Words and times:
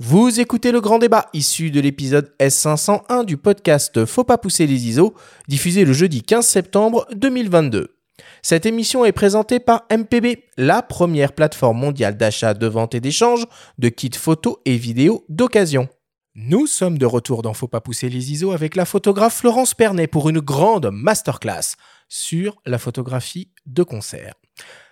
Vous 0.00 0.40
écoutez 0.40 0.72
le 0.72 0.80
grand 0.80 0.98
débat 0.98 1.28
issu 1.34 1.70
de 1.70 1.78
l'épisode 1.78 2.34
S501 2.40 3.24
du 3.24 3.36
podcast 3.36 4.04
Faut 4.06 4.24
pas 4.24 4.38
pousser 4.38 4.66
les 4.66 4.88
ISO, 4.88 5.14
diffusé 5.46 5.84
le 5.84 5.92
jeudi 5.92 6.22
15 6.22 6.44
septembre 6.44 7.06
2022. 7.14 7.96
Cette 8.42 8.66
émission 8.66 9.04
est 9.04 9.12
présentée 9.12 9.60
par 9.60 9.84
MPB, 9.96 10.46
la 10.56 10.82
première 10.82 11.32
plateforme 11.32 11.78
mondiale 11.78 12.16
d'achat, 12.16 12.54
de 12.54 12.66
vente 12.66 12.96
et 12.96 13.00
d'échange 13.00 13.46
de 13.78 13.88
kits 13.88 14.10
photos 14.16 14.56
et 14.64 14.76
vidéos 14.76 15.24
d'occasion. 15.28 15.88
Nous 16.34 16.66
sommes 16.66 16.98
de 16.98 17.06
retour 17.06 17.42
dans 17.42 17.54
Faut 17.54 17.68
pas 17.68 17.80
pousser 17.80 18.08
les 18.08 18.32
ISO 18.32 18.50
avec 18.50 18.74
la 18.74 18.86
photographe 18.86 19.36
Florence 19.36 19.74
Pernet 19.74 20.08
pour 20.08 20.28
une 20.28 20.40
grande 20.40 20.90
masterclass 20.92 21.76
sur 22.08 22.56
la 22.66 22.78
photographie 22.78 23.52
de 23.66 23.84
concert. 23.84 24.34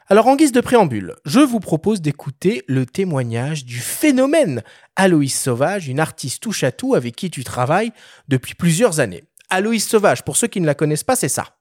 Alors 0.09 0.27
en 0.27 0.35
guise 0.35 0.53
de 0.53 0.61
préambule, 0.61 1.15
je 1.25 1.39
vous 1.39 1.61
propose 1.61 2.01
d'écouter 2.01 2.65
le 2.67 2.87
témoignage 2.87 3.65
du 3.65 3.79
phénomène 3.79 4.63
Aloïs 4.97 5.39
Sauvage, 5.39 5.87
une 5.89 6.01
artiste 6.01 6.43
touche 6.43 6.65
à 6.65 6.73
tout 6.73 6.95
avec 6.95 7.15
qui 7.15 7.31
tu 7.31 7.45
travailles 7.45 7.93
depuis 8.29 8.55
plusieurs 8.55 8.99
années. 8.99 9.25
Aloïs 9.49 9.87
Sauvage, 9.87 10.25
pour 10.25 10.37
ceux 10.37 10.49
qui 10.49 10.61
ne 10.61 10.67
la 10.67 10.75
connaissent 10.75 11.05
pas, 11.05 11.15
c'est 11.15 11.29
ça. 11.29 11.57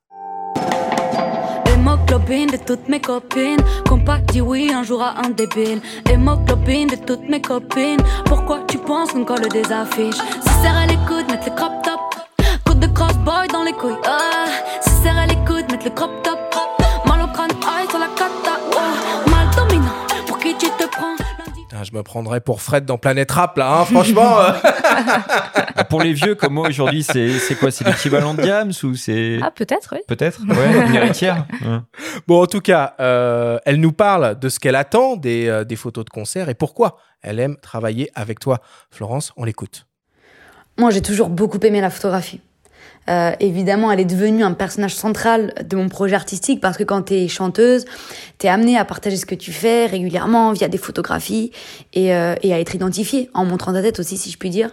Hémoglobine 1.71 2.47
de 2.47 2.57
toutes 2.57 2.87
mes 2.89 2.99
copines 2.99 3.61
Qu'on 3.87 4.03
pas 4.03 4.19
dit 4.19 4.41
oui 4.41 4.71
un 4.73 4.83
jour 4.83 5.01
à 5.01 5.19
un 5.25 5.29
débile 5.29 5.81
Hémoglobine 6.09 6.89
de 6.89 6.95
toutes 6.95 7.27
mes 7.27 7.41
copines 7.41 8.01
Pourquoi 8.25 8.65
tu 8.67 8.77
penses 8.77 9.11
qu'on 9.13 9.25
colle 9.25 9.47
des 9.49 9.71
affiches? 9.71 10.15
Si 10.15 10.61
serre 10.61 10.77
à 10.77 10.85
l'écoute, 10.85 11.29
mettre 11.29 11.49
le 11.49 11.55
crop 11.55 11.71
top 11.83 11.99
Coup 12.65 12.73
de 12.73 12.87
crossboy 12.87 13.47
dans 13.51 13.63
les 13.63 13.73
couilles 13.73 13.97
ah. 14.05 14.45
Si 14.81 14.89
serre 15.01 15.17
à 15.17 15.25
l'écoute, 15.25 15.71
mettre 15.71 15.85
le 15.85 15.91
crop 15.91 16.11
top 16.23 16.51
pour 20.51 20.57
qui 20.59 20.65
tu 20.65 20.71
te 20.71 20.89
prends 20.89 21.15
Putain, 21.55 21.83
je 21.83 21.93
me 21.93 22.03
prendrais 22.03 22.41
pour 22.41 22.61
Fred 22.61 22.85
dans 22.85 22.97
Planète 22.97 23.31
Rap 23.31 23.57
là, 23.57 23.79
hein, 23.79 23.85
franchement. 23.85 24.39
euh. 24.41 24.51
Pour 25.89 26.01
les 26.01 26.13
vieux 26.13 26.35
comme 26.35 26.53
moi 26.53 26.67
aujourd'hui, 26.69 27.01
c'est 27.03 27.37
c'est 27.39 27.55
quoi? 27.55 27.71
C'est 27.71 27.85
l'équivalent 27.85 28.33
de 28.33 28.41
Diams 28.41 28.71
ou 28.83 28.95
c'est 28.95 29.39
Ah, 29.41 29.51
peut-être, 29.51 29.89
oui. 29.93 29.99
peut-être? 30.07 30.41
Ouais, 30.47 30.87
une 30.87 30.95
héritière. 30.95 31.45
Ouais. 31.61 31.79
bon, 32.27 32.41
en 32.43 32.45
tout 32.45 32.59
cas, 32.61 32.93
euh, 32.99 33.57
elle 33.65 33.79
nous 33.79 33.91
parle 33.93 34.37
de 34.39 34.49
ce 34.49 34.59
qu'elle 34.59 34.75
attend 34.75 35.15
des, 35.15 35.47
euh, 35.47 35.63
des 35.63 35.75
photos 35.75 36.03
de 36.05 36.09
concert 36.09 36.49
et 36.49 36.55
pourquoi 36.55 36.97
elle 37.21 37.39
aime 37.39 37.57
travailler 37.61 38.09
avec 38.15 38.39
toi. 38.39 38.59
Florence, 38.89 39.31
on 39.37 39.43
l'écoute. 39.45 39.85
Moi, 40.77 40.91
j'ai 40.91 41.01
toujours 41.01 41.29
beaucoup 41.29 41.59
aimé 41.59 41.81
la 41.81 41.89
photographie. 41.89 42.41
Euh, 43.09 43.31
évidemment, 43.39 43.91
elle 43.91 43.99
est 43.99 44.05
devenue 44.05 44.43
un 44.43 44.53
personnage 44.53 44.95
central 44.95 45.53
de 45.65 45.75
mon 45.75 45.89
projet 45.89 46.15
artistique 46.15 46.61
parce 46.61 46.77
que 46.77 46.83
quand 46.83 47.03
tu 47.03 47.15
es 47.15 47.27
chanteuse, 47.27 47.85
tu 48.37 48.47
es 48.47 48.49
amenée 48.49 48.77
à 48.77 48.85
partager 48.85 49.17
ce 49.17 49.25
que 49.25 49.35
tu 49.35 49.51
fais 49.51 49.87
régulièrement 49.87 50.51
via 50.53 50.67
des 50.67 50.77
photographies 50.77 51.51
et, 51.93 52.13
euh, 52.13 52.35
et 52.43 52.53
à 52.53 52.59
être 52.59 52.75
identifiée 52.75 53.29
en 53.33 53.43
montrant 53.43 53.73
ta 53.73 53.81
tête 53.81 53.99
aussi, 53.99 54.17
si 54.17 54.29
je 54.29 54.37
puis 54.37 54.49
dire. 54.49 54.71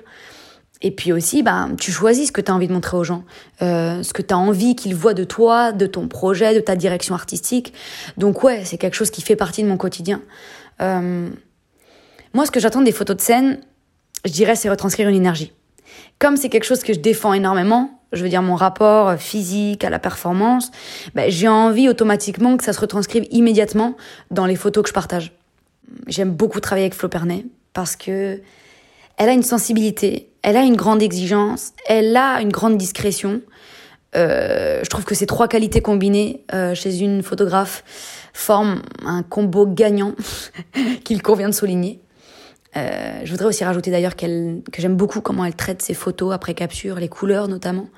Et 0.81 0.93
puis 0.93 1.13
aussi, 1.13 1.43
bah, 1.43 1.69
tu 1.79 1.91
choisis 1.91 2.29
ce 2.29 2.33
que 2.33 2.41
tu 2.41 2.53
as 2.53 2.55
envie 2.55 2.69
de 2.69 2.73
montrer 2.73 2.97
aux 2.97 3.05
gens, 3.05 3.25
euh, 3.63 4.03
ce 4.03 4.13
que 4.13 4.23
tu 4.23 4.33
as 4.33 4.39
envie 4.39 4.77
qu'ils 4.77 4.95
voient 4.95 5.15
de 5.15 5.25
toi, 5.25 5.73
de 5.73 5.87
ton 5.87 6.07
projet, 6.07 6.55
de 6.55 6.61
ta 6.61 6.77
direction 6.77 7.15
artistique. 7.15 7.73
Donc 8.17 8.45
ouais, 8.45 8.65
c'est 8.65 8.79
quelque 8.79 8.95
chose 8.95 9.11
qui 9.11 9.21
fait 9.21 9.35
partie 9.35 9.63
de 9.63 9.69
mon 9.69 9.77
quotidien. 9.77 10.23
Euh, 10.81 11.29
moi, 12.33 12.47
ce 12.47 12.53
que 12.53 12.61
j'attends 12.61 12.83
des 12.83 12.93
photos 12.93 13.17
de 13.17 13.21
scène, 13.21 13.61
je 14.25 14.31
dirais, 14.31 14.55
c'est 14.55 14.71
retranscrire 14.71 15.09
une 15.09 15.17
énergie. 15.17 15.53
Comme 16.21 16.37
c'est 16.37 16.49
quelque 16.49 16.65
chose 16.65 16.85
que 16.85 16.93
je 16.93 17.01
défends 17.01 17.33
énormément, 17.33 17.98
je 18.13 18.23
veux 18.23 18.29
dire 18.29 18.43
mon 18.43 18.55
rapport 18.55 19.15
physique 19.15 19.85
à 19.85 19.91
la 19.91 19.99
performance, 19.99 20.71
ben, 21.15 21.31
j'ai 21.31 21.49
envie 21.49 21.89
automatiquement 21.89 22.57
que 22.57 22.65
ça 22.65 22.73
se 22.73 22.81
retranscrive 22.81 23.27
immédiatement 23.31 23.97
dans 24.31 24.47
les 24.47 24.57
photos 24.57 24.83
que 24.83 24.89
je 24.89 24.95
partage. 24.95 25.33
J'aime 26.07 26.31
beaucoup 26.31 26.61
travailler 26.61 26.87
avec 26.87 26.95
Flo 26.95 27.09
Pernet 27.09 27.47
parce 27.73 27.97
que 27.97 28.41
elle 29.17 29.29
a 29.29 29.33
une 29.33 29.43
sensibilité, 29.43 30.31
elle 30.43 30.57
a 30.57 30.63
une 30.63 30.77
grande 30.77 31.03
exigence, 31.03 31.73
elle 31.87 32.17
a 32.17 32.41
une 32.41 32.53
grande 32.53 32.79
discrétion. 32.79 33.43
Euh, 34.17 34.81
je 34.83 34.89
trouve 34.89 35.05
que 35.05 35.15
ces 35.15 35.27
trois 35.27 35.49
qualités 35.49 35.83
combinées 35.83 36.45
euh, 36.55 36.75
chez 36.75 37.01
une 37.01 37.23
photographe 37.23 37.85
forment 38.33 38.81
un 39.05 39.23
combo 39.23 39.67
gagnant 39.67 40.15
qu'il 41.05 41.21
convient 41.21 41.49
de 41.49 41.55
souligner. 41.55 42.01
Euh, 42.77 43.21
je 43.25 43.31
voudrais 43.31 43.47
aussi 43.47 43.65
rajouter 43.65 43.91
d'ailleurs 43.91 44.15
qu'elle, 44.15 44.63
que 44.73 44.83
j'aime 44.83 44.97
beaucoup 44.97 45.21
comment 45.21 45.45
elle 45.45 45.55
traite 45.55 45.83
ses 45.83 45.95
photos 45.95 46.35
après 46.35 46.55
capture, 46.55 46.97
les 46.97 47.09
couleurs 47.09 47.49
notamment, 47.49 47.89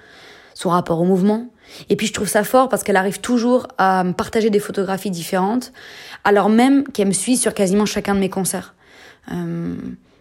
son 0.55 0.71
rapport 0.71 1.01
au 1.01 1.05
mouvement. 1.05 1.51
Et 1.89 1.97
puis 1.97 2.07
je 2.07 2.13
trouve 2.13 2.29
ça 2.29 2.45
fort 2.45 2.69
parce 2.69 2.83
qu'elle 2.83 2.97
arrive 2.97 3.21
toujours 3.21 3.67
à 3.79 4.05
me 4.05 4.13
partager 4.13 4.51
des 4.51 4.61
photographies 4.61 5.11
différentes, 5.11 5.73
alors 6.25 6.49
même 6.49 6.85
qu'elle 6.85 7.09
me 7.09 7.13
suit 7.13 7.37
sur 7.37 7.55
quasiment 7.55 7.87
chacun 7.87 8.15
de 8.15 8.21
mes 8.21 8.31
concerts. 8.31 8.75
Euh, 9.33 9.75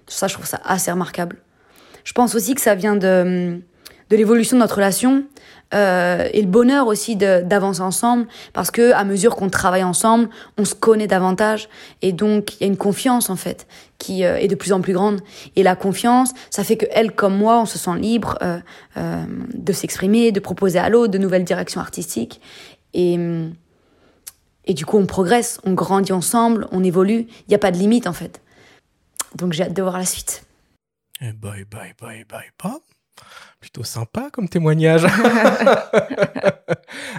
ça, 0.08 0.28
je 0.28 0.34
trouve 0.34 0.46
ça 0.46 0.60
assez 0.66 0.92
remarquable. 0.92 1.38
Je 2.04 2.14
pense 2.14 2.34
aussi 2.34 2.56
que 2.56 2.62
ça 2.62 2.76
vient 2.76 2.96
de, 2.96 3.62
de 4.10 4.16
l'évolution 4.16 4.58
de 4.58 4.62
notre 4.62 4.76
relation 4.76 5.24
euh, 5.74 6.28
et 6.34 6.42
le 6.42 6.48
bonheur 6.48 6.88
aussi 6.88 7.16
d'avancer 7.16 7.82
ensemble 7.82 8.28
parce 8.54 8.72
que 8.72 8.92
à 8.94 9.04
mesure 9.04 9.36
qu'on 9.36 9.50
travaille 9.50 9.84
ensemble, 9.84 10.30
on 10.58 10.66
se 10.66 10.74
connaît 10.74 11.06
davantage 11.06 11.70
et 12.02 12.12
donc 12.12 12.56
il 12.56 12.62
y 12.62 12.64
a 12.64 12.68
une 12.68 12.78
confiance 12.78 13.30
en 13.30 13.36
fait 13.36 13.68
qui 14.00 14.24
euh, 14.24 14.38
est 14.38 14.48
de 14.48 14.56
plus 14.56 14.74
en 14.74 14.82
plus 14.82 14.94
grande 14.94 15.22
et 15.56 15.62
la 15.62 15.76
confiance, 15.76 16.32
ça 16.50 16.64
fait 16.64 16.76
que 16.76 16.88
elle 16.92 17.12
comme 17.12 17.38
moi, 17.38 17.62
on 17.62 17.66
se 17.66 17.78
sent 17.78 17.98
libre 18.00 18.40
euh, 18.42 18.60
de 19.54 19.74
s'exprimer, 19.74 20.32
de 20.32 20.40
proposer 20.40 20.80
à 20.80 20.90
l'autre 20.90 21.12
de 21.12 21.20
nouvelles 21.20 21.46
directions 21.46 21.82
artistiques 21.82 22.42
et 22.94 23.20
et 24.66 24.74
du 24.74 24.86
coup 24.86 24.98
on 24.98 25.06
progresse, 25.08 25.60
on 25.64 25.74
grandit 25.74 26.14
ensemble, 26.14 26.68
on 26.72 26.84
évolue, 26.84 27.28
il 27.30 27.50
n'y 27.50 27.56
a 27.56 27.60
pas 27.60 27.72
de 27.72 27.78
limite 27.78 28.08
en 28.08 28.14
fait. 28.14 28.42
Donc 29.36 29.54
j'ai 29.54 29.64
hâte 29.64 29.74
de 29.74 29.82
voir 29.82 29.98
la 29.98 30.06
suite. 30.06 30.44
Eh 31.22 31.34
bye, 31.34 31.66
bye, 31.66 31.94
bye, 32.00 32.24
bye, 32.24 32.52
pas. 32.58 32.80
Plutôt 33.60 33.84
sympa 33.84 34.30
comme 34.32 34.48
témoignage. 34.48 35.06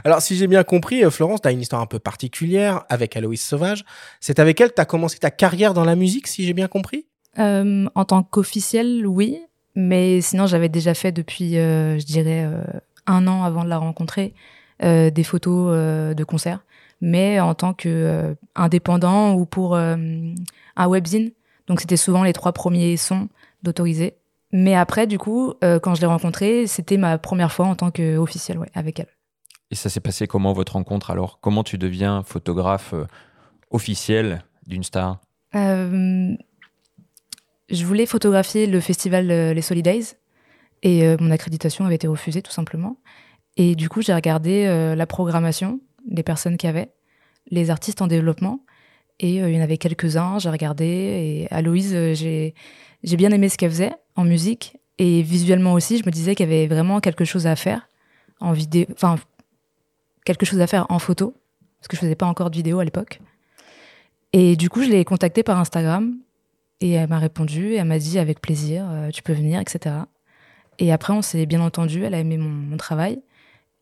Alors, 0.05 0.23
si 0.23 0.37
j'ai 0.37 0.47
bien 0.47 0.65
compris, 0.65 1.05
euh, 1.05 1.11
Florence, 1.11 1.43
tu 1.43 1.49
as 1.49 1.51
une 1.51 1.61
histoire 1.61 1.83
un 1.83 1.87
peu 1.87 1.99
particulière 1.99 2.84
avec 2.89 3.17
Aloïs 3.17 3.45
Sauvage. 3.45 3.84
C'est 4.21 4.39
avec 4.39 4.61
elle 4.61 4.71
que 4.71 4.77
tu 4.77 4.81
as 4.81 4.87
commencé 4.87 5.19
ta 5.19 5.31
carrière 5.31 5.75
dans 5.75 5.84
la 5.84 5.97
musique, 5.97 6.27
si 6.27 6.45
j'ai 6.45 6.55
bien 6.55 6.69
compris? 6.69 7.06
Euh, 7.39 7.87
en 7.95 8.05
tant 8.05 8.23
qu'officiel, 8.23 9.06
oui. 9.06 9.41
Mais 9.77 10.21
sinon, 10.21 10.47
j'avais 10.47 10.69
déjà 10.69 10.95
fait 10.95 11.12
depuis, 11.12 11.59
euh, 11.59 11.99
je 11.99 12.06
dirais, 12.06 12.45
euh, 12.45 12.62
un 13.07 13.27
an 13.27 13.45
avant 13.45 13.65
de 13.65 13.69
la 13.69 13.78
rencontrer, 13.78 14.34
euh, 14.83 15.11
des 15.11 15.25
photos 15.25 15.69
euh, 15.71 16.15
de 16.15 16.25
concert. 16.25 16.65
Mais 17.03 17.41
en 17.41 17.55
tant 17.55 17.75
que 17.75 17.89
euh, 17.89 18.34
indépendant 18.55 19.34
ou 19.34 19.47
pour 19.47 19.75
euh, 19.75 19.97
un 20.77 20.89
webzine. 20.89 21.31
Donc, 21.67 21.81
c'était 21.81 21.97
souvent 21.97 22.25
les 22.25 22.33
trois 22.33 22.53
premiers 22.53 22.97
sons 22.97 23.28
d'autorisé. 23.62 24.15
Mais 24.53 24.75
après, 24.75 25.06
du 25.06 25.19
coup, 25.19 25.55
euh, 25.62 25.78
quand 25.78 25.94
je 25.94 26.00
l'ai 26.00 26.06
rencontrée, 26.06 26.66
c'était 26.66 26.97
ma 26.97 27.19
première 27.19 27.53
fois 27.53 27.66
en 27.66 27.77
tant 27.77 27.91
qu'officiel, 27.91 28.59
ouais, 28.59 28.71
avec 28.75 28.99
elle. 29.00 29.09
Et 29.71 29.77
ça 29.77 29.88
s'est 29.88 30.00
passé 30.00 30.27
comment 30.27 30.53
votre 30.53 30.72
rencontre 30.72 31.11
alors? 31.11 31.38
Comment 31.41 31.62
tu 31.62 31.78
deviens 31.78 32.22
photographe 32.25 32.93
euh, 32.93 33.06
officiel 33.71 34.43
d'une 34.66 34.83
star? 34.83 35.21
Euh, 35.55 36.34
je 37.69 37.84
voulais 37.84 38.06
photographier 38.06 38.66
le 38.66 38.81
festival 38.81 39.28
Les 39.28 39.62
Solidays 39.62 40.16
et 40.83 41.16
mon 41.21 41.31
accréditation 41.31 41.84
avait 41.84 41.94
été 41.97 42.09
refusée 42.09 42.43
tout 42.43 42.50
simplement. 42.50 42.97
Et 43.56 43.77
du 43.77 43.89
coup, 43.89 44.03
j'ai 44.03 44.15
regardé 44.15 44.66
la 44.97 45.06
programmation, 45.06 45.81
les 46.09 46.25
personnes 46.25 46.56
qu'il 46.56 46.66
y 46.66 46.71
avait, 46.71 46.91
les 47.49 47.71
artistes 47.71 48.03
en 48.03 48.09
développement. 48.09 48.65
Et 49.21 49.37
il 49.37 49.55
y 49.55 49.59
en 49.59 49.62
avait 49.62 49.77
quelques-uns, 49.77 50.41
j'ai 50.41 50.50
regardé. 50.50 50.84
Et 50.84 51.49
Aloïse, 51.53 51.93
j'ai 52.15 52.55
j'ai 53.03 53.16
bien 53.16 53.31
aimé 53.31 53.49
ce 53.49 53.56
qu'elle 53.56 53.71
faisait 53.71 53.93
en 54.20 54.25
musique. 54.25 54.76
Et 54.98 55.22
visuellement 55.22 55.72
aussi, 55.72 55.98
je 55.98 56.04
me 56.04 56.10
disais 56.10 56.34
qu'il 56.34 56.48
y 56.48 56.53
avait 56.53 56.66
vraiment 56.66 57.00
quelque 57.00 57.25
chose 57.25 57.47
à 57.47 57.56
faire 57.56 57.88
en 58.41 58.53
vidéo, 58.53 58.86
enfin, 58.92 59.16
quelque 60.25 60.44
chose 60.44 60.60
à 60.60 60.66
faire 60.66 60.86
en 60.91 60.98
photo, 60.98 61.34
parce 61.78 61.88
que 61.88 61.97
je 61.97 62.00
faisais 62.00 62.14
pas 62.14 62.26
encore 62.26 62.50
de 62.50 62.56
vidéo 62.56 62.78
à 62.80 62.84
l'époque. 62.84 63.20
Et 64.32 64.56
du 64.56 64.69
coup, 64.69 64.82
je 64.82 64.88
l'ai 64.91 65.04
contactée 65.04 65.42
par 65.42 65.59
Instagram 65.59 66.16
et 66.80 66.92
elle 66.92 67.09
m'a 67.09 67.19
répondu 67.19 67.72
et 67.72 67.76
elle 67.76 67.86
m'a 67.86 67.98
dit 67.98 68.19
avec 68.19 68.41
plaisir, 68.41 68.86
euh, 68.91 69.10
tu 69.10 69.22
peux 69.22 69.33
venir, 69.33 69.60
etc. 69.60 69.97
Et 70.78 70.92
après, 70.92 71.12
on 71.12 71.22
s'est 71.22 71.47
bien 71.47 71.60
entendu, 71.60 72.04
elle 72.04 72.15
a 72.15 72.18
aimé 72.18 72.36
mon, 72.36 72.77
travail 72.77 73.21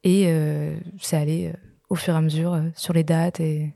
et 0.05 0.25
euh, 0.29 0.77
c'est 1.01 1.17
allé 1.17 1.49
euh, 1.49 1.57
au 1.91 1.95
fur 1.95 2.15
et 2.15 2.17
à 2.17 2.21
mesure 2.21 2.61
sur 2.75 2.95
les 2.95 3.05
dates 3.05 3.41
et, 3.41 3.73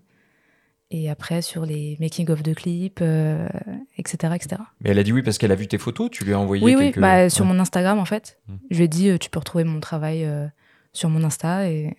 et 0.93 1.09
après 1.09 1.41
sur 1.41 1.65
les 1.65 1.97
making-of 2.01 2.43
de 2.43 2.53
clips, 2.53 3.01
euh, 3.01 3.49
etc., 3.97 4.35
etc. 4.37 4.63
Mais 4.83 4.91
elle 4.91 4.99
a 4.99 5.03
dit 5.03 5.13
oui 5.13 5.23
parce 5.23 5.39
qu'elle 5.39 5.51
a 5.51 5.57
vu 5.57 5.67
tes 5.67 5.79
photos, 5.79 6.11
tu 6.11 6.25
lui 6.25 6.35
as 6.35 6.39
envoyé 6.39 6.63
Oui, 6.63 6.75
oui, 6.77 6.85
quelques... 6.87 7.01
bah, 7.01 7.31
sur 7.31 7.47
mon 7.47 7.59
Instagram 7.59 7.99
en 7.99 8.05
fait. 8.05 8.39
Mm. 8.47 8.55
Je 8.71 8.77
lui 8.77 8.85
ai 8.85 8.89
dit, 8.89 9.09
euh, 9.09 9.19
tu 9.19 9.31
peux 9.31 9.39
retrouver 9.39 9.65
mon 9.65 9.81
travail 9.81 10.25
euh, 10.25 10.47
sur 10.93 11.09
mon 11.09 11.25
Insta 11.25 11.69
et, 11.69 11.97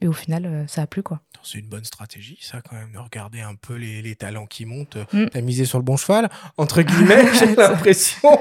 et 0.00 0.08
au 0.08 0.12
final, 0.12 0.64
ça 0.66 0.82
a 0.82 0.86
plu 0.86 1.02
quoi. 1.02 1.20
C'est 1.42 1.58
une 1.58 1.68
bonne 1.68 1.84
stratégie, 1.84 2.38
ça, 2.40 2.60
quand 2.60 2.76
même, 2.76 2.92
de 2.92 2.98
regarder 2.98 3.40
un 3.40 3.54
peu 3.54 3.74
les, 3.74 4.02
les 4.02 4.14
talents 4.14 4.46
qui 4.46 4.66
montent. 4.66 4.98
Mm. 5.12 5.26
T'as 5.32 5.40
misé 5.40 5.64
sur 5.64 5.78
le 5.78 5.84
bon 5.84 5.96
cheval, 5.96 6.28
entre 6.56 6.82
guillemets, 6.82 7.26
j'ai 7.38 7.54
l'impression. 7.56 8.38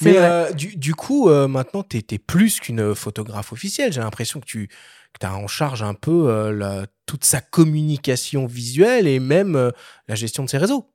Mais 0.00 0.16
euh, 0.16 0.52
du, 0.52 0.76
du 0.76 0.94
coup, 0.94 1.28
euh, 1.28 1.48
maintenant, 1.48 1.82
t'es 1.82 2.04
es 2.10 2.18
plus 2.18 2.60
qu'une 2.60 2.94
photographe 2.94 3.52
officielle. 3.52 3.92
J'ai 3.92 4.00
l'impression 4.00 4.40
que 4.40 4.46
tu 4.46 4.68
que 5.18 5.26
as 5.26 5.34
en 5.34 5.46
charge 5.46 5.82
un 5.82 5.94
peu 5.94 6.28
euh, 6.28 6.84
toute 7.06 7.24
sa 7.24 7.40
communication 7.40 8.46
visuelle 8.46 9.06
et 9.06 9.20
même 9.20 9.56
euh, 9.56 9.70
la 10.08 10.14
gestion 10.14 10.44
de 10.44 10.48
ses 10.48 10.58
réseaux. 10.58 10.90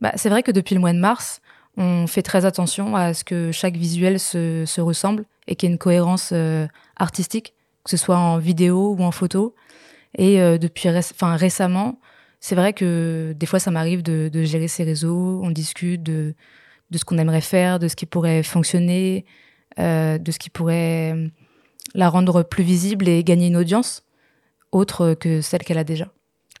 Bah, 0.00 0.12
c'est 0.16 0.28
vrai 0.28 0.42
que 0.42 0.50
depuis 0.50 0.74
le 0.74 0.80
mois 0.80 0.92
de 0.92 0.98
mars, 0.98 1.40
On 1.76 2.06
fait 2.06 2.22
très 2.22 2.44
attention 2.44 2.94
à 2.94 3.14
ce 3.14 3.24
que 3.24 3.50
chaque 3.50 3.76
visuel 3.76 4.20
se, 4.20 4.64
se 4.64 4.80
ressemble 4.80 5.24
et 5.48 5.56
qu'il 5.56 5.68
y 5.68 5.72
ait 5.72 5.74
une 5.74 5.78
cohérence 5.78 6.30
euh, 6.32 6.68
artistique, 6.96 7.54
que 7.82 7.90
ce 7.90 7.96
soit 7.96 8.16
en 8.16 8.38
vidéo 8.38 8.94
ou 8.96 9.02
en 9.02 9.10
photo. 9.10 9.56
Et 10.16 10.38
depuis 10.58 10.88
récemment, 10.88 11.98
c'est 12.38 12.54
vrai 12.54 12.72
que 12.72 13.34
des 13.36 13.46
fois, 13.46 13.58
ça 13.58 13.72
m'arrive 13.72 14.00
de, 14.04 14.44
gérer 14.44 14.68
ces 14.68 14.84
réseaux. 14.84 15.40
On 15.42 15.50
discute 15.50 16.04
de, 16.04 16.36
ce 16.94 17.04
qu'on 17.04 17.18
aimerait 17.18 17.40
faire, 17.40 17.80
de 17.80 17.88
ce 17.88 17.96
qui 17.96 18.06
pourrait 18.06 18.44
fonctionner, 18.44 19.24
de 19.76 20.30
ce 20.30 20.38
qui 20.38 20.50
pourrait 20.50 21.32
la 21.94 22.08
rendre 22.08 22.42
plus 22.42 22.64
visible 22.64 23.08
et 23.08 23.22
gagner 23.24 23.48
une 23.48 23.56
audience 23.56 24.04
autre 24.72 25.14
que 25.14 25.40
celle 25.40 25.62
qu'elle 25.62 25.78
a 25.78 25.84
déjà. 25.84 26.06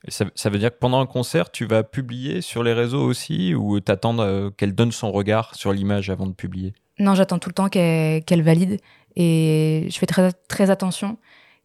ça, 0.08 0.26
ça, 0.34 0.50
veut 0.50 0.58
dire 0.58 0.70
que 0.70 0.78
pendant 0.78 1.00
un 1.00 1.06
concert, 1.06 1.50
tu 1.50 1.66
vas 1.66 1.82
publier 1.82 2.40
sur 2.40 2.62
les 2.62 2.72
réseaux 2.72 3.02
aussi 3.02 3.54
ou 3.54 3.80
t'attends 3.80 4.18
euh, 4.20 4.50
qu'elle 4.50 4.74
donne 4.74 4.92
son 4.92 5.10
regard 5.10 5.54
sur 5.54 5.72
l'image 5.72 6.10
avant 6.10 6.26
de 6.26 6.32
publier? 6.32 6.74
Non, 6.98 7.14
j'attends 7.14 7.38
tout 7.38 7.48
le 7.48 7.54
temps 7.54 7.68
qu'elle 7.68 8.42
valide 8.42 8.80
et 9.16 9.88
je 9.90 9.98
fais 9.98 10.06
très, 10.06 10.32
très 10.32 10.70
attention 10.70 11.18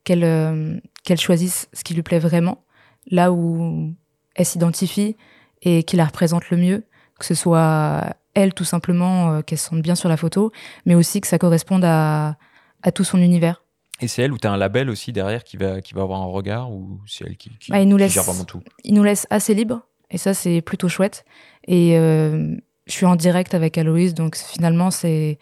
qu'elle 0.03 0.23
euh, 0.23 0.79
qu'elle 1.03 1.19
choisisse 1.19 1.69
ce 1.73 1.83
qui 1.83 1.93
lui 1.93 2.01
plaît 2.01 2.19
vraiment, 2.19 2.63
là 3.11 3.31
où 3.31 3.93
elle 4.35 4.45
s'identifie 4.45 5.17
et 5.61 5.83
qui 5.83 5.97
la 5.97 6.05
représente 6.05 6.49
le 6.49 6.57
mieux, 6.57 6.83
que 7.19 7.25
ce 7.25 7.35
soit 7.35 8.15
elle 8.33 8.53
tout 8.53 8.63
simplement, 8.63 9.33
euh, 9.33 9.41
qu'elle 9.41 9.57
se 9.57 9.69
sente 9.69 9.81
bien 9.81 9.95
sur 9.95 10.09
la 10.09 10.17
photo, 10.17 10.51
mais 10.85 10.95
aussi 10.95 11.21
que 11.21 11.27
ça 11.27 11.37
corresponde 11.37 11.83
à, 11.85 12.37
à 12.83 12.91
tout 12.91 13.03
son 13.03 13.19
univers. 13.19 13.63
Et 14.01 14.07
c'est 14.07 14.21
elle 14.21 14.31
ou 14.31 14.37
tu 14.37 14.47
as 14.47 14.51
un 14.51 14.57
label 14.57 14.89
aussi 14.89 15.11
derrière 15.11 15.43
qui 15.43 15.57
va, 15.57 15.81
qui 15.81 15.93
va 15.93 16.03
avoir 16.03 16.21
un 16.21 16.25
regard 16.25 16.71
ou 16.71 17.01
c'est 17.05 17.25
elle 17.25 17.37
qui, 17.37 17.49
qui, 17.59 17.71
bah, 17.71 17.81
il 17.81 17.87
nous 17.89 17.97
laisse, 17.97 18.13
gère 18.13 18.23
vraiment 18.23 18.45
tout? 18.45 18.61
Il 18.83 18.93
nous 18.93 19.03
laisse 19.03 19.27
assez 19.29 19.53
libre 19.53 19.81
et 20.09 20.17
ça 20.17 20.33
c'est 20.33 20.61
plutôt 20.61 20.87
chouette. 20.87 21.25
Et 21.67 21.97
euh, 21.97 22.55
je 22.87 22.91
suis 22.93 23.05
en 23.05 23.15
direct 23.17 23.53
avec 23.53 23.77
Aloïse 23.77 24.13
donc 24.13 24.37
finalement 24.37 24.89
c'est 24.89 25.37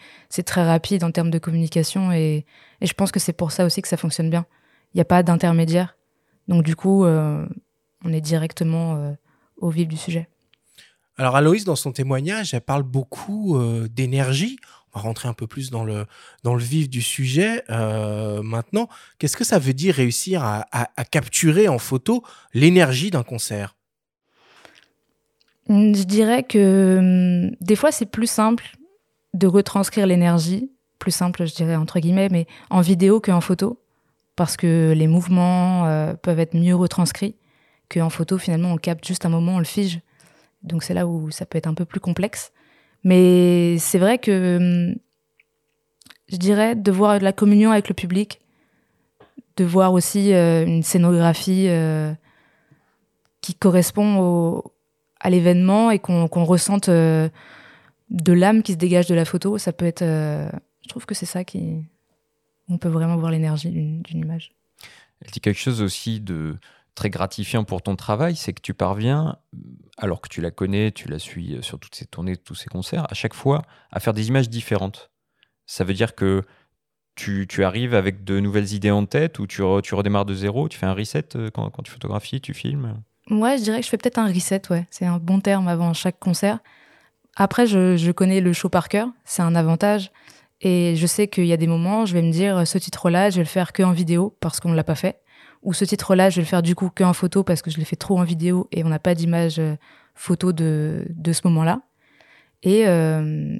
très 0.45 0.65
rapide 0.65 1.03
en 1.03 1.11
termes 1.11 1.29
de 1.29 1.39
communication 1.39 2.11
et, 2.11 2.45
et 2.81 2.87
je 2.87 2.93
pense 2.93 3.11
que 3.11 3.19
c'est 3.19 3.33
pour 3.33 3.51
ça 3.51 3.65
aussi 3.65 3.81
que 3.81 3.87
ça 3.87 3.97
fonctionne 3.97 4.29
bien. 4.29 4.45
Il 4.93 4.97
n'y 4.97 5.01
a 5.01 5.05
pas 5.05 5.21
d'intermédiaire. 5.21 5.95
Donc 6.47 6.63
du 6.63 6.75
coup, 6.75 7.05
euh, 7.05 7.45
on 8.03 8.13
est 8.13 8.21
directement 8.21 8.95
euh, 8.95 9.11
au 9.57 9.69
vif 9.69 9.87
du 9.87 9.97
sujet. 9.97 10.29
Alors 11.17 11.35
Aloïse, 11.35 11.65
dans 11.65 11.75
son 11.75 11.91
témoignage, 11.91 12.53
elle 12.53 12.61
parle 12.61 12.83
beaucoup 12.83 13.57
euh, 13.57 13.87
d'énergie. 13.87 14.57
Rentrer 14.97 15.27
un 15.29 15.33
peu 15.33 15.47
plus 15.47 15.69
dans 15.69 15.83
le, 15.83 16.05
dans 16.43 16.55
le 16.55 16.63
vif 16.63 16.89
du 16.89 17.01
sujet 17.01 17.63
euh, 17.69 18.41
maintenant. 18.41 18.89
Qu'est-ce 19.19 19.37
que 19.37 19.43
ça 19.43 19.59
veut 19.59 19.73
dire 19.73 19.95
réussir 19.95 20.43
à, 20.43 20.65
capturer 21.11 21.67
en 21.67 21.79
photo 21.79 22.23
l'énergie 22.53 23.11
d'un 23.11 23.23
concert? 23.23 23.75
Je 25.69 26.03
dirais 26.03 26.43
que 26.43 26.97
hum, 27.49 27.55
des 27.61 27.75
fois 27.75 27.91
c'est 27.91 28.05
plus 28.05 28.29
simple 28.29 28.77
de 29.33 29.47
retranscrire 29.47 30.07
l'énergie, 30.07 30.71
plus 30.99 31.11
simple 31.11 31.45
je 31.45 31.53
dirais 31.53 31.75
entre 31.75 31.99
guillemets, 31.99 32.29
mais 32.29 32.47
en 32.69 32.81
vidéo 32.81 33.19
qu'en 33.19 33.41
photo, 33.41 33.81
parce 34.35 34.57
que 34.57 34.93
les 34.95 35.07
mouvements 35.07 35.85
euh, 35.85 36.13
peuvent 36.13 36.39
être 36.39 36.55
mieux 36.55 36.75
retranscrits 36.75 37.35
qu'en 37.89 38.09
photo 38.09 38.37
finalement 38.37 38.71
on 38.71 38.77
capte 38.77 39.05
juste 39.05 39.25
un 39.25 39.29
moment, 39.29 39.55
on 39.55 39.59
le 39.59 39.65
fige. 39.65 39.99
Donc 40.63 40.83
c'est 40.83 40.93
là 40.93 41.05
où 41.07 41.31
ça 41.31 41.45
peut 41.45 41.57
être 41.57 41.67
un 41.67 41.73
peu 41.73 41.85
plus 41.85 41.99
complexe. 41.99 42.51
Mais 43.03 43.77
c'est 43.79 43.99
vrai 43.99 44.17
que 44.17 44.57
hum, 44.57 44.95
je 46.29 46.37
dirais 46.37 46.75
de 46.75 46.91
voir 46.91 47.19
la 47.19 47.33
communion 47.33 47.71
avec 47.71 47.87
le 47.87 47.93
public, 47.93 48.41
de 49.55 49.63
voir 49.63 49.93
aussi 49.93 50.33
euh, 50.33 50.65
une 50.65 50.83
scénographie 50.83 51.67
euh, 51.67 52.13
qui 53.41 53.55
correspond 53.55 54.19
au, 54.19 54.73
à 55.19 55.29
l'événement 55.29 55.91
et 55.91 55.99
qu'on 55.99 56.27
qu 56.27 56.39
ressente 56.39 56.89
euh, 56.89 57.29
de 58.09 58.33
l'âme 58.33 58.61
qui 58.61 58.73
se 58.73 58.77
dégage 58.77 59.07
de 59.07 59.15
la 59.15 59.25
photo. 59.25 59.57
Ça 59.57 59.73
peut 59.73 59.85
être. 59.85 60.03
je 60.03 60.87
trouve 60.87 61.05
que 61.05 61.15
c'est 61.15 61.25
ça 61.25 61.43
qui. 61.43 61.83
On 62.69 62.77
peut 62.77 62.89
vraiment 62.89 63.15
voir 63.15 63.31
l'énergie 63.31 63.69
d'une 63.69 64.19
image. 64.19 64.51
Elle 65.21 65.31
dit 65.31 65.39
quelque 65.39 65.59
chose 65.59 65.81
aussi 65.81 66.19
de 66.19 66.57
très 66.97 67.09
gratifiant 67.11 67.63
pour 67.63 67.83
ton 67.83 67.95
travail, 67.95 68.35
c'est 68.35 68.53
que 68.53 68.61
tu 68.61 68.73
parviens, 68.73 69.37
alors 69.97 70.19
que 70.19 70.29
tu 70.29 70.41
la 70.41 70.49
connais, 70.49 70.91
tu 70.91 71.07
la 71.07 71.19
suis 71.19 71.57
sur 71.61 71.79
toutes 71.79 71.93
ses 71.93 72.05
tournées, 72.05 72.35
tous 72.35 72.55
ses 72.55 72.69
concerts, 72.69 73.05
à 73.09 73.13
chaque 73.13 73.35
fois 73.35 73.61
à 73.91 73.99
faire 73.99 74.13
des 74.13 74.27
images 74.27 74.49
différentes. 74.49 75.11
Ça 75.67 75.83
veut 75.83 75.93
dire 75.93 76.15
que 76.15 76.43
tu, 77.15 77.63
arrives 77.63 77.93
avec 77.93 78.23
de 78.23 78.39
nouvelles 78.39 78.73
idées 78.73 78.91
en 78.91 79.05
tête 79.05 79.37
ou 79.39 79.45
tu, 79.45 79.61
re, 79.61 79.81
tu 79.81 79.93
redémarres 79.95 80.25
de 80.25 80.33
zéro, 80.33 80.67
tu 80.69 80.77
fais 80.77 80.87
un 80.87 80.93
reset 80.93 81.35
euh, 81.35 81.49
quand, 81.51 81.69
tu 81.83 81.91
photographies, 81.91 82.41
tu 82.41 82.53
filmes? 82.53 83.01
Ouais, 83.29 83.57
je 83.57 83.63
dirais 83.63 83.79
que 83.79 83.85
je 83.85 83.89
fais 83.89 83.97
peut-être 83.97 84.19
un 84.19 84.31
reset, 84.31 84.61
ouais. 84.71 84.87
C'est 84.89 85.05
un 85.05 85.17
bon 85.17 85.39
terme 85.39 85.67
avant 85.67 85.93
chaque 85.93 86.19
concert. 86.19 86.59
Après, 87.35 87.67
je, 87.67 87.95
je 87.95 88.11
connais 88.11 88.41
le 88.41 88.53
show 88.53 88.69
par 88.69 88.89
cœur, 88.89 89.09
c'est 89.23 89.43
un 89.43 89.55
avantage. 89.55 90.11
Et 90.61 90.95
je 90.95 91.05
sais 91.05 91.27
qu'il 91.27 91.45
y 91.45 91.53
a 91.53 91.57
des 91.57 91.67
moments, 91.67 92.07
je 92.07 92.13
vais 92.13 92.23
me 92.23 92.31
dire, 92.31 92.67
ce 92.67 92.79
titre-là, 92.79 93.29
je 93.29 93.37
vais 93.37 93.43
le 93.43 93.47
faire 93.47 93.73
que 93.73 93.83
en 93.83 93.91
vidéo 93.91 94.35
parce 94.39 94.59
qu'on 94.59 94.69
ne 94.69 94.75
l'a 94.75 94.83
pas 94.83 94.95
fait. 94.95 95.21
Ou 95.63 95.73
ce 95.73 95.85
titre-là, 95.85 96.29
je 96.29 96.37
vais 96.37 96.41
le 96.43 96.47
faire 96.47 96.61
du 96.61 96.75
coup 96.75 96.89
que 96.93 97.03
en 97.03 97.13
photo 97.13 97.43
parce 97.43 97.61
que 97.61 97.71
je 97.71 97.77
l'ai 97.77 97.85
fait 97.85 97.95
trop 97.95 98.19
en 98.19 98.23
vidéo 98.23 98.67
et 98.71 98.83
on 98.83 98.89
n'a 98.89 98.99
pas 98.99 99.15
d'image 99.15 99.61
photo 100.17 100.51
de, 100.51 101.05
de 101.09 101.33
ce 101.33 101.41
moment-là. 101.45 101.81
Et, 102.63 102.87
euh, 102.87 103.57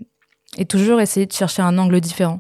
et 0.58 0.66
toujours 0.66 1.00
essayer 1.00 1.26
de 1.26 1.32
chercher 1.32 1.62
un 1.62 1.78
angle 1.78 2.02
différent. 2.02 2.40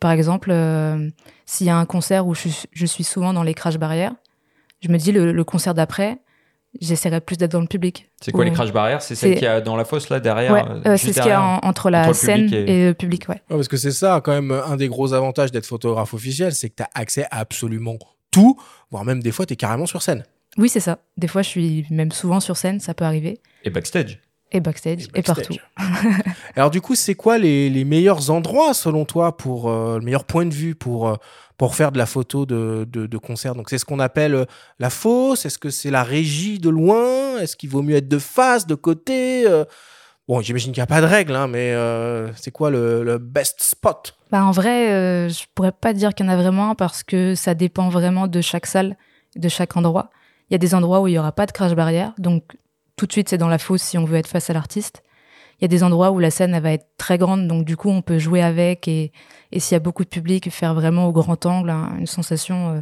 Par 0.00 0.10
exemple, 0.10 0.50
euh, 0.50 1.10
s'il 1.46 1.66
y 1.66 1.70
a 1.70 1.76
un 1.76 1.86
concert 1.86 2.26
où 2.26 2.34
je, 2.34 2.48
je, 2.72 2.86
suis 2.86 3.04
souvent 3.04 3.32
dans 3.32 3.42
les 3.42 3.54
crash 3.54 3.78
barrières, 3.78 4.14
je 4.80 4.88
me 4.88 4.98
dis 4.98 5.10
le, 5.10 5.32
le 5.32 5.44
concert 5.44 5.74
d'après, 5.74 6.18
j'essaierai 6.80 7.20
plus 7.20 7.38
d'être 7.38 7.52
dans 7.52 7.60
le 7.60 7.66
public. 7.66 8.10
C'est 8.20 8.30
quoi 8.30 8.44
les 8.44 8.52
crash 8.52 8.72
barrières? 8.72 9.02
C'est 9.02 9.14
celle 9.14 9.34
qu'il 9.34 9.44
y 9.44 9.48
a 9.48 9.60
dans 9.60 9.74
la 9.74 9.84
fosse 9.84 10.10
là 10.10 10.20
derrière 10.20 10.52
ouais, 10.52 10.64
euh, 10.86 10.96
C'est 10.96 11.12
ce 11.12 11.20
qu'il 11.20 11.30
y 11.30 11.34
a 11.34 11.42
en, 11.42 11.58
entre 11.62 11.90
la 11.90 12.08
entre 12.08 12.14
scène 12.14 12.52
et... 12.52 12.82
et... 12.82 12.86
le 12.88 12.94
public, 12.94 13.28
ouais. 13.28 13.36
ouais 13.36 13.56
parce 13.56 13.68
que 13.68 13.76
c'est 13.76 13.90
ça 13.90 14.20
quand 14.22 14.32
même 14.32 14.50
un 14.52 14.76
des 14.76 14.88
gros 14.88 15.14
avantages 15.14 15.50
d'être 15.50 15.66
photographe 15.66 16.12
officiel, 16.14 16.52
c'est 16.52 16.68
que 16.68 16.76
tu 16.76 16.82
as 16.82 16.90
accès 16.94 17.24
à 17.30 17.38
absolument 17.38 17.96
tout, 18.36 18.56
voire 18.90 19.04
même 19.04 19.22
des 19.22 19.32
fois 19.32 19.46
tu 19.46 19.54
es 19.54 19.56
carrément 19.56 19.86
sur 19.86 20.02
scène. 20.02 20.24
Oui, 20.58 20.68
c'est 20.68 20.80
ça. 20.80 20.98
Des 21.16 21.28
fois 21.28 21.42
je 21.42 21.48
suis 21.48 21.86
même 21.90 22.12
souvent 22.12 22.40
sur 22.40 22.56
scène, 22.56 22.80
ça 22.80 22.94
peut 22.94 23.04
arriver. 23.04 23.40
Et 23.64 23.70
backstage 23.70 24.20
et 24.52 24.60
backstage, 24.60 25.08
et, 25.14 25.22
backstage. 25.22 25.56
et 25.56 25.58
partout. 25.82 26.30
Alors 26.56 26.70
du 26.70 26.80
coup, 26.80 26.94
c'est 26.94 27.16
quoi 27.16 27.36
les, 27.36 27.68
les, 27.68 27.84
meilleurs 27.84 28.30
endroits 28.30 28.74
selon 28.74 29.04
toi 29.04 29.36
pour 29.36 29.68
euh, 29.68 29.98
le 29.98 30.04
meilleur 30.04 30.24
point 30.24 30.46
de 30.46 30.54
vue 30.54 30.76
pour 30.76 31.08
euh, 31.08 31.16
pour 31.58 31.74
faire 31.74 31.90
de 31.90 31.98
la 31.98 32.06
photo 32.06 32.46
de, 32.46 32.86
de, 32.88 33.06
de 33.06 33.18
concert? 33.18 33.56
Donc 33.56 33.68
c'est 33.70 33.78
ce 33.78 33.84
qu'on 33.84 33.98
appelle 33.98 34.34
euh, 34.34 34.44
la 34.78 34.88
fosse. 34.88 35.46
Est-ce 35.46 35.58
que 35.58 35.70
c'est 35.70 35.90
la 35.90 36.04
régie 36.04 36.60
de 36.60 36.68
loin? 36.68 37.38
Est-ce 37.38 37.56
qu'il 37.56 37.70
vaut 37.70 37.82
mieux 37.82 37.96
être 37.96 38.08
de 38.08 38.20
face, 38.20 38.68
de 38.68 38.76
côté 38.76 39.46
euh? 39.48 39.64
Bon, 40.28 40.40
j'imagine 40.40 40.72
qu'il 40.72 40.80
n'y 40.80 40.84
a 40.84 40.88
pas 40.88 41.00
de 41.00 41.06
règle, 41.06 41.36
hein, 41.36 41.46
mais 41.46 41.72
euh, 41.72 42.32
c'est 42.34 42.50
quoi 42.50 42.70
le, 42.70 43.04
le, 43.04 43.18
best 43.18 43.62
spot? 43.62 44.15
Bah, 44.30 44.44
En 44.44 44.50
vrai, 44.50 45.28
je 45.28 45.44
pourrais 45.54 45.72
pas 45.72 45.92
dire 45.92 46.14
qu'il 46.14 46.26
y 46.26 46.28
en 46.28 46.32
a 46.32 46.36
vraiment 46.36 46.74
parce 46.74 47.02
que 47.02 47.34
ça 47.34 47.54
dépend 47.54 47.88
vraiment 47.88 48.26
de 48.26 48.40
chaque 48.40 48.66
salle, 48.66 48.96
de 49.36 49.48
chaque 49.48 49.76
endroit. 49.76 50.10
Il 50.50 50.54
y 50.54 50.56
a 50.56 50.58
des 50.58 50.74
endroits 50.74 51.00
où 51.00 51.08
il 51.08 51.14
y 51.14 51.18
aura 51.18 51.32
pas 51.32 51.46
de 51.46 51.52
crash 51.52 51.74
barrière, 51.74 52.12
donc 52.18 52.56
tout 52.96 53.06
de 53.06 53.12
suite 53.12 53.28
c'est 53.28 53.38
dans 53.38 53.48
la 53.48 53.58
fosse 53.58 53.82
si 53.82 53.98
on 53.98 54.04
veut 54.04 54.16
être 54.16 54.28
face 54.28 54.50
à 54.50 54.52
l'artiste. 54.52 55.02
Il 55.58 55.62
y 55.62 55.64
a 55.64 55.68
des 55.68 55.82
endroits 55.82 56.10
où 56.10 56.18
la 56.18 56.30
scène 56.30 56.54
elle 56.54 56.62
va 56.62 56.72
être 56.72 56.86
très 56.98 57.18
grande, 57.18 57.48
donc 57.48 57.64
du 57.64 57.76
coup 57.76 57.90
on 57.90 58.02
peut 58.02 58.18
jouer 58.18 58.42
avec 58.42 58.88
et, 58.88 59.12
s'il 59.56 59.74
y 59.74 59.76
a 59.76 59.80
beaucoup 59.80 60.04
de 60.04 60.08
public, 60.08 60.50
faire 60.50 60.74
vraiment 60.74 61.06
au 61.06 61.12
grand 61.12 61.46
angle 61.46 61.70
une 61.70 62.06
sensation 62.06 62.70
euh, 62.70 62.80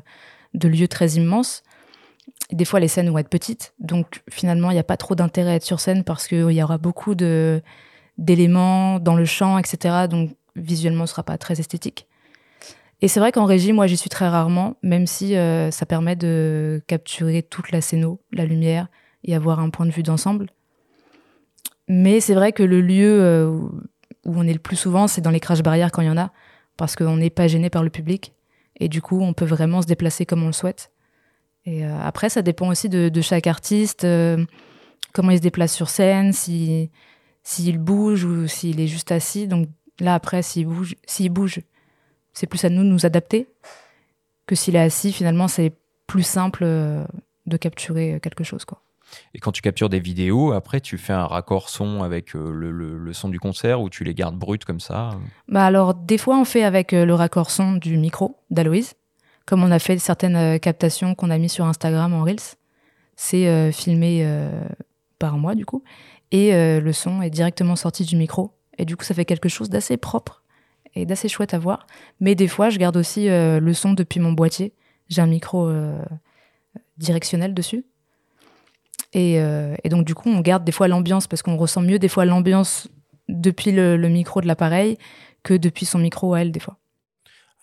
de 0.55 0.69
lieu 0.69 0.89
très 0.89 1.11
immense. 1.13 1.63
Des 2.53 2.65
fois 2.65 2.81
les 2.81 2.89
scènes 2.89 3.09
vont 3.11 3.19
être 3.19 3.29
petites, 3.29 3.75
donc 3.79 4.23
finalement 4.31 4.71
il 4.71 4.75
n'y 4.75 4.81
a 4.81 4.85
pas 4.85 4.97
trop 4.97 5.15
d'intérêt 5.15 5.53
à 5.53 5.55
être 5.55 5.65
sur 5.65 5.81
scène 5.81 6.05
parce 6.05 6.27
qu'il 6.27 6.51
y 6.51 6.63
aura 6.63 6.79
beaucoup 6.79 7.15
de 7.15 7.63
d'éléments 8.19 9.01
dans 9.01 9.17
le 9.17 9.25
champ, 9.25 9.59
etc. 9.59 10.07
Donc 10.09 10.31
visuellement 10.57 11.07
ce 11.07 11.13
sera 11.13 11.23
pas 11.23 11.39
très 11.39 11.61
esthétique. 11.61 12.07
Et 13.01 13.09
c'est 13.09 13.21
vrai 13.21 13.33
qu'en 13.33 13.45
régie, 13.45 13.73
moi 13.73 13.87
j'y 13.87 13.97
suis 13.97 14.09
très 14.09 14.29
rarement, 14.29 14.77
même 14.83 15.07
si 15.07 15.37
euh, 15.37 15.71
ça 15.71 15.85
permet 15.85 16.17
de 16.17 16.83
capturer 16.87 17.43
toute 17.43 17.71
la 17.71 17.81
scéno, 17.81 18.21
la 18.33 18.47
lumière, 18.47 18.89
et 19.25 19.35
avoir 19.35 19.61
un 19.61 19.71
point 19.71 19.87
de 19.87 19.91
vue 19.91 20.03
d'ensemble. 20.03 20.47
Mais 21.89 22.21
c'est 22.21 22.35
vrai 22.35 22.53
que 22.53 22.63
le 22.63 22.81
lieu 22.81 23.21
euh, 23.23 23.51
où 24.25 24.39
on 24.39 24.47
est 24.47 24.53
le 24.53 24.59
plus 24.59 24.77
souvent, 24.77 25.07
c'est 25.07 25.21
dans 25.21 25.31
les 25.31 25.41
crash 25.41 25.63
barrières 25.63 25.93
quand 25.93 26.03
il 26.03 26.07
y 26.07 26.11
en 26.11 26.17
a, 26.17 26.33
parce 26.77 26.97
qu'on 26.97 27.17
n'est 27.17 27.31
pas 27.31 27.47
gêné 27.47 27.69
par 27.69 27.83
le 27.83 27.91
public. 27.91 28.33
Et 28.81 28.89
du 28.89 29.03
coup, 29.03 29.21
on 29.21 29.35
peut 29.35 29.45
vraiment 29.45 29.83
se 29.83 29.87
déplacer 29.87 30.25
comme 30.25 30.43
on 30.43 30.47
le 30.47 30.53
souhaite. 30.53 30.91
Et 31.67 31.85
euh, 31.85 31.99
après, 32.01 32.31
ça 32.31 32.43
dépend 32.43 32.69
aussi 32.69 32.89
de, 32.89 33.21
chaque 33.21 33.47
artiste, 33.47 34.07
comment 35.13 35.31
il 35.31 35.37
se 35.37 35.43
déplace 35.43 35.75
sur 35.75 35.91
scène, 35.91 36.33
s'il 36.33 36.89
si, 37.43 37.73
bouge 37.73 38.25
ou 38.25 38.47
s'il 38.49 38.81
est 38.81 38.87
juste 38.87 39.13
assis. 39.13 39.47
Donc 39.47 39.69
là, 40.01 40.15
après, 40.15 40.43
s'il 40.43 40.67
bouge, 40.67 40.97
s'il 41.07 41.31
bouge, 41.31 41.61
c'est 42.33 42.47
plus 42.47 42.65
à 42.65 42.69
nous 42.69 42.83
de 42.83 42.89
nous 42.89 43.07
adapter 43.07 43.49
que 44.47 44.55
s'il 44.55 44.77
est 44.77 44.81
assis. 44.81 45.13
Finalement, 45.13 45.49
c'est 45.49 45.73
plus 46.07 46.23
simple 46.23 46.65
de 46.65 47.57
capturer 47.57 48.21
quelque 48.23 48.45
chose, 48.45 48.65
quoi. 48.65 48.85
Et 49.35 49.39
quand 49.39 49.53
tu 49.53 49.63
captures 49.63 49.89
des 49.89 50.01
vidéos, 50.01 50.53
après, 50.53 50.81
tu 50.81 50.99
fais 50.99 51.13
un 51.13 51.27
raccord 51.27 51.69
son 51.69 52.03
avec 52.03 52.35
euh, 52.35 52.51
le, 52.53 52.71
le, 52.71 52.99
le, 52.99 53.13
son 53.13 53.29
du 53.29 53.39
concert 53.39 53.81
ou 53.81 53.91
tu 53.91 54.05
les 54.05 54.15
gardes 54.15 54.37
brutes 54.37 54.65
comme 54.65 54.81
ça 54.81 55.11
bah 55.49 55.65
Alors, 55.65 55.95
des 55.95 56.19
fois, 56.19 56.39
on 56.39 56.45
fait 56.45 56.65
avec 56.65 56.93
euh, 56.93 57.05
le 57.05 57.15
raccord 57.15 57.51
son 57.51 57.73
du 57.73 57.97
micro 57.97 58.39
d'Aloïse, 58.51 58.95
comme 59.47 59.63
on 59.63 59.71
a 59.71 59.79
fait 59.79 59.99
certaines 59.99 60.37
euh, 60.37 60.59
captations 60.59 61.15
qu'on 61.15 61.31
a 61.31 61.39
mis 61.39 61.49
sur 61.49 61.65
Instagram 61.67 62.13
en 62.15 62.25
Reels. 62.25 62.57
C'est 63.17 63.47
euh, 63.47 63.71
filmé 63.73 64.23
euh, 64.25 64.51
par 65.19 65.39
moi, 65.39 65.55
du 65.55 65.67
coup. 65.67 65.83
Et 66.31 66.51
le 66.81 66.93
son 66.93 67.23
est 67.23 67.31
directement 67.31 67.77
sorti 67.77 68.05
du 68.05 68.17
micro. 68.17 68.51
Et 68.79 68.85
du 68.85 68.97
coup, 68.97 69.05
ça 69.05 69.15
fait 69.15 69.25
quelque 69.25 69.49
chose 69.49 69.71
d'assez 69.71 69.97
propre 69.97 70.43
et 70.95 71.07
d'assez 71.07 71.29
chouette 71.29 71.55
à 71.55 71.59
voir. 71.59 71.87
Mais 72.21 72.35
des 72.35 72.49
fois, 72.49 72.71
je 72.71 72.79
garde 72.79 72.97
aussi 72.97 73.29
euh, 73.29 73.61
le 73.61 73.75
son 73.75 73.93
depuis 73.93 74.21
mon 74.21 74.33
boîtier. 74.33 74.73
J'ai 75.09 75.23
un 75.23 75.27
micro 75.27 75.69
euh, 75.69 76.03
directionnel 76.97 77.55
dessus. 77.55 77.85
Et, 79.13 79.41
euh, 79.41 79.75
et 79.85 79.89
donc, 79.89 80.05
du 80.05 80.15
coup, 80.15 80.29
on 80.29 80.41
garde 80.41 80.65
des 80.65 80.73
fois 80.73 80.89
l'ambiance 80.89 81.27
parce 81.27 81.43
qu'on 81.43 81.57
ressent 81.57 81.83
mieux 81.83 81.99
des 81.99 82.09
fois 82.09 82.25
l'ambiance 82.25 82.89
depuis 83.29 83.73
le, 83.73 83.97
le 83.97 84.09
micro 84.09 84.41
de 84.41 84.47
l'appareil 84.47 84.99
que 85.43 85.55
depuis 85.55 85.87
son 85.87 85.99
micro 85.99 86.35
à 86.35 86.41
elle, 86.41 86.53
des 86.53 86.61
fois. 86.61 86.79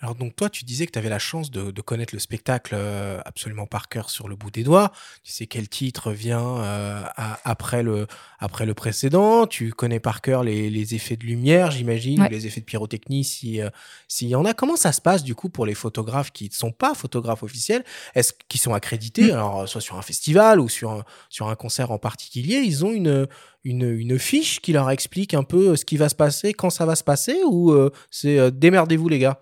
Alors 0.04 0.16
donc 0.16 0.36
toi, 0.36 0.50
tu 0.50 0.66
disais 0.66 0.88
que 0.88 0.92
tu 0.92 0.98
avais 0.98 1.10
la 1.10 1.20
chance 1.20 1.52
de, 1.52 1.70
de 1.70 1.82
connaître 1.82 2.16
le 2.16 2.20
spectacle 2.20 2.74
euh, 2.76 3.22
absolument 3.24 3.68
par 3.68 3.88
cœur 3.88 4.10
sur 4.10 4.28
le 4.28 4.36
bout 4.36 4.50
des 4.50 4.64
doigts. 4.64 4.92
Tu 5.24 5.32
sais 5.32 5.46
quel 5.46 5.70
titre 5.70 6.12
vient 6.12 6.58
euh, 6.58 7.04
à- 7.16 7.40
après, 7.50 7.84
le, 7.84 8.08
après 8.40 8.66
le 8.66 8.74
précédent. 8.74 9.46
Tu 9.46 9.72
connais 9.74 10.00
par 10.00 10.22
cœur 10.22 10.44
les, 10.44 10.72
les 10.72 10.96
effets 10.96 11.18
de 11.18 11.24
lumière, 11.26 11.70
j'imagine, 11.70 12.20
Ouais. 12.22 12.28
ou 12.28 12.32
les 12.32 12.48
effets 12.48 12.62
de 12.62 12.66
pyrotechnie 12.66 13.24
si, 13.24 13.62
euh, 13.62 13.70
s'il 14.08 14.28
y 14.30 14.36
en 14.36 14.44
a. 14.44 14.56
Comment 14.56 14.76
ça 14.76 14.92
se 14.92 15.02
passe 15.02 15.24
du 15.24 15.36
coup 15.36 15.50
pour 15.50 15.68
les 15.68 15.76
photographes 15.76 16.32
qui 16.32 16.46
ne 16.46 16.54
sont 16.54 16.72
pas 16.72 16.96
photographes 16.96 17.44
officiels? 17.44 17.84
Est-ce 18.16 18.34
qu'ils 18.50 18.60
sont 18.60 18.74
accrédités 18.74 19.28
Mm. 19.28 19.36
Alors 19.36 19.70
soit 19.70 19.82
sur 19.82 19.98
un 20.00 20.02
festival 20.02 20.60
ou 20.60 20.68
sur 20.68 20.90
un, 20.92 21.04
sur 21.30 21.48
un 21.50 21.56
concert 21.56 21.92
en 21.92 22.00
particulier, 22.00 22.58
ils 22.66 22.84
ont 22.84 22.92
une, 22.92 23.28
une, 23.64 23.84
une 23.84 24.18
fiche 24.18 24.62
qui 24.62 24.74
leur 24.74 24.90
explique 24.90 25.36
un 25.36 25.44
peu 25.44 25.76
ce 25.76 25.86
qui 25.86 25.98
va 25.98 26.10
se 26.10 26.16
passer, 26.16 26.54
quand 26.56 26.72
ça 26.72 26.88
va 26.88 26.96
se 26.96 27.04
passer, 27.04 27.38
ou 27.46 27.72
euh, 27.72 27.92
c'est 28.10 28.40
euh, 28.40 28.50
démerdez-vous 28.50 29.08
les 29.08 29.20
gars? 29.20 29.40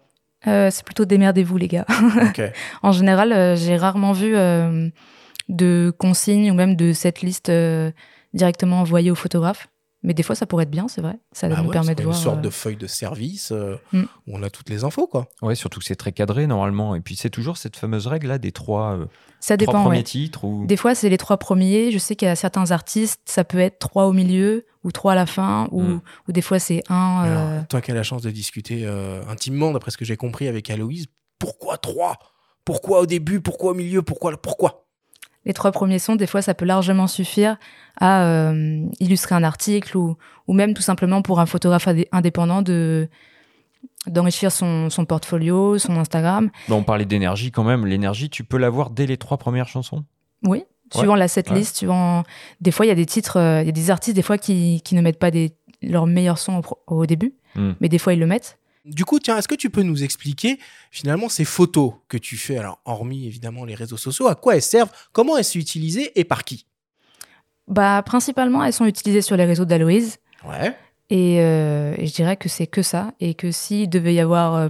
Euh, 0.47 0.69
c'est 0.71 0.83
plutôt 0.83 1.05
démerdez-vous, 1.05 1.57
les 1.57 1.67
gars. 1.67 1.85
En 2.83 2.91
général, 2.91 3.33
euh, 3.33 3.55
j'ai 3.55 3.77
rarement 3.77 4.13
vu 4.13 4.35
euh, 4.35 4.89
de 5.49 5.93
consignes 5.97 6.51
ou 6.51 6.53
même 6.53 6.75
de 6.75 6.93
cette 6.93 7.21
liste 7.21 7.51
directement 8.33 8.81
envoyées 8.81 9.11
au 9.11 9.15
photographe. 9.15 9.68
Mais 10.01 10.13
des 10.13 10.23
fois, 10.23 10.33
ça 10.33 10.45
pourrait 10.45 10.63
être 10.63 10.69
bien, 10.71 10.87
c'est 10.87 11.01
vrai. 11.01 11.19
Ça 11.33 11.49
Bah 11.49 11.57
nous 11.57 11.65
ouais, 11.67 11.73
permet 11.73 11.89
c'est 11.89 11.95
de 11.95 12.01
une 12.03 12.07
voir. 12.09 12.17
sorte 12.17 12.37
euh, 12.37 12.41
de 12.41 12.49
feuille 12.49 12.77
de 12.77 12.87
service 12.87 13.51
euh, 13.51 13.75
Mm. 13.91 14.03
où 14.03 14.05
on 14.27 14.43
a 14.43 14.49
toutes 14.49 14.69
les 14.69 14.85
infos, 14.85 15.07
quoi. 15.07 15.27
Ouais, 15.41 15.55
surtout 15.55 15.79
que 15.79 15.85
c'est 15.85 15.97
très 15.97 16.13
cadré 16.13 16.47
normalement. 16.47 16.95
Et 16.95 17.01
puis 17.01 17.17
c'est 17.17 17.29
toujours 17.29 17.57
cette 17.57 17.75
fameuse 17.75 18.07
règle 18.07 18.27
là 18.27 18.37
des 18.37 18.53
trois, 18.53 18.93
euh, 18.93 19.05
Ça 19.41 19.57
trois 19.57 19.73
dépend, 19.73 19.83
premiers 19.83 19.97
ouais. 19.97 20.03
titres. 20.03 20.45
Ou... 20.45 20.65
Des 20.65 20.77
fois, 20.77 20.95
c'est 20.95 21.09
les 21.09 21.17
trois 21.17 21.35
premiers. 21.37 21.91
Je 21.91 21.97
sais 21.97 22.15
qu'il 22.15 22.27
y 22.27 22.31
a 22.31 22.37
certains 22.37 22.71
artistes, 22.71 23.19
ça 23.25 23.43
peut 23.43 23.59
être 23.59 23.77
trois 23.79 24.05
au 24.05 24.13
milieu 24.13 24.65
ou 24.85 24.93
trois 24.93 25.11
à 25.11 25.15
la 25.15 25.25
fin, 25.25 25.67
ou, 25.71 25.81
Mm. 25.81 26.01
ou 26.29 26.31
des 26.31 26.41
fois 26.41 26.59
c'est 26.59 26.81
un. 26.89 27.19
Alors, 27.23 27.67
toi 27.67 27.81
qui 27.81 27.91
as 27.91 27.95
la 27.95 28.03
chance 28.03 28.21
de 28.21 28.31
discuter 28.31 28.83
euh, 28.85 29.21
intimement, 29.27 29.71
d'après 29.73 29.91
ce 29.91 29.97
que 29.97 30.05
j'ai 30.05 30.15
compris 30.15 30.47
avec 30.47 30.69
Aloïse, 30.69 31.07
pourquoi 31.39 31.77
trois? 31.77 32.17
Pourquoi 32.63 33.01
au 33.01 33.05
début? 33.05 33.41
Pourquoi 33.41 33.71
au 33.71 33.73
milieu? 33.75 34.01
Pourquoi 34.01 34.37
Pourquoi? 34.41 34.85
Les 35.49 35.53
trois 35.53 35.71
premiers 35.71 35.97
sons, 35.97 36.15
des 36.15 36.27
fois, 36.27 36.43
ça 36.43 36.53
peut 36.53 36.63
largement 36.65 37.07
suffire 37.07 37.57
à 37.99 38.23
euh, 38.23 38.85
illustrer 38.99 39.33
un 39.33 39.43
article 39.43 39.97
ou, 39.97 40.15
ou 40.47 40.53
même 40.53 40.75
tout 40.75 40.83
simplement 40.83 41.23
pour 41.23 41.39
un 41.39 41.47
photographe 41.47 41.87
indé- 41.87 42.07
indépendant 42.11 42.61
de 42.61 43.09
d'enrichir 44.05 44.51
son, 44.51 44.91
son 44.91 45.05
portfolio, 45.05 45.79
son 45.79 45.97
Instagram. 45.97 46.51
Bon, 46.67 46.75
on 46.77 46.83
parlait 46.83 47.05
d'énergie 47.05 47.49
quand 47.51 47.63
même. 47.63 47.87
L'énergie, 47.87 48.29
tu 48.29 48.43
peux 48.43 48.57
l'avoir 48.57 48.91
dès 48.91 49.07
les 49.07 49.17
trois 49.17 49.37
premières 49.37 49.67
chansons? 49.67 50.05
Oui, 50.43 50.65
suivant 50.93 51.15
la 51.15 51.27
setlist, 51.27 51.77
suivant. 51.77 52.23
Des 52.61 52.69
fois, 52.69 52.85
il 52.85 52.89
y 52.89 52.91
a 52.91 52.95
des 52.95 53.07
titres, 53.07 53.37
euh, 53.37 53.61
il 53.61 53.65
y 53.65 53.69
a 53.69 53.73
des 53.73 53.89
artistes 53.89 54.15
des 54.15 54.21
fois 54.21 54.37
qui, 54.37 54.81
qui 54.85 54.93
ne 54.93 55.01
mettent 55.01 55.17
pas 55.17 55.31
des, 55.31 55.53
leurs 55.81 56.05
meilleurs 56.05 56.37
sons 56.37 56.61
au, 56.85 57.05
début, 57.07 57.33
Mm. 57.55 57.71
mais 57.79 57.89
des 57.89 57.97
fois 57.97 58.13
ils 58.13 58.19
le 58.19 58.27
mettent. 58.27 58.58
Du 58.85 59.05
coup, 59.05 59.19
tiens, 59.19 59.37
est-ce 59.37 59.47
que 59.47 59.55
tu 59.55 59.69
peux 59.69 59.83
nous 59.83 60.03
expliquer 60.03 60.57
finalement 60.91 61.29
ces 61.29 61.45
photos 61.45 61.93
que 62.07 62.17
tu 62.17 62.37
fais 62.37 62.57
Alors, 62.57 62.79
hormis 62.85 63.27
évidemment 63.27 63.65
les 63.65 63.75
réseaux 63.75 63.97
sociaux, 63.97 64.27
à 64.27 64.35
quoi 64.35 64.55
elles 64.55 64.61
servent 64.61 64.89
Comment 65.11 65.37
elles 65.37 65.43
sont 65.43 65.59
utilisées 65.59 66.17
et 66.19 66.23
par 66.23 66.43
qui? 66.43 66.65
Bah, 67.67 68.01
principalement, 68.03 68.63
elles 68.63 68.73
sont 68.73 68.85
utilisées 68.85 69.21
sur 69.21 69.37
les 69.37 69.45
réseaux 69.45 69.65
d'Aloïse. 69.65 70.17
Ouais. 70.47 70.75
Et, 71.09 71.41
euh, 71.41 71.93
et 71.97 72.07
je 72.07 72.13
dirais 72.13 72.37
que 72.37 72.49
c'est 72.49 72.67
que 72.67 72.81
ça. 72.81 73.13
Et 73.19 73.33
que 73.35 73.51
s'il 73.51 73.89
devait 73.89 74.13
y 74.13 74.19
avoir 74.19 74.55
euh, 74.55 74.69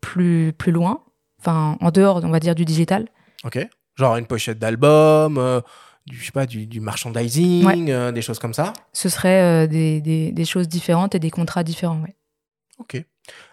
plus, 0.00 0.52
plus 0.52 0.72
loin, 0.72 1.02
enfin, 1.40 1.76
en 1.80 1.90
dehors, 1.90 2.20
on 2.24 2.30
va 2.30 2.40
dire, 2.40 2.54
du 2.54 2.64
digital, 2.64 3.08
Ok. 3.44 3.58
Genre 3.96 4.16
une 4.16 4.26
pochette 4.26 4.58
d'album, 4.58 5.38
euh, 5.38 5.60
du, 6.06 6.16
je 6.18 6.26
sais 6.26 6.32
pas, 6.32 6.46
du, 6.46 6.66
du 6.66 6.80
merchandising, 6.80 7.64
Ouais. 7.66 7.92
euh, 7.92 8.12
des 8.12 8.22
choses 8.22 8.38
comme 8.38 8.54
ça? 8.54 8.72
ce 8.92 9.08
serait 9.08 9.42
euh, 9.42 9.66
des, 9.66 10.00
des, 10.00 10.32
des 10.32 10.44
choses 10.44 10.68
différentes 10.68 11.14
et 11.14 11.18
des 11.18 11.30
contrats 11.30 11.62
différents. 11.64 12.00
ouais. 12.02 12.14
Ok. 12.78 13.02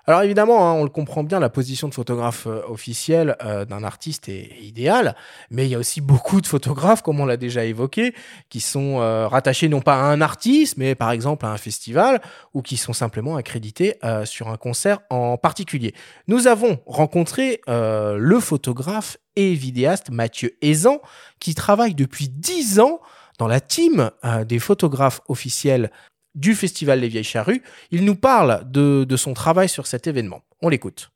Alors 0.07 0.21
évidemment, 0.21 0.69
hein, 0.69 0.73
on 0.73 0.83
le 0.83 0.89
comprend 0.89 1.23
bien, 1.23 1.39
la 1.39 1.49
position 1.49 1.87
de 1.89 1.93
photographe 1.93 2.47
euh, 2.47 2.61
officiel 2.67 3.35
euh, 3.43 3.65
d'un 3.65 3.83
artiste 3.83 4.29
est, 4.29 4.51
idéale, 4.61 5.15
mais 5.49 5.65
il 5.65 5.69
y 5.69 5.75
a 5.75 5.79
aussi 5.79 5.99
beaucoup 5.99 6.41
de 6.41 6.47
photographes, 6.47 7.01
comme 7.01 7.19
on 7.19 7.25
l'a 7.25 7.37
déjà 7.37 7.65
évoqué, 7.65 8.13
qui 8.49 8.59
sont 8.59 9.01
euh, 9.01 9.27
rattachés 9.27 9.67
non 9.67 9.81
pas 9.81 9.95
à 9.95 10.03
un 10.05 10.21
artiste, 10.21 10.77
mais 10.77 10.95
par 10.95 11.11
exemple 11.11 11.45
à 11.45 11.49
un 11.49 11.57
festival, 11.57 12.21
ou 12.53 12.61
qui 12.61 12.77
sont 12.77 12.93
simplement 12.93 13.35
accrédités 13.35 13.95
euh, 14.03 14.25
sur 14.25 14.47
un 14.49 14.57
concert 14.57 14.99
en 15.09 15.37
particulier. 15.37 15.93
Nous 16.27 16.47
avons 16.47 16.79
rencontré 16.85 17.61
le 17.67 18.39
photographe 18.39 19.17
et 19.35 19.53
vidéaste 19.53 20.09
Mathieu 20.09 20.55
Aizan, 20.61 20.99
qui 21.39 21.55
travaille 21.55 21.95
depuis 21.95 22.29
10 22.29 22.79
ans 22.79 23.01
dans 23.37 23.47
la 23.47 23.59
team 23.59 24.11
des 24.45 24.59
photographes 24.59 25.21
officiels 25.27 25.91
du 26.35 26.53
Festival 26.53 26.99
Les 26.99 27.07
Vieilles 27.07 27.23
Charrues. 27.23 27.63
Il 27.91 28.05
nous 28.05 28.15
parle 28.15 28.69
de, 28.69 29.03
de 29.03 29.17
son 29.17 29.33
travail 29.33 29.69
sur 29.69 29.87
cet 29.87 30.07
événement. 30.07 30.43
On 30.61 30.69
l'écoute. 30.69 31.11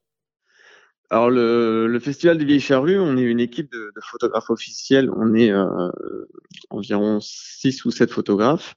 Alors 1.12 1.32
le, 1.32 1.88
le 1.88 2.00
Festival 2.00 2.38
des 2.38 2.46
Vieilles 2.46 2.60
Charrues, 2.60 3.00
on 3.00 3.18
est 3.18 3.24
une 3.24 3.40
équipe 3.40 3.72
de, 3.72 3.92
photographes 4.12 4.50
officiels. 4.52 5.10
On 5.16 5.34
est 5.34 5.52
euh, 5.52 5.90
environ 6.70 7.20
six 7.20 7.84
ou 7.86 7.92
sept 7.92 8.12
photographes. 8.12 8.76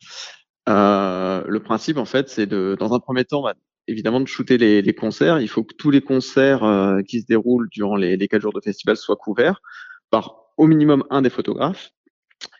Euh, 0.69 1.43
le 1.47 1.61
principe, 1.61 1.99
en 1.99 2.07
fait, 2.07 2.31
c'est 2.31 2.47
de, 2.47 2.77
dans 2.79 2.95
un 2.95 3.01
premier 3.01 3.25
temps, 3.25 3.43
bah, 3.43 3.55
évidemment, 3.87 4.21
de 4.21 4.27
shooter 4.27 4.57
les, 4.57 4.95
concerts. 4.95 5.41
Il 5.41 5.49
faut 5.49 5.63
que 5.63 5.75
tous 5.75 5.91
les 5.91 6.01
concerts 6.01 6.65
euh, 6.65 7.03
qui 7.03 7.21
se 7.21 7.27
déroulent 7.27 7.69
durant 7.71 7.97
les, 7.97 8.17
les 8.17 8.29
quatre 8.29 8.43
jours 8.43 8.55
de 8.55 8.61
festival 8.61 8.97
soient 8.97 9.17
couverts 9.17 9.61
par 10.11 10.37
au 10.57 10.67
minimum 10.67 11.05
un 11.11 11.23
des 11.23 11.31
photographes 11.31 11.93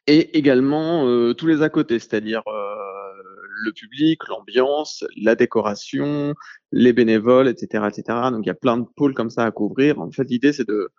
et 0.07 0.37
également 0.37 1.05
tous 1.35 1.47
les 1.47 1.63
à 1.63 1.69
côté, 1.69 1.99
c'est-à-dire 1.99 2.43
le 3.55 3.73
public, 3.73 4.27
l'ambiance, 4.29 5.05
la 5.17 5.35
décoration, 5.35 6.35
les 6.73 6.93
bénévoles, 6.93 7.49
etc., 7.49 7.85
etc. 7.89 8.19
Donc 8.31 8.41
il 8.45 8.49
y 8.49 8.51
a 8.51 8.55
plein 8.55 8.79
de 8.79 8.87
pôles 8.97 9.15
comme 9.15 9.31
ça 9.31 9.45
à 9.45 9.51
couvrir. 9.51 10.01
En 10.01 10.11
fait, 10.11 10.25
l'idée 10.25 10.53
c'est 10.53 10.67
de 10.67 10.91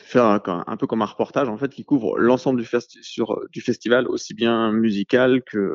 faire 0.00 0.24
un, 0.24 0.76
peu 0.76 0.86
comme 0.86 1.02
un 1.02 1.06
reportage 1.06 1.48
en 1.48 1.56
fait 1.56 1.68
qui 1.68 1.84
couvre 1.84 2.18
l'ensemble 2.18 2.60
du, 2.60 2.66
festival, 3.60 4.08
aussi 4.08 4.34
bien 4.34 4.72
musical 4.72 5.42
que 5.44 5.70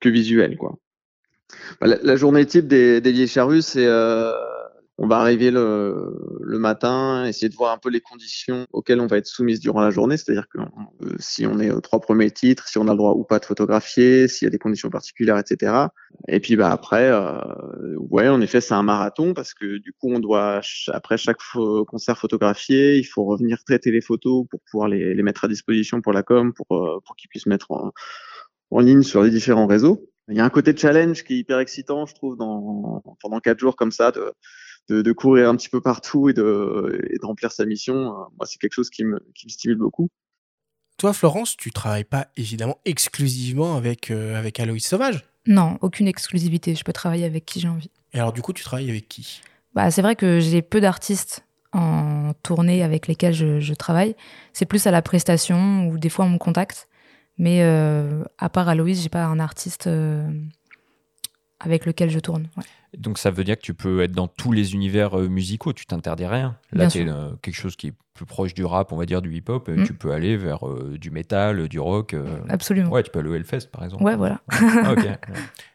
que 0.00 0.08
visuel, 0.08 0.56
quoi. 0.56 0.78
Bah, 1.80 1.86
La, 1.86 1.96
la, 2.02 2.16
journée 2.16 2.46
type 2.46 2.66
des, 2.66 3.00
des 3.00 3.12
vieilles 3.12 3.28
charrues, 3.28 3.62
c'est 3.62 3.86
euh, 3.86 4.32
on 4.96 5.08
va 5.08 5.16
arriver 5.18 5.50
le, 5.50 6.16
le, 6.40 6.58
matin, 6.58 7.24
essayer 7.26 7.48
de 7.48 7.54
voir 7.56 7.72
un 7.72 7.78
peu 7.78 7.90
les 7.90 8.00
conditions 8.00 8.66
auxquelles 8.72 9.00
on 9.00 9.08
va 9.08 9.16
être 9.16 9.26
soumise 9.26 9.58
durant 9.58 9.80
la 9.80 9.90
journée, 9.90 10.16
c'est-à-dire 10.16 10.46
que 10.48 10.58
euh, 10.60 11.16
si 11.18 11.46
on 11.46 11.58
est 11.58 11.72
aux 11.72 11.80
trois 11.80 12.00
premiers 12.00 12.30
titres, 12.30 12.68
si 12.68 12.78
on 12.78 12.86
a 12.86 12.92
le 12.92 12.96
droit 12.96 13.12
ou 13.12 13.24
pas 13.24 13.40
de 13.40 13.44
photographier, 13.44 14.28
s'il 14.28 14.46
y 14.46 14.48
a 14.48 14.50
des 14.50 14.58
conditions 14.58 14.90
particulières, 14.90 15.38
etc. 15.38 15.88
Et 16.28 16.38
puis 16.38 16.54
bah 16.54 16.70
après, 16.70 17.10
euh, 17.10 17.96
ouais, 17.98 18.28
en 18.28 18.40
effet, 18.40 18.60
c'est 18.60 18.74
un 18.74 18.84
marathon 18.84 19.34
parce 19.34 19.52
que 19.52 19.78
du 19.78 19.92
coup, 19.92 20.12
on 20.12 20.20
doit 20.20 20.60
après 20.92 21.18
chaque 21.18 21.38
concert 21.88 22.16
photographier, 22.16 22.96
il 22.96 23.04
faut 23.04 23.24
revenir 23.24 23.64
traiter 23.64 23.90
les 23.90 24.00
photos 24.00 24.46
pour 24.48 24.60
pouvoir 24.70 24.88
les, 24.88 25.12
les 25.12 25.22
mettre 25.24 25.44
à 25.44 25.48
disposition 25.48 26.02
pour 26.02 26.12
la 26.12 26.22
com, 26.22 26.52
pour 26.54 26.66
euh, 26.76 27.00
pour 27.04 27.16
qu'ils 27.16 27.28
puissent 27.28 27.46
mettre 27.46 27.72
en, 27.72 27.90
en 28.70 28.78
ligne 28.78 29.02
sur 29.02 29.24
les 29.24 29.30
différents 29.30 29.66
réseaux. 29.66 30.08
Il 30.28 30.36
y 30.36 30.40
a 30.40 30.44
un 30.44 30.50
côté 30.50 30.74
challenge 30.74 31.24
qui 31.24 31.34
est 31.34 31.38
hyper 31.38 31.58
excitant, 31.58 32.06
je 32.06 32.14
trouve, 32.14 32.36
dans, 32.38 33.02
pendant 33.20 33.40
quatre 33.40 33.58
jours 33.58 33.76
comme 33.76 33.92
ça, 33.92 34.10
de, 34.10 34.32
de, 34.88 35.02
de 35.02 35.12
courir 35.12 35.48
un 35.48 35.56
petit 35.56 35.68
peu 35.68 35.80
partout 35.80 36.28
et 36.28 36.32
de, 36.32 37.00
et 37.10 37.18
de 37.18 37.26
remplir 37.26 37.52
sa 37.52 37.64
mission. 37.64 37.94
Moi, 38.36 38.46
c'est 38.46 38.58
quelque 38.58 38.72
chose 38.72 38.90
qui 38.90 39.04
me, 39.04 39.18
qui 39.34 39.46
me 39.46 39.50
stimule 39.50 39.78
beaucoup. 39.78 40.08
Toi, 40.96 41.12
Florence, 41.12 41.56
tu 41.56 41.72
travailles 41.72 42.04
pas 42.04 42.28
évidemment 42.36 42.78
exclusivement 42.84 43.76
avec, 43.76 44.10
euh, 44.10 44.38
avec 44.38 44.60
Aloïs 44.60 44.86
Sauvage? 44.86 45.24
Non, 45.46 45.78
aucune 45.80 46.06
exclusivité. 46.06 46.74
Je 46.74 46.84
peux 46.84 46.92
travailler 46.92 47.24
avec 47.24 47.44
qui 47.44 47.60
j'ai 47.60 47.68
envie. 47.68 47.90
Et 48.12 48.18
alors, 48.18 48.32
du 48.32 48.42
coup, 48.42 48.52
tu 48.52 48.62
travailles 48.62 48.90
avec 48.90 49.08
qui? 49.08 49.42
Bah, 49.74 49.90
C'est 49.90 50.02
vrai 50.02 50.14
que 50.14 50.38
j'ai 50.38 50.62
peu 50.62 50.80
d'artistes 50.80 51.44
en 51.72 52.32
tournée 52.44 52.84
avec 52.84 53.08
lesquels 53.08 53.34
je, 53.34 53.58
je 53.58 53.74
travaille. 53.74 54.14
C'est 54.52 54.66
plus 54.66 54.86
à 54.86 54.92
la 54.92 55.02
prestation 55.02 55.88
ou 55.88 55.98
des 55.98 56.08
fois 56.08 56.24
on 56.24 56.30
me 56.30 56.38
contacte. 56.38 56.88
Mais 57.36 57.62
euh, 57.62 58.22
à 58.38 58.48
part 58.48 58.68
Aloïs, 58.68 59.02
j'ai 59.02 59.08
pas 59.08 59.24
un 59.24 59.40
artiste 59.40 59.88
euh, 59.88 60.28
avec 61.64 61.86
lequel 61.86 62.10
je 62.10 62.18
tourne. 62.18 62.48
Ouais. 62.56 62.64
Donc 62.96 63.18
ça 63.18 63.30
veut 63.30 63.44
dire 63.44 63.56
que 63.56 63.62
tu 63.62 63.74
peux 63.74 64.02
être 64.02 64.12
dans 64.12 64.28
tous 64.28 64.52
les 64.52 64.74
univers 64.74 65.18
euh, 65.18 65.28
musicaux, 65.28 65.72
tu 65.72 65.86
t'interdis 65.86 66.26
rien. 66.26 66.56
Là, 66.72 66.86
es 66.86 67.08
euh, 67.08 67.30
quelque 67.42 67.56
chose 67.56 67.76
qui 67.76 67.88
est 67.88 67.94
plus 68.14 68.26
proche 68.26 68.54
du 68.54 68.64
rap, 68.64 68.92
on 68.92 68.96
va 68.96 69.06
dire 69.06 69.22
du 69.22 69.34
hip-hop, 69.34 69.68
mm. 69.68 69.84
tu 69.84 69.94
peux 69.94 70.12
aller 70.12 70.36
vers 70.36 70.68
euh, 70.68 70.96
du 70.98 71.10
métal, 71.10 71.68
du 71.68 71.80
rock. 71.80 72.14
Absolument. 72.48 72.90
Ouais, 72.90 73.02
tu 73.02 73.10
peux 73.10 73.18
aller 73.18 73.28
au 73.28 73.34
Hellfest 73.34 73.68
par 73.72 73.84
exemple. 73.84 74.04
Ouais, 74.04 74.16
voilà. 74.16 74.40
ah, 74.50 74.92
okay. 74.92 75.08
ouais. 75.08 75.16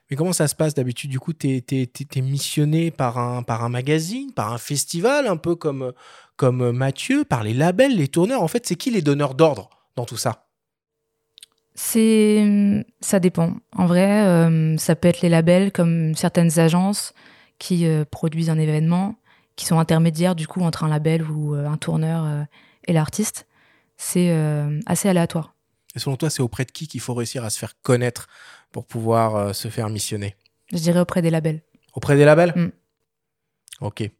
Mais 0.10 0.16
comment 0.16 0.34
ça 0.34 0.48
se 0.48 0.56
passe 0.56 0.74
d'habitude? 0.74 1.12
Du 1.12 1.20
coup, 1.20 1.34
tu 1.34 1.50
es, 1.50 1.64
es, 1.72 1.92
es, 2.16 2.22
missionné 2.22 2.90
par 2.90 3.20
un, 3.20 3.44
par 3.44 3.64
un 3.64 3.70
magazine, 3.70 4.32
par 4.34 4.52
un 4.52 4.58
festival, 4.58 5.28
un 5.28 5.38
peu 5.38 5.56
comme, 5.56 5.94
comme 6.36 6.72
Mathieu, 6.72 7.26
par 7.26 7.44
les 7.44 7.54
labels, 7.54 7.96
les 7.96 8.08
tourneurs. 8.08 8.42
En 8.42 8.48
fait, 8.48 8.66
c'est 8.66 8.76
qui 8.76 8.90
les 8.90 9.04
donneurs 9.04 9.36
d'ordre 9.36 9.70
dans 9.96 10.06
tout 10.06 10.18
ça? 10.18 10.49
C'est, 11.82 12.86
ça 13.00 13.22
dépend. 13.22 13.56
En 13.74 13.86
vrai, 13.86 14.26
euh, 14.26 14.76
ça 14.76 14.98
peut 14.98 15.08
être 15.08 15.22
les 15.22 15.30
labels 15.30 15.72
comme 15.72 16.14
certaines 16.14 16.60
agences 16.60 17.14
qui 17.58 17.88
euh, 17.88 18.04
produisent 18.04 18.50
un 18.50 18.60
événement, 18.60 19.16
qui 19.56 19.66
sont 19.66 19.80
intermédiaires 19.80 20.36
du 20.36 20.46
coup 20.46 20.60
entre 20.60 20.84
un 20.84 20.90
label 20.90 21.24
ou 21.24 21.56
euh, 21.56 21.66
un 21.66 21.78
tourneur 21.78 22.46
et 22.86 22.92
l'artiste. 22.92 23.48
C'est 23.96 24.30
assez 24.88 25.08
aléatoire. 25.08 25.56
Et 25.96 26.00
selon 26.00 26.18
toi, 26.18 26.30
c'est 26.30 26.42
auprès 26.42 26.66
de 26.66 26.72
qui 26.72 26.86
qu'il 26.86 27.00
faut 27.00 27.14
réussir 27.14 27.46
à 27.46 27.50
se 27.50 27.58
faire 27.58 27.74
connaître 27.82 28.28
pour 28.74 28.86
pouvoir 28.86 29.56
se 29.56 29.70
faire 29.70 29.90
missionner? 29.90 30.36
Je 30.74 30.80
dirais 30.80 31.00
auprès 31.00 31.22
des 31.22 31.30
labels. 31.30 31.62
Auprès 31.94 32.18
des 32.18 32.26
labels? 32.26 32.54
Mm. 32.58 32.72
Ok. 33.82 34.12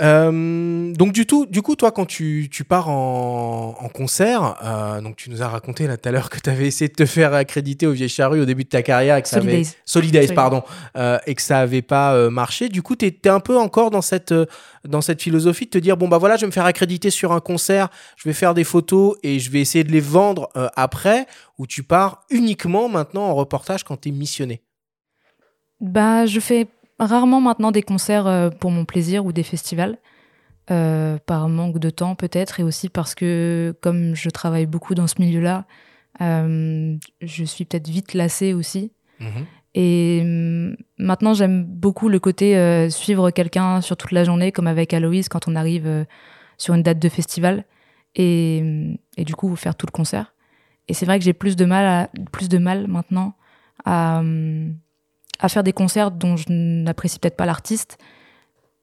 Euh, 0.00 0.92
donc 0.94 1.12
du, 1.12 1.26
tout, 1.26 1.44
du 1.44 1.60
coup, 1.60 1.76
toi, 1.76 1.92
quand 1.92 2.06
tu, 2.06 2.48
tu 2.50 2.64
pars 2.64 2.88
en, 2.88 3.76
en 3.78 3.88
concert, 3.88 4.56
euh, 4.64 5.02
donc 5.02 5.16
tu 5.16 5.28
nous 5.28 5.42
as 5.42 5.48
raconté 5.48 5.86
là 5.86 5.98
tout 5.98 6.08
à 6.08 6.12
l'heure 6.12 6.30
que 6.30 6.38
tu 6.40 6.48
avais 6.48 6.66
essayé 6.66 6.88
de 6.88 6.94
te 6.94 7.04
faire 7.04 7.34
accréditer 7.34 7.86
au 7.86 7.92
Vieille 7.92 8.08
Charrue 8.08 8.40
au 8.40 8.46
début 8.46 8.64
de 8.64 8.70
ta 8.70 8.82
carrière 8.82 9.16
et 9.16 9.22
que 9.22 9.28
ça 9.28 9.36
avait. 9.36 9.64
Solidays, 9.84 10.20
Solidays. 10.22 10.34
pardon, 10.34 10.62
euh, 10.96 11.18
et 11.26 11.34
que 11.34 11.42
ça 11.42 11.58
avait 11.58 11.82
pas 11.82 12.30
marché. 12.30 12.70
Du 12.70 12.80
coup, 12.80 12.96
tu 12.96 13.06
es, 13.06 13.28
un 13.28 13.40
peu 13.40 13.58
encore 13.58 13.90
dans 13.90 14.02
cette 14.02 14.34
dans 14.84 15.00
cette 15.00 15.22
philosophie 15.22 15.66
de 15.66 15.70
te 15.70 15.78
dire 15.78 15.96
bon 15.96 16.08
bah 16.08 16.18
voilà, 16.18 16.36
je 16.36 16.42
vais 16.42 16.46
me 16.46 16.52
faire 16.52 16.64
accréditer 16.64 17.10
sur 17.10 17.32
un 17.32 17.40
concert, 17.40 17.88
je 18.16 18.28
vais 18.28 18.32
faire 18.32 18.54
des 18.54 18.64
photos 18.64 19.16
et 19.22 19.38
je 19.38 19.50
vais 19.50 19.60
essayer 19.60 19.84
de 19.84 19.92
les 19.92 20.00
vendre 20.00 20.48
après. 20.74 21.26
Ou 21.58 21.66
tu 21.66 21.82
pars 21.82 22.24
uniquement 22.30 22.88
maintenant 22.88 23.24
en 23.24 23.34
reportage 23.34 23.84
quand 23.84 24.00
tu 24.00 24.08
es 24.08 24.12
missionné? 24.12 24.62
Bah, 25.80 26.26
je 26.26 26.40
fais 26.40 26.66
rarement 27.06 27.40
maintenant 27.40 27.72
des 27.72 27.82
concerts 27.82 28.26
euh, 28.26 28.50
pour 28.50 28.70
mon 28.70 28.84
plaisir 28.84 29.24
ou 29.24 29.32
des 29.32 29.42
festivals, 29.42 29.98
euh, 30.70 31.18
par 31.26 31.48
manque 31.48 31.78
de 31.78 31.90
temps 31.90 32.14
peut-être, 32.14 32.60
et 32.60 32.62
aussi 32.62 32.88
parce 32.88 33.14
que 33.14 33.74
comme 33.80 34.14
je 34.14 34.30
travaille 34.30 34.66
beaucoup 34.66 34.94
dans 34.94 35.06
ce 35.06 35.20
milieu-là, 35.20 35.66
euh, 36.20 36.96
je 37.20 37.44
suis 37.44 37.64
peut-être 37.64 37.88
vite 37.88 38.14
lassée 38.14 38.54
aussi. 38.54 38.92
Mhm. 39.20 39.46
Et 39.74 40.20
hum, 40.22 40.76
maintenant, 40.98 41.34
j'aime 41.34 41.64
beaucoup 41.64 42.08
le 42.08 42.18
côté 42.18 42.88
suivre 42.90 43.30
quelqu'un 43.30 43.80
sur 43.80 43.96
toute 43.96 44.12
la 44.12 44.24
journée, 44.24 44.52
comme 44.52 44.66
avec 44.66 44.92
Aloïse 44.92 45.28
quand 45.28 45.48
on 45.48 45.56
arrive 45.56 46.06
sur 46.58 46.74
une 46.74 46.82
date 46.82 46.98
de 46.98 47.08
festival, 47.08 47.64
et, 48.14 48.60
hum, 48.62 48.96
et 49.16 49.24
du 49.24 49.34
coup 49.34 49.54
faire 49.56 49.74
tout 49.74 49.86
le 49.86 49.92
concert. 49.92 50.34
Et 50.88 50.94
c'est 50.94 51.06
vrai 51.06 51.18
que 51.18 51.24
j'ai 51.24 51.32
plus 51.32 51.56
de 51.56 51.64
mal, 51.64 51.86
à, 51.86 52.10
plus 52.32 52.48
de 52.48 52.58
mal 52.58 52.86
maintenant 52.86 53.34
à, 53.84 54.18
hum, 54.18 54.76
à 55.42 55.48
faire 55.48 55.64
des 55.64 55.72
concerts 55.72 56.12
dont 56.12 56.36
je 56.36 56.46
n'apprécie 56.48 57.18
peut-être 57.18 57.36
pas 57.36 57.46
l'artiste 57.46 57.98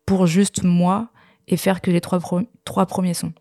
pour 0.06 0.28
juste 0.28 0.64
moi 0.64 1.10
et 1.48 1.58
faire 1.58 1.82
que 1.82 1.90
les 1.90 2.02
trois, 2.02 2.20
trois 2.66 2.86
premiers 2.86 3.14
sons. 3.14 3.34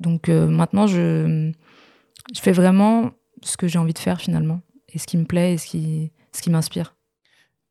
Donc 0.00 0.28
euh, 0.28 0.48
maintenant, 0.48 0.86
je, 0.86 1.52
je 2.34 2.40
fais 2.40 2.52
vraiment 2.52 3.12
ce 3.42 3.56
que 3.56 3.68
j'ai 3.68 3.78
envie 3.78 3.92
de 3.92 3.98
faire 3.98 4.20
finalement, 4.20 4.60
et 4.88 4.98
ce 4.98 5.06
qui 5.06 5.16
me 5.16 5.24
plaît 5.24 5.54
et 5.54 5.58
ce 5.58 5.66
qui, 5.66 6.12
ce 6.32 6.42
qui 6.42 6.50
m'inspire. 6.50 6.96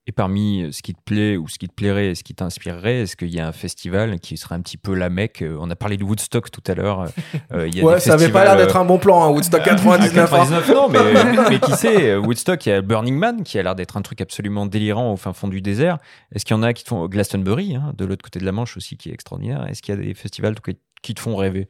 Et 0.06 0.12
parmi 0.12 0.68
ce 0.74 0.82
qui 0.82 0.94
te 0.94 1.02
plaît 1.02 1.38
ou 1.38 1.48
ce 1.48 1.58
qui 1.58 1.70
te 1.70 1.74
plairait 1.74 2.08
et 2.08 2.16
ce 2.16 2.26
qui 2.26 2.36
t'inspirerait, 2.36 3.04
est-ce 3.04 3.16
qu'il 3.16 3.34
y 3.34 3.40
a 3.40 3.48
un 3.48 3.54
festival 3.54 4.20
qui 4.20 4.36
serait 4.36 4.54
un 4.56 4.60
petit 4.60 4.76
peu 4.76 4.94
la 4.96 5.10
mecque? 5.10 5.42
Euh, 5.42 5.56
On 5.62 5.70
a 5.72 5.78
parlé 5.78 5.96
de 5.96 6.04
Woodstock 6.04 6.52
tout 6.52 6.62
à 6.70 6.76
l'heure. 6.76 7.06
Euh, 7.54 7.68
il 7.70 7.76
y 7.78 7.80
a 7.80 7.86
Ouais, 7.86 7.94
des 7.96 8.00
ça 8.02 8.16
avait 8.16 8.28
pas 8.28 8.44
l'air 8.44 8.58
d'être 8.58 8.76
euh, 8.76 8.82
un 8.82 8.84
bon 8.86 8.98
plan, 8.98 9.24
hein, 9.24 9.30
Woodstock 9.30 9.64
99. 9.66 10.34
hein. 10.34 10.40
99, 10.40 10.70
non, 10.74 10.90
mais, 10.90 11.50
mais 11.50 11.60
qui 11.60 11.72
sait, 11.72 12.10
euh, 12.12 12.20
Woodstock, 12.20 12.66
il 12.66 12.70
y 12.70 12.72
a 12.74 12.82
Burning 12.82 13.16
Man 13.16 13.44
qui 13.44 13.58
a 13.58 13.64
l'air 13.64 13.76
d'être 13.76 13.96
un 13.96 14.02
truc 14.02 14.20
absolument 14.20 14.66
délirant 14.66 15.14
au 15.14 15.16
fin 15.16 15.32
fond 15.32 15.48
du 15.48 15.62
désert. 15.62 16.00
Est-ce 16.36 16.44
qu'il 16.44 16.54
y 16.54 16.60
en 16.60 16.64
a 16.64 16.74
qui 16.74 16.84
te 16.84 16.90
font 16.90 17.06
Glastonbury, 17.08 17.76
hein, 17.78 17.94
de 17.98 18.04
l'autre 18.04 18.24
côté 18.24 18.40
de 18.40 18.46
la 18.46 18.52
Manche 18.52 18.76
aussi, 18.76 18.98
qui 18.98 19.10
est 19.10 19.14
extraordinaire 19.14 19.66
Est-ce 19.70 19.82
qu'il 19.82 19.96
y 19.96 19.98
a 19.98 20.02
des 20.02 20.14
festivals 20.16 20.60
qui- 20.60 20.78
qui 21.02 21.14
te 21.14 21.22
font 21.22 21.38
rêver? 21.38 21.70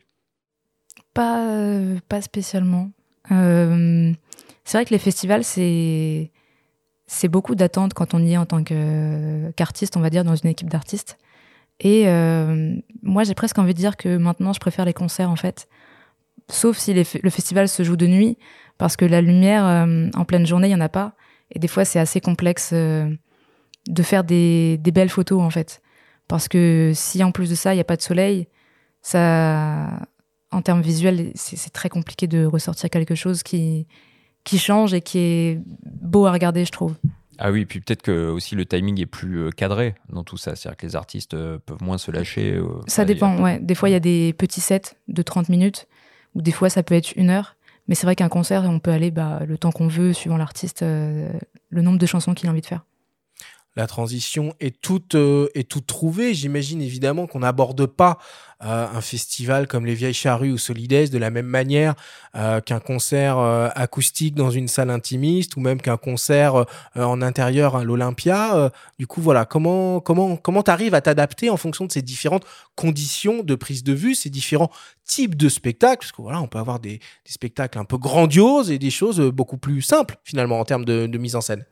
Pas, 1.14 1.48
euh, 1.52 2.00
pas 2.10 2.22
spécialement. 2.22 2.90
Euh, 3.32 4.12
c'est 4.64 4.78
vrai 4.80 4.86
que 4.86 4.90
les 4.92 4.98
festivals, 5.00 5.44
c'est 5.44 6.32
c'est 7.14 7.28
beaucoup 7.28 7.54
d'attentes 7.54 7.94
quand 7.94 8.14
on 8.14 8.20
y 8.20 8.34
est 8.34 8.38
en 8.38 8.46
tant 8.46 8.64
qu'artiste, 8.64 9.96
on 9.98 10.00
va 10.00 10.10
dire, 10.10 10.24
dans 10.24 10.36
une 10.36 10.50
équipe 10.50 10.70
d'artistes. 10.70 11.18
Et 11.80 12.08
euh, 12.08 12.76
moi, 13.04 13.24
j'ai 13.24 13.36
presque 13.36 13.60
envie 13.60 13.74
de 13.74 13.78
dire 13.78 13.98
que 13.98 14.18
maintenant, 14.18 14.52
je 14.52 14.60
préfère 14.60 14.86
les 14.86 14.94
concerts, 14.94 15.30
en 15.30 15.36
fait. 15.36 15.68
Sauf 16.50 16.78
si 16.78 16.94
le 16.94 17.04
festival 17.04 17.70
se 17.70 17.84
joue 17.84 17.98
de 17.98 18.08
nuit, 18.08 18.38
parce 18.80 18.98
que 18.98 19.06
la 19.06 19.22
lumière, 19.22 19.66
euh, 19.66 20.10
en 20.16 20.26
pleine 20.26 20.48
journée, 20.48 20.68
il 20.68 20.72
n'y 20.72 20.76
en 20.76 20.82
a 20.82 20.90
pas. 20.90 21.14
Et 21.52 21.60
des 21.60 21.68
fois, 21.68 21.86
c'est 21.86 22.00
assez 22.00 22.20
complexe 22.20 22.72
euh, 22.74 23.08
de 23.88 24.04
faire 24.04 24.24
des, 24.24 24.80
belles 24.84 25.10
photos, 25.10 25.40
en 25.42 25.52
fait. 25.52 25.82
Parce 26.28 26.48
que 26.48 26.94
si, 26.96 27.24
en 27.24 27.32
plus 27.32 27.50
de 27.50 27.56
ça, 27.56 27.74
il 27.74 27.78
n'y 27.78 27.82
a 27.82 27.86
pas 27.86 27.98
de 27.98 28.02
soleil, 28.02 28.48
ça, 29.04 30.00
en 30.52 30.62
termes 30.64 30.82
visuels, 30.82 31.32
c'est 31.36 31.74
très 31.74 31.90
compliqué 31.90 32.26
de 32.26 32.46
ressortir 32.46 32.90
quelque 32.90 33.14
chose 33.14 33.44
qui, 33.44 33.88
qui 34.44 34.58
change 34.60 34.94
et 34.94 35.02
qui 35.02 35.20
est 35.20 35.62
beau 35.86 36.26
à 36.26 36.32
regarder, 36.32 36.66
je 36.66 36.72
trouve. 36.72 36.96
Ah 37.40 37.52
oui, 37.52 37.66
puis 37.66 37.80
peut-être 37.80 38.04
que 38.04 38.30
aussi 38.30 38.56
le 38.56 38.66
timing 38.66 39.00
est 39.02 39.06
plus 39.08 39.40
euh, 39.40 39.50
cadré 39.50 39.96
dans 40.10 40.24
tout 40.24 40.38
ça. 40.38 40.56
C'est-à-dire 40.56 40.78
que 40.78 40.86
les 40.86 40.96
artistes 40.96 41.34
euh, 41.34 41.58
peuvent 41.66 41.82
moins 41.82 41.98
se 41.98 42.12
lâcher. 42.12 42.54
euh, 42.54 42.68
Ça 42.88 43.06
dépend, 43.06 43.42
ouais. 43.42 43.60
Des 43.60 43.74
fois, 43.76 43.90
il 43.90 43.94
y 43.94 43.96
a 43.96 44.00
des 44.00 44.34
petits 44.34 44.62
sets 44.62 44.96
de 45.08 45.22
30 45.24 45.50
minutes, 45.50 45.88
ou 46.36 46.42
des 46.42 46.52
fois, 46.52 46.70
ça 46.70 46.84
peut 46.84 46.94
être 46.96 47.12
une 47.16 47.30
heure. 47.32 47.56
Mais 47.88 47.96
c'est 47.96 48.06
vrai 48.06 48.16
qu'un 48.16 48.30
concert, 48.30 48.64
on 48.64 48.80
peut 48.80 48.92
aller 48.92 49.12
bah, 49.12 49.42
le 49.48 49.58
temps 49.58 49.72
qu'on 49.72 49.88
veut, 49.88 50.14
suivant 50.14 50.38
l'artiste, 50.38 50.84
euh, 50.84 51.34
le 51.70 51.82
nombre 51.82 51.98
de 51.98 52.06
chansons 52.06 52.34
qu'il 52.34 52.48
a 52.48 52.52
envie 52.52 52.62
de 52.62 52.66
faire. 52.66 52.86
La 53.76 53.88
transition 53.88 54.54
est 54.60 54.80
toute, 54.82 55.16
euh, 55.16 55.50
est 55.56 55.68
toute 55.68 55.88
trouvée. 55.88 56.36
J'imagine 56.36 56.80
évidemment 56.80 57.26
qu'on 57.26 57.40
n'aborde 57.40 57.88
pas 57.88 58.20
euh, 58.64 58.88
un 58.88 59.02
festival 59.02 59.68
comme 59.68 59.88
les 59.88 59.96
Vieilles 59.96 60.14
Charrues 60.14 60.52
ou 60.52 60.60
Solidays 60.60 61.08
de 61.08 61.18
la 61.18 61.32
même 61.32 61.48
manière 61.48 61.96
euh, 62.36 62.62
qu'un 62.62 62.80
concert 62.80 63.40
acoustique 63.40 64.36
dans 64.36 64.52
une 64.52 64.68
salle 64.68 64.92
intimiste 64.92 65.58
ou 65.58 65.60
même 65.60 65.82
qu'un 65.82 65.98
concert 65.98 66.66
en 66.96 67.22
intérieur 67.24 67.76
à 67.76 67.84
l'Olympia. 67.84 68.72
Du 69.00 69.08
coup, 69.08 69.22
voilà, 69.22 69.46
comment 69.46 70.00
comment 70.00 70.36
comment 70.36 70.62
t'arrives 70.62 70.94
à 70.94 71.02
t'adapter 71.02 71.50
en 71.50 71.58
fonction 71.58 71.86
de 71.86 71.92
ces 71.92 72.04
différentes 72.04 72.46
conditions 72.76 73.42
de 73.44 73.56
prise 73.56 73.84
de 73.84 73.94
vue, 73.94 74.14
ces 74.14 74.30
différents 74.30 74.70
types 75.04 75.36
de 75.36 75.50
spectacles, 75.50 76.00
parce 76.00 76.12
que 76.12 76.22
voilà, 76.22 76.40
on 76.42 76.48
peut 76.48 76.60
avoir 76.60 76.80
des, 76.80 77.00
spectacles 77.26 77.80
un 77.80 77.86
peu 77.86 77.98
grandioses 77.98 78.70
et 78.72 78.78
des 78.78 78.92
choses 78.92 79.20
beaucoup 79.20 79.58
plus 79.58 79.82
simples 79.82 80.18
finalement 80.24 80.60
en 80.60 80.66
termes 80.66 80.86
de, 80.86 81.08
de 81.08 81.18
mise 81.18 81.36
en 81.36 81.42
scène. 81.42 81.66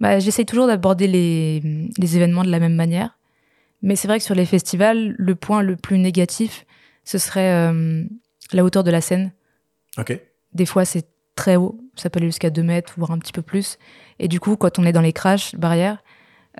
Bah, 0.00 0.18
J'essaye 0.18 0.46
toujours 0.46 0.66
d'aborder 0.66 1.06
les, 1.06 1.90
les 1.98 2.16
événements 2.16 2.44
de 2.44 2.50
la 2.50 2.58
même 2.58 2.74
manière. 2.74 3.18
Mais 3.82 3.96
c'est 3.96 4.08
vrai 4.08 4.18
que 4.18 4.24
sur 4.24 4.34
les 4.34 4.46
festivals, 4.46 5.14
le 5.18 5.34
point 5.34 5.62
le 5.62 5.76
plus 5.76 5.98
négatif, 5.98 6.64
ce 7.04 7.18
serait 7.18 7.52
euh, 7.52 8.04
la 8.52 8.64
hauteur 8.64 8.82
de 8.82 8.90
la 8.90 9.00
scène. 9.00 9.32
Ok. 9.98 10.18
Des 10.52 10.66
fois, 10.66 10.84
c'est 10.84 11.06
très 11.36 11.56
haut. 11.56 11.78
Ça 11.94 12.10
peut 12.10 12.18
aller 12.18 12.28
jusqu'à 12.28 12.50
2 12.50 12.62
mètres, 12.62 12.94
voire 12.96 13.10
un 13.10 13.18
petit 13.18 13.32
peu 13.32 13.42
plus. 13.42 13.78
Et 14.18 14.28
du 14.28 14.40
coup, 14.40 14.56
quand 14.56 14.78
on 14.78 14.84
est 14.84 14.92
dans 14.92 15.00
les 15.00 15.12
crashs, 15.12 15.54
barrières, 15.56 16.02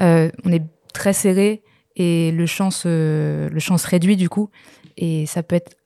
euh, 0.01 0.31
on 0.45 0.53
est 0.53 0.63
très 0.93 1.13
serré 1.13 1.63
et 1.97 2.33
le 2.33 2.47
champ, 2.47 2.71
se, 2.71 3.49
le 3.49 3.61
champ 3.61 3.79
se 3.79 3.87
réduit 3.87 4.17
du 4.17 4.29
coup. 4.29 4.51
Et 4.97 5.27
ça 5.27 5.43
peut 5.43 5.57
être 5.57 5.77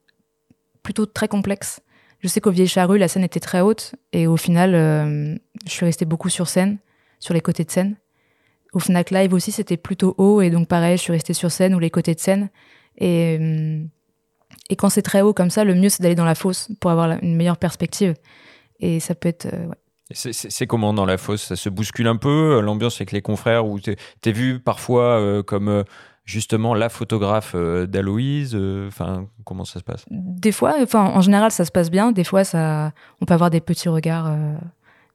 plutôt 0.83 1.07
très 1.07 1.29
complexe. 1.29 1.81
Je 2.21 2.29
sais 2.29 2.41
qu'au 2.41 2.51
Vieille 2.51 2.67
Charrue, 2.67 2.99
la 2.99 3.09
scène 3.09 3.25
était 3.25 3.41
très 3.41 3.61
haute. 3.61 3.95
Et 4.13 4.27
au 4.27 4.37
final, 4.37 4.75
euh, 4.75 5.37
je 5.67 5.71
suis 5.71 5.85
restée 5.85 6.05
beaucoup 6.05 6.31
sur 6.31 6.49
scène, 6.49 6.79
sur 7.21 7.35
les 7.35 7.41
côtés 7.41 7.65
de 7.65 7.71
scène. 7.71 7.97
Au 8.73 8.79
Fnac 8.81 9.11
Live 9.11 9.33
aussi, 9.33 9.51
c'était 9.53 9.77
plutôt 9.77 10.15
haut. 10.19 10.41
Et 10.43 10.51
donc, 10.51 10.69
pareil, 10.69 10.97
je 10.97 11.03
suis 11.03 11.13
restée 11.13 11.33
sur 11.35 11.51
scène 11.51 11.75
ou 11.75 11.79
les 11.79 11.91
côtés 11.91 12.15
de 12.15 12.21
scène. 12.21 12.51
Et, 12.99 13.39
euh, 13.41 13.83
et 14.71 14.77
quand 14.77 14.91
c'est 14.91 15.03
très 15.03 15.23
haut 15.23 15.33
comme 15.33 15.51
ça, 15.51 15.65
le 15.65 15.75
mieux, 15.75 15.89
c'est 15.89 16.03
d'aller 16.03 16.15
dans 16.15 16.25
la 16.27 16.35
fosse 16.35 16.69
pour 16.81 16.91
avoir 16.91 17.11
une 17.23 17.35
meilleure 17.37 17.57
perspective. 17.57 18.15
Et 18.81 19.01
ça 19.01 19.15
peut 19.15 19.29
être. 19.29 19.47
euh, 19.47 19.67
ouais. 19.69 19.75
C'est- 20.11 20.67
comment 20.67 20.95
dans 20.95 21.05
la 21.07 21.19
fosse? 21.19 21.43
Ça 21.43 21.57
se 21.57 21.69
bouscule 21.69 22.07
un 22.09 22.17
peu 22.17 22.57
euh, 22.57 22.61
L'ambiance 22.63 22.97
avec 22.97 23.13
les 23.13 23.21
confrères 23.21 23.67
Ou 23.67 23.79
t'es 23.79 24.33
vu 24.33 24.59
parfois 24.59 25.21
euh, 25.21 25.43
comme 25.43 25.69
euh, 25.69 25.83
justement 26.25 26.73
la 26.73 26.89
photographe 26.89 27.53
euh, 27.55 27.87
d'Aloïse 27.87 28.57
Enfin, 28.87 29.27
comment 29.45 29.65
ça 29.67 29.81
se 29.81 29.85
passe? 29.85 30.05
Des 30.11 30.53
fois, 30.53 30.77
enfin, 30.83 31.05
en 31.15 31.21
général, 31.21 31.51
ça 31.51 31.65
se 31.67 31.71
passe 31.73 31.91
bien. 31.91 32.13
Des 32.13 32.25
fois, 32.25 32.45
ça, 32.45 32.93
on 33.21 33.27
peut 33.27 33.35
avoir 33.35 33.51
des 33.51 33.61
petits 33.61 33.89
regards 33.91 34.29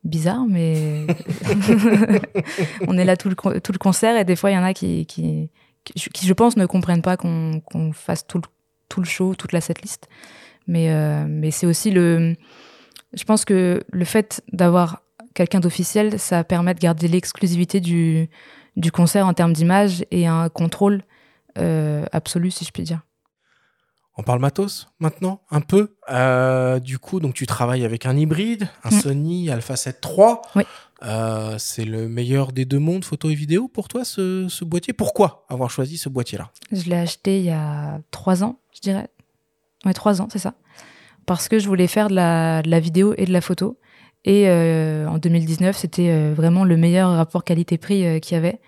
bizarres, 0.04 0.46
mais 0.48 1.08
on 2.88 2.98
est 2.98 3.06
là 3.06 3.16
tout 3.16 3.30
le, 3.30 3.62
tout 3.62 3.72
le 3.72 3.78
concert 3.78 4.18
et 4.18 4.26
des 4.26 4.36
fois, 4.36 4.52
il 4.52 4.56
y 4.56 4.58
en 4.58 4.64
a 4.64 4.74
qui, 4.74 5.06
qui, 5.06 5.50
qui, 5.84 5.94
qui, 6.10 6.28
je 6.28 6.34
pense, 6.34 6.58
ne 6.58 6.66
comprennent 6.66 7.02
pas 7.02 7.18
qu'on 7.18 7.62
qu'on 7.62 7.94
fasse 7.94 8.28
tout 8.28 8.38
le, 8.38 8.44
tout 8.90 9.00
le 9.00 9.06
show, 9.06 9.36
toute 9.36 9.54
la 9.54 9.62
setlist. 9.62 10.08
Mais, 10.68 10.92
euh, 10.92 11.26
mais 11.28 11.52
c'est 11.52 11.66
aussi 11.66 11.92
le. 11.92 12.36
Je 13.14 13.24
pense 13.24 13.46
que 13.46 13.84
le 13.92 14.06
fait 14.06 14.44
d'avoir 14.52 15.02
quelqu'un 15.34 15.60
d'officiel, 15.60 16.20
ça 16.20 16.44
permet 16.44 16.74
de 16.74 16.80
garder 16.80 17.08
l'exclusivité 17.08 17.80
du, 17.80 18.30
du 18.76 18.92
concert 18.92 19.28
en 19.28 19.34
termes 19.34 19.54
d'image 19.54 20.06
et 20.12 20.28
un 20.28 20.50
contrôle 20.50 21.04
euh, 21.58 22.06
absolu, 22.12 22.52
si 22.52 22.66
je 22.66 22.72
puis 22.72 22.84
dire. 22.84 23.02
On 24.16 24.22
parle 24.24 24.40
matos 24.40 24.88
maintenant, 25.00 25.42
un 25.50 25.62
peu. 25.62 25.96
Euh, 26.12 26.80
du 26.80 27.00
coup, 27.00 27.20
donc 27.20 27.34
tu 27.34 27.48
travailles 27.48 27.84
avec 27.84 28.06
un 28.06 28.16
hybride, 28.16 28.70
un 28.84 28.90
Mm. 28.90 29.02
Sony 29.02 29.50
Alpha 29.50 29.76
7 29.76 30.06
III. 30.06 30.36
Oui. 30.56 30.64
Euh, 31.04 31.56
c'est 31.58 31.84
le 31.84 32.08
meilleur 32.08 32.52
des 32.52 32.64
deux 32.66 32.80
mondes, 32.80 33.04
photo 33.04 33.30
et 33.30 33.36
vidéo, 33.36 33.68
pour 33.68 33.88
toi, 33.88 34.06
ce, 34.06 34.48
ce 34.50 34.64
boîtier? 34.64 34.94
Pourquoi 34.94 35.46
avoir 35.50 35.70
choisi 35.72 35.98
ce 35.98 36.10
boîtier-là? 36.10 36.52
Je 36.72 36.84
l'ai 36.90 36.96
acheté 36.96 37.40
il 37.40 37.46
y 37.46 37.50
a 37.50 38.00
trois 38.12 38.44
ans, 38.44 38.60
je 38.74 38.82
dirais. 38.82 39.10
Ouais, 39.86 39.94
trois 39.94 40.22
ans, 40.22 40.28
c'est 40.32 40.40
ça. 40.40 40.54
Parce 41.26 41.50
que 41.50 41.58
je 41.60 41.68
voulais 41.68 41.88
faire 41.88 42.08
de 42.10 42.16
la, 42.16 42.62
de 42.62 42.70
la 42.70 42.80
vidéo 42.80 43.14
et 43.18 43.26
de 43.26 43.34
la 43.34 43.42
photo. 43.42 43.80
Et 44.26 44.48
euh, 44.48 45.08
en 45.08 45.18
2019, 45.18 45.76
c'était 45.76 46.32
vraiment 46.32 46.64
le 46.64 46.78
meilleur 46.78 47.10
rapport 47.10 47.44
qualité-prix 47.44 48.22
qu'il 48.22 48.36
y 48.36 48.38
avait. 48.38 48.62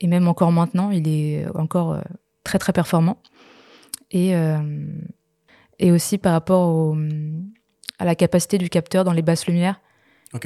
Et 0.00 0.06
même 0.06 0.26
encore 0.26 0.50
maintenant, 0.50 0.90
il 0.90 1.06
est 1.06 1.46
encore 1.54 1.98
très 2.42 2.58
très 2.58 2.72
performant. 2.72 3.20
Et, 4.10 4.34
euh, 4.34 4.58
et 5.78 5.92
aussi 5.92 6.18
par 6.18 6.32
rapport 6.32 6.68
au, 6.68 6.96
à 7.98 8.04
la 8.04 8.14
capacité 8.14 8.58
du 8.58 8.68
capteur 8.68 9.04
dans 9.04 9.12
les 9.12 9.22
basses 9.22 9.46
lumières, 9.46 9.80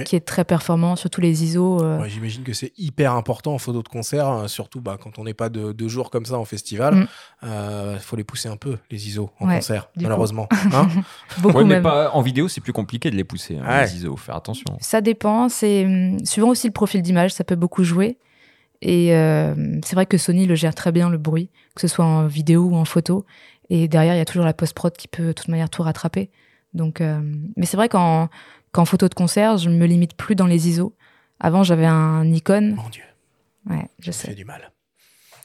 qui 0.05 0.15
est 0.15 0.21
très 0.21 0.45
performant, 0.45 0.95
surtout 0.95 1.21
les 1.21 1.43
ISO. 1.43 1.83
euh, 1.83 2.01
Ouais, 2.01 2.09
J'imagine 2.09 2.45
que 2.45 2.53
c'est 2.53 2.73
hyper 2.79 3.15
important 3.15 3.53
en 3.53 3.59
photo 3.59 3.83
de 3.83 3.89
concert, 3.89 4.29
euh, 4.29 4.47
surtout 4.47 4.81
bah, 4.81 4.97
quand 5.01 5.19
on 5.19 5.25
n'est 5.25 5.35
pas 5.35 5.49
de, 5.49 5.73
de 5.73 5.89
jours 5.89 6.11
comme 6.11 6.25
ça 6.25 6.39
en 6.39 6.45
festival. 6.45 6.95
Mm. 6.95 7.07
Il 7.95 7.99
faut 8.01 8.15
les 8.17 8.23
pousser 8.23 8.49
un 8.49 8.57
peu, 8.57 8.79
les 8.93 9.09
ISO, 9.09 9.31
en 9.41 9.49
Ouais, 9.49 9.57
concert, 9.57 9.91
malheureusement. 10.01 10.49
Hein 10.73 10.89
beaucoup 11.41 11.59
Ouais, 11.59 11.65
mais 11.65 11.75
même. 11.75 11.83
pas, 11.83 12.13
en 12.13 12.21
vidéo, 12.23 12.47
c'est 12.47 12.61
plus 12.61 12.73
compliqué 12.73 13.11
de 13.11 13.17
les 13.17 13.25
pousser, 13.25 13.59
hein, 13.59 13.67
Ouais. 13.67 13.85
les 13.87 13.97
ISO. 13.97 14.17
Faire 14.17 14.37
attention. 14.37 14.67
Ça 14.81 15.01
dépend, 15.01 15.49
c'est 15.49 15.85
hum, 15.85 16.25
suivant 16.25 16.51
aussi 16.51 16.69
le 16.69 16.73
profil 16.73 17.03
d'image, 17.03 17.33
ça 17.33 17.43
peut 17.43 17.57
beaucoup 17.57 17.83
jouer. 17.83 18.19
Et 18.83 19.15
euh, 19.15 19.55
c'est 19.85 19.95
vrai 19.95 20.07
que 20.07 20.19
Sony 20.19 20.45
le 20.45 20.57
gère 20.57 20.75
très 20.75 20.91
bien 20.91 21.09
le 21.09 21.17
bruit, 21.17 21.51
que 21.75 21.81
ce 21.81 21.89
soit 21.89 22.05
en 22.05 22.27
vidéo 22.27 22.65
ou 22.65 22.75
en 22.75 22.85
photo. 22.85 23.25
Et 23.71 23.87
derrière, 23.87 24.15
il 24.15 24.19
y 24.19 24.21
a 24.21 24.25
toujours 24.25 24.45
la 24.45 24.53
post-prod 24.53 24.93
qui 24.95 25.07
peut 25.07 25.29
de 25.29 25.33
toute 25.33 25.49
manière 25.49 25.71
tout 25.71 25.83
rattraper. 25.83 26.31
Donc, 26.75 27.01
euh, 27.01 27.21
mais 27.57 27.65
c'est 27.65 27.77
vrai 27.77 27.89
qu'en 27.89 28.29
qu'en 28.73 28.85
photo 28.85 29.09
de 29.09 29.15
concert, 29.15 29.59
je 29.59 29.71
me 29.71 29.87
limite 29.87 30.15
plus 30.17 30.35
dans 30.35 30.47
les 30.47 30.69
ISO. 30.69 30.97
Avant, 31.39 31.63
j'avais 31.63 31.87
un 31.87 32.25
Nikon. 32.25 32.75
Mon 32.77 32.89
Dieu, 32.89 33.03
Ouais, 33.71 33.87
je 34.01 34.11
ça 34.11 34.29
fait 34.29 34.35
du 34.35 34.45
mal. 34.45 34.73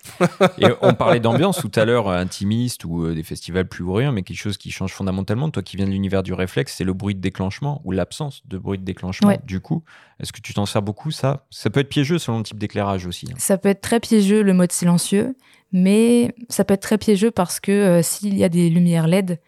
Et 0.59 0.67
on 0.81 0.93
parlait 0.93 1.19
d'ambiance 1.19 1.57
tout 1.59 1.71
à 1.75 1.85
l'heure, 1.85 2.07
euh, 2.07 2.17
intimiste 2.19 2.85
ou 2.85 3.03
euh, 3.05 3.13
des 3.15 3.23
festivals 3.23 3.67
plus 3.67 3.83
bruyants, 3.83 4.11
mais 4.11 4.23
quelque 4.23 4.37
chose 4.39 4.57
qui 4.57 4.71
change 4.71 4.91
fondamentalement. 4.93 5.49
Toi 5.49 5.63
qui 5.63 5.77
viens 5.77 5.85
de 5.85 5.91
l'univers 5.91 6.23
du 6.23 6.33
réflexe, 6.33 6.75
c'est 6.75 6.83
le 6.83 6.93
bruit 6.93 7.15
de 7.15 7.21
déclenchement 7.21 7.81
ou 7.85 7.91
l'absence 7.91 8.41
de 8.45 8.57
bruit 8.57 8.77
de 8.77 8.83
déclenchement. 8.83 9.27
Ouais. 9.29 9.39
Du 9.45 9.59
coup, 9.59 9.83
est-ce 10.19 10.31
que 10.31 10.41
tu 10.41 10.53
t'en 10.53 10.65
sers 10.65 10.81
beaucoup 10.81 11.11
ça? 11.11 11.45
Ça 11.49 11.69
peut 11.69 11.79
être 11.79 11.89
piégeux 11.89 12.17
selon 12.19 12.37
le 12.39 12.43
type 12.43 12.57
d'éclairage 12.59 13.05
aussi. 13.05 13.27
hein. 13.31 13.35
Ça 13.37 13.57
peut 13.57 13.69
être 13.69 13.81
très 13.81 13.99
piégeux 13.99 14.41
le 14.43 14.53
mode 14.53 14.71
silencieux, 14.71 15.35
mais 15.71 16.33
ça 16.49 16.63
peut 16.63 16.73
être 16.73 16.81
très 16.81 16.97
piégeux 16.97 17.31
parce 17.31 17.59
que 17.59 17.71
euh, 17.71 18.01
s'il 18.01 18.37
y 18.37 18.43
a 18.43 18.49
des 18.49 18.69
lumières 18.69 19.07
LED, 19.07 19.39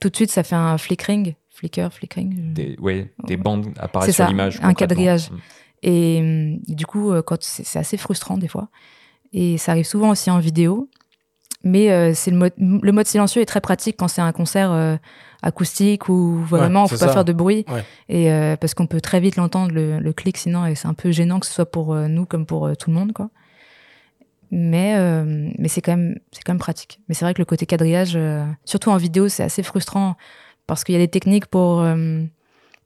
tout 0.00 0.08
de 0.10 0.16
suite 0.16 0.30
ça 0.30 0.42
fait 0.42 0.56
un 0.56 0.78
flickering, 0.78 1.34
flicker, 1.50 1.92
flickering. 1.92 2.52
Des, 2.52 2.76
ouais, 2.80 3.12
des 3.24 3.36
bandes 3.36 3.68
apparaissent 3.78 4.06
C'est 4.08 4.12
sur 4.12 4.24
ça, 4.24 4.30
l'image. 4.30 4.58
un 4.62 4.74
quadrillage. 4.74 5.30
Mm. 5.30 5.36
Et, 5.84 6.18
hum, 6.20 6.74
du 6.74 6.86
coup, 6.86 7.12
quand 7.22 7.40
c'est 7.42 7.78
assez 7.78 7.96
frustrant 7.96 8.36
des 8.36 8.48
fois. 8.48 8.68
Et 9.32 9.58
ça 9.58 9.72
arrive 9.72 9.86
souvent 9.86 10.10
aussi 10.10 10.30
en 10.30 10.38
vidéo. 10.38 10.88
Mais 11.64 11.90
euh, 11.90 12.12
c'est 12.14 12.30
le 12.30 12.36
mode, 12.36 12.52
le 12.58 12.92
mode 12.92 13.06
silencieux 13.06 13.42
est 13.42 13.46
très 13.46 13.60
pratique 13.60 13.96
quand 13.98 14.06
c'est 14.06 14.20
un 14.22 14.30
concert 14.32 14.70
euh, 14.70 14.96
acoustique 15.42 16.08
où 16.08 16.36
vraiment 16.44 16.80
Ouais, 16.80 16.84
on 16.84 16.88
faut 16.88 16.98
pas 16.98 17.06
ça. 17.08 17.12
faire 17.12 17.24
de 17.24 17.32
bruit. 17.32 17.64
Ouais. 17.68 17.84
Et 18.08 18.30
euh, 18.32 18.56
parce 18.56 18.74
qu'on 18.74 18.86
peut 18.86 19.00
très 19.00 19.18
vite 19.18 19.34
l'entendre 19.36 19.72
le, 19.72 19.98
le 19.98 20.12
clic 20.12 20.36
sinon 20.36 20.64
et 20.66 20.76
c'est 20.76 20.86
un 20.86 20.94
peu 20.94 21.10
gênant 21.10 21.40
que 21.40 21.46
ce 21.46 21.52
soit 21.52 21.70
pour 21.70 21.92
euh, 21.94 22.06
nous 22.06 22.26
comme 22.26 22.46
pour 22.46 22.66
euh, 22.66 22.74
tout 22.74 22.90
le 22.90 22.96
monde 22.96 23.12
quoi. 23.12 23.30
Mais 24.50 24.94
euh, 24.96 25.50
mais 25.58 25.68
c'est 25.68 25.82
quand 25.82 25.96
même 25.96 26.18
c'est 26.32 26.42
quand 26.42 26.52
même 26.52 26.60
pratique. 26.60 27.00
Mais 27.08 27.14
c'est 27.14 27.24
vrai 27.24 27.34
que 27.34 27.40
le 27.40 27.44
côté 27.44 27.66
quadrillage, 27.66 28.12
euh, 28.14 28.44
surtout 28.64 28.90
en 28.90 28.96
vidéo, 28.96 29.28
c'est 29.28 29.42
assez 29.42 29.62
frustrant 29.62 30.16
parce 30.66 30.84
qu'il 30.84 30.94
y 30.94 30.96
a 30.96 31.00
des 31.00 31.08
techniques 31.08 31.46
pour 31.46 31.80
euh, 31.80 32.22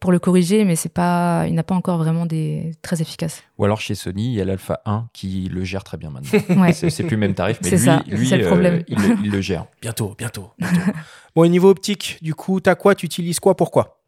pour 0.02 0.10
le 0.12 0.18
corriger, 0.18 0.64
mais 0.64 0.74
c'est 0.76 0.88
pas, 0.92 1.44
il 1.46 1.54
n'a 1.54 1.62
pas 1.62 1.74
encore 1.76 1.96
vraiment 1.96 2.26
des 2.26 2.72
très 2.82 3.00
efficaces. 3.00 3.42
Ou 3.56 3.64
alors 3.64 3.80
chez 3.80 3.94
Sony, 3.94 4.26
il 4.26 4.32
y 4.34 4.40
a 4.40 4.44
l'Alpha 4.44 4.82
1 4.84 5.08
qui 5.14 5.48
le 5.50 5.62
gère 5.64 5.84
très 5.84 5.96
bien 5.96 6.10
maintenant. 6.10 6.40
Ouais. 6.60 6.72
c'est 6.72 7.04
plus 7.04 7.12
le 7.14 7.20
même 7.20 7.34
tarif, 7.34 7.58
mais 7.62 7.70
C'est 7.70 7.76
lui, 7.76 7.84
ça, 7.84 8.02
lui 8.08 8.28
c'est 8.28 8.36
le 8.36 8.44
euh, 8.44 8.48
problème. 8.48 8.82
il, 8.88 8.98
le- 8.98 9.16
il 9.24 9.30
le 9.30 9.40
gère. 9.48 9.64
Bientôt, 9.80 10.14
bientôt. 10.18 10.50
bientôt. 10.58 10.80
bon, 11.36 11.42
au 11.42 11.46
niveau 11.46 11.70
optique, 11.70 12.18
du 12.20 12.34
coup, 12.34 12.60
t'as 12.60 12.74
quoi? 12.74 12.94
Tu 12.96 13.06
utilises 13.06 13.38
quoi? 13.40 13.56
Pourquoi? 13.56 14.00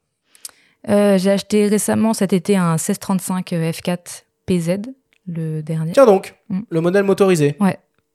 Euh, 0.88 1.16
j'ai 1.16 1.30
acheté 1.30 1.66
récemment 1.68 2.12
cet 2.12 2.33
été 2.33 2.57
un 2.57 2.72
1635 2.72 3.52
F4 3.52 4.24
PZ, 4.46 4.80
le 5.26 5.62
dernier. 5.62 5.92
Tiens 5.92 6.07
donc, 6.07 6.35
Mm. 6.50 6.61
le 6.68 6.80
modèle 6.83 7.04
motorisé. 7.04 7.57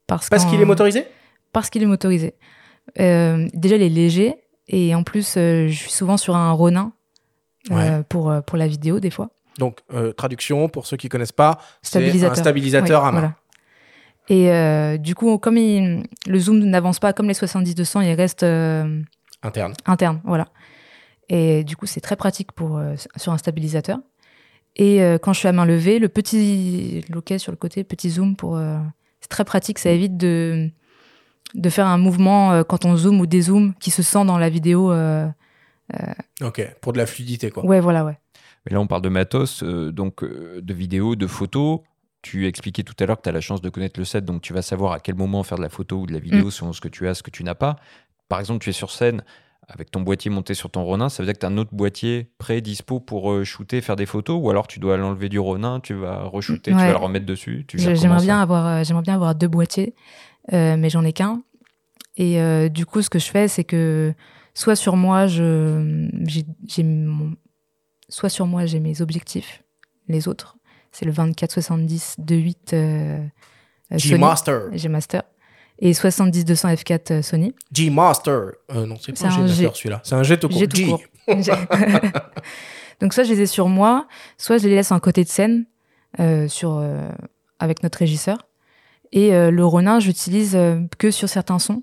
Parce, 0.06 0.28
Parce 0.28 0.44
qu'en- 0.44 0.50
qu'il 0.50 0.60
est 0.60 0.64
motorisé? 0.64 1.06
Parce 1.52 1.70
qu'il 1.70 1.82
est 1.82 1.86
motorisé. 1.86 2.34
Euh, 3.00 3.48
déjà, 3.54 3.76
il 3.76 3.82
est 3.82 3.88
léger. 3.88 4.34
Et 4.68 4.94
en 4.94 5.02
plus, 5.02 5.34
euh, 5.36 5.66
je 5.68 5.74
suis 5.74 5.90
souvent 5.90 6.16
sur 6.16 6.36
un 6.36 6.52
Ronin 6.52 6.92
euh, 7.70 8.02
pour, 8.08 8.30
euh, 8.30 8.40
pour 8.40 8.56
la 8.58 8.66
vidéo, 8.66 9.00
des 9.00 9.10
fois. 9.10 9.30
Donc, 9.58 9.80
euh, 9.92 10.12
traduction, 10.12 10.68
pour 10.68 10.86
ceux 10.86 10.96
qui 10.96 11.08
connaissent 11.08 11.32
pas, 11.32 11.58
c'est 11.82 11.98
un 11.98 12.00
Stabilisateur. 12.34 13.02
Oui, 13.02 13.08
à 13.08 13.12
main. 13.12 13.20
voilà. 13.20 13.34
Et 14.28 14.50
euh, 14.52 14.96
du 14.96 15.14
coup, 15.14 15.38
comme 15.38 15.56
il- 15.56 16.04
le 16.26 16.38
zoom 16.38 16.60
n'avance 16.60 16.98
pas 17.00 17.12
comme 17.12 17.26
les 17.28 17.34
70-200, 17.34 18.00
il 18.02 18.14
reste 18.14 18.42
euh, 18.44 19.02
Interne. 19.42 19.72
interne, 19.86 20.20
voilà. 20.24 20.48
Et 21.28 21.64
du 21.64 21.76
coup, 21.76 21.86
c'est 21.86 22.00
très 22.00 22.16
pratique 22.16 22.52
pour 22.52 22.76
euh, 22.78 22.94
sur 23.16 23.32
un 23.32 23.38
stabilisateur. 23.38 23.98
Et 24.76 25.00
quand 25.20 25.32
je 25.32 25.40
suis 25.40 25.48
à 25.48 25.52
main 25.52 25.64
levée, 25.66 25.98
le 25.98 26.08
petit 26.08 27.04
loquet 27.10 27.38
sur 27.38 27.50
le 27.50 27.56
côté, 27.56 27.82
petit 27.82 28.08
zoom 28.08 28.36
pour, 28.36 28.56
c'est 29.20 29.28
très 29.28 29.44
pratique. 29.44 29.78
Ça 29.80 29.90
évite 29.90 30.16
de 30.16 30.70
de 31.54 31.68
faire 31.70 31.86
un 31.88 31.98
mouvement 31.98 32.62
quand 32.62 32.84
on 32.84 32.96
zoome 32.96 33.20
ou 33.20 33.26
dézoome 33.26 33.74
qui 33.80 33.90
se 33.90 34.02
sent 34.02 34.24
dans 34.24 34.38
la 34.38 34.48
vidéo. 34.48 34.92
Euh, 35.94 36.46
Ok, 36.46 36.66
pour 36.80 36.92
de 36.92 36.98
la 36.98 37.06
fluidité, 37.06 37.50
quoi. 37.50 37.64
Ouais, 37.64 37.80
voilà, 37.80 38.04
ouais. 38.04 38.18
Mais 38.66 38.72
là, 38.72 38.80
on 38.80 38.86
parle 38.86 39.02
de 39.02 39.08
matos, 39.08 39.62
euh, 39.62 39.90
donc 39.90 40.22
euh, 40.22 40.60
de 40.62 40.74
vidéos, 40.74 41.16
de 41.16 41.26
photos. 41.26 41.80
Tu 42.22 42.46
expliquais 42.46 42.82
tout 42.82 42.94
à 43.00 43.06
l'heure 43.06 43.16
que 43.16 43.22
tu 43.22 43.28
as 43.30 43.32
la 43.32 43.40
chance 43.40 43.62
de 43.62 43.70
connaître 43.70 43.98
le 43.98 44.04
set, 44.04 44.24
donc 44.26 44.42
tu 44.42 44.52
vas 44.52 44.60
savoir 44.62 44.92
à 44.92 45.00
quel 45.00 45.14
moment 45.14 45.42
faire 45.42 45.56
de 45.56 45.62
la 45.62 45.70
photo 45.70 46.00
ou 46.00 46.06
de 46.06 46.12
la 46.12 46.18
vidéo 46.18 46.48
Mm. 46.48 46.50
selon 46.50 46.72
ce 46.74 46.80
que 46.82 46.88
tu 46.88 47.08
as, 47.08 47.14
ce 47.14 47.22
que 47.22 47.30
tu 47.30 47.42
n'as 47.44 47.54
pas. 47.54 47.76
Par 48.28 48.38
exemple, 48.40 48.62
tu 48.62 48.68
es 48.68 48.74
sur 48.74 48.90
scène 48.90 49.22
avec 49.68 49.90
ton 49.90 50.00
boîtier 50.00 50.30
monté 50.30 50.52
sur 50.54 50.68
ton 50.68 50.82
Ronin, 50.82 51.08
ça 51.08 51.22
veut 51.22 51.26
dire 51.28 51.34
que 51.34 51.38
tu 51.38 51.46
as 51.46 51.48
un 51.48 51.56
autre 51.56 51.70
boîtier 51.72 52.28
prêt, 52.38 52.60
dispo 52.60 52.98
pour 52.98 53.30
euh, 53.32 53.44
shooter, 53.44 53.80
faire 53.80 53.94
des 53.96 54.04
photos, 54.04 54.36
ou 54.42 54.50
alors 54.50 54.66
tu 54.66 54.80
dois 54.80 54.96
l'enlever 54.96 55.28
du 55.28 55.38
Ronin, 55.38 55.78
tu 55.80 55.94
vas 55.94 56.24
re-shooter, 56.24 56.72
tu 56.72 56.76
vas 56.76 56.90
le 56.90 56.96
remettre 56.96 57.24
dessus. 57.24 57.64
J'aimerais 57.74 58.20
bien 58.20 58.40
avoir, 58.42 58.66
euh, 58.66 58.84
j'aimerais 58.84 59.02
bien 59.04 59.14
avoir 59.14 59.34
deux 59.36 59.46
boîtiers, 59.48 59.94
euh, 60.52 60.76
mais 60.76 60.90
j'en 60.90 61.04
ai 61.04 61.12
qu'un. 61.12 61.42
Et 62.16 62.40
euh, 62.40 62.68
du 62.68 62.84
coup, 62.84 63.00
ce 63.00 63.08
que 63.10 63.20
je 63.20 63.30
fais, 63.30 63.46
c'est 63.48 63.64
que 63.64 64.12
soit 64.54 64.76
sur 64.76 64.96
moi, 64.96 65.26
je, 65.26 66.08
j'ai, 66.26 66.44
j'ai 66.66 66.82
mon- 66.82 67.34
soit 68.08 68.28
sur 68.28 68.46
moi, 68.46 68.66
j'ai 68.66 68.80
mes 68.80 69.00
objectifs, 69.02 69.62
les 70.08 70.26
autres, 70.28 70.56
c'est 70.92 71.04
le 71.04 71.12
24-70 71.12 72.16
2.8 72.18 72.56
euh, 72.72 72.76
euh, 72.76 73.28
Sony, 73.90 73.98
G-Master. 73.98 74.62
j'ai 74.72 74.88
master, 74.88 75.22
et 75.78 75.92
70-200 75.92 76.74
F4 76.76 77.12
euh, 77.12 77.22
Sony. 77.22 77.54
G-Master. 77.72 78.34
Euh, 78.72 78.86
non, 78.86 78.96
c'est 79.00 79.16
C'est 79.16 79.28
pas 79.28 79.34
un 79.34 79.46
G. 79.46 79.68
celui-là. 79.72 80.00
C'est 80.04 80.14
un 80.14 80.22
G 80.22 80.38
tout 80.38 80.48
court. 80.48 80.62
Tout 80.68 80.76
G. 80.76 80.86
court. 80.86 81.00
Donc 83.00 83.14
soit 83.14 83.24
je 83.24 83.32
les 83.32 83.40
ai 83.42 83.46
sur 83.46 83.68
moi, 83.68 84.06
soit 84.36 84.58
je 84.58 84.68
les 84.68 84.74
laisse 84.74 84.92
en 84.92 84.98
côté 85.00 85.24
de 85.24 85.28
scène 85.28 85.64
euh, 86.18 86.48
sur, 86.48 86.84
avec 87.58 87.82
notre 87.82 87.98
régisseur. 87.98 88.38
Et 89.12 89.30
le 89.32 89.64
Ronin, 89.64 89.98
j'utilise 90.00 90.56
que 90.98 91.10
sur 91.10 91.28
certains 91.28 91.58
sons 91.58 91.82